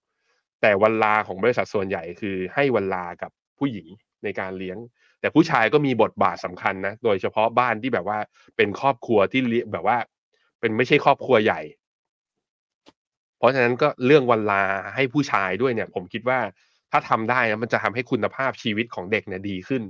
[0.61, 3.87] แต่วันลาของบริษัทส่วนใหญ่คือให้วันลากับผู้หญิง
[4.23, 4.77] ในการเลี้ยง
[5.19, 8.19] แต่ผู้ชายก็มีบทบาทสำคัญนะ โดยเฉพาะบ้านที่แบบว่า
[8.57, 9.41] เป็นครอบครัวที่
[9.73, 9.97] แบบว่า
[10.59, 11.61] เป็นไม่ใช่ครอบครัวใหญ่
[13.39, 14.63] เพราะฉะนั้นก็เรื่องวันลา
[14.95, 16.39] ให้ผู้ชายด้วยเนี่ย ผมคิดว่า
[16.91, 19.81] ถ้าทำได้นะมันจะทำให้คุณภาพชีวิตของเด็กเนี่ยดีขึ้น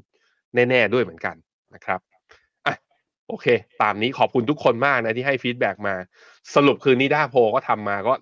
[0.69, 1.35] แน่ๆด้วยเหมือนกัน
[1.75, 1.99] นะครับ
[2.65, 2.75] อะ
[3.27, 3.45] โอเค
[3.81, 5.95] ตามนี้ขอบคุณทุกคนมากนะที่ให้ feedback มา
[6.55, 8.13] สรุปคือนิด้าโพลก็ทำมาก็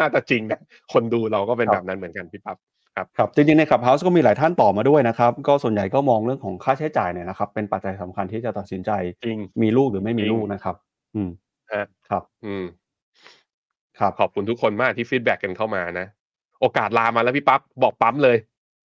[0.00, 0.60] น่าจะจริงนะ
[0.92, 2.58] คนดูเราก็เป็นครับแบบนั้นเหมือนกันพี่ปั๊บ
[2.96, 8.90] ครับจริงๆใน Clubhouse ก็มีหลายท่านตอบมาด้วยนะครับ ก็ส่วนใหญ่ก็มองเรื่องของค่าใช้จ่ายเนี่ยนะครับ เป็นปัจจัยสำคัญที่จะตัดสินใจ
[9.24, 10.76] จริงมีลูกหรือไม่มีจริงลูกนะครับ
[11.14, 11.30] อืม
[11.72, 12.64] ฮะครับ อืม
[13.98, 16.06] ครับขอบคุณทุกคนมากที่ feedback กันเข้ามานะ
[16.60, 18.36] โอกาสลามาแล้วพี่ปั๊บบอกปั๊มเลย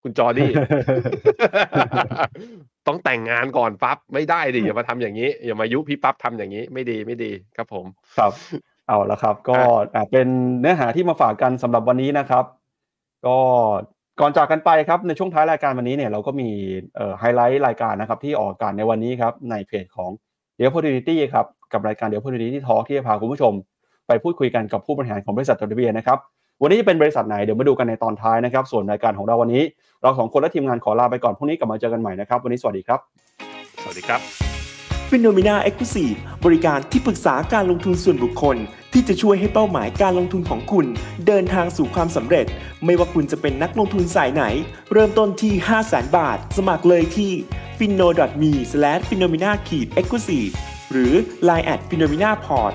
[0.03, 0.51] คุณจอดี้
[2.87, 7.85] ต้องแต่งงานก่อนปั๊บไม่ได้ดิอย่ามาทำอย่างนี้ อย่ามายุพี่ปั๊บทำอย่างนี้ ไม่ดีไม่ดีครับผม
[8.19, 8.33] ครับ
[8.87, 9.59] เอาละครับ ก็
[9.95, 10.29] อะเป็น
[10.61, 12.45] เนื้อหาที่มาฝากกันสำหรับวันนี้นะครับ
[13.27, 13.37] ก็
[14.21, 16.49] ก่อนจากกันไปครับในช่วงท้ายรายการวันนี้เนี่ยเราก็มี
[16.97, 20.11] เอ่อไฮไลท์รายการนะครับ ที่ออกอากาศในวันนี้ครับในเพจของ
[20.59, 23.53] The Opportunity ครับกับรายการ The Opportunity Talk ที่จะพาคุณผู้ชม
[24.09, 26.19] ไปพูดคุยกันกับผู้บริหารของบริษัทจดทะเบียนนะครับ
[26.63, 29.63] วันนี้จะเป็นบริษัทไหนเดี๋ยวมาดูกันในตอนท้ายนะครับ ส่วนรายการของเราวันนี้
[30.03, 33.01] เราสองคนและทีมงานขอลาไปก่อนพรุ่งนี้กลับมาเจอกันใหม่นะครับ วันนี้สวัสดีครับ
[33.83, 34.21] สวัสดีครับ
[35.11, 36.07] f i n o m e n a e x c l u s i
[36.13, 38.57] v e บริการที่ปรึกษาการลงทุนส่วนบุคคล
[38.93, 40.87] ที่จะช่วยให้เป้าหมายการลงทุนของคุณ
[41.27, 42.47] เดินทางสู่ความสำเร็จ
[42.85, 44.45] ไม่ว่าคุณจะเป็นนักลงทุนสายไหน
[44.93, 47.31] เริ่มต้นที่ 5 0 0 0 0 0บาท สมัครเลยที่
[47.79, 48.09] f i n o
[48.43, 48.53] m e
[49.09, 49.55] f i n o m e n a e
[50.05, 50.53] x c l u s i v e
[50.93, 51.13] หรือ
[51.49, 52.75] line at f i n o m e n a p o r t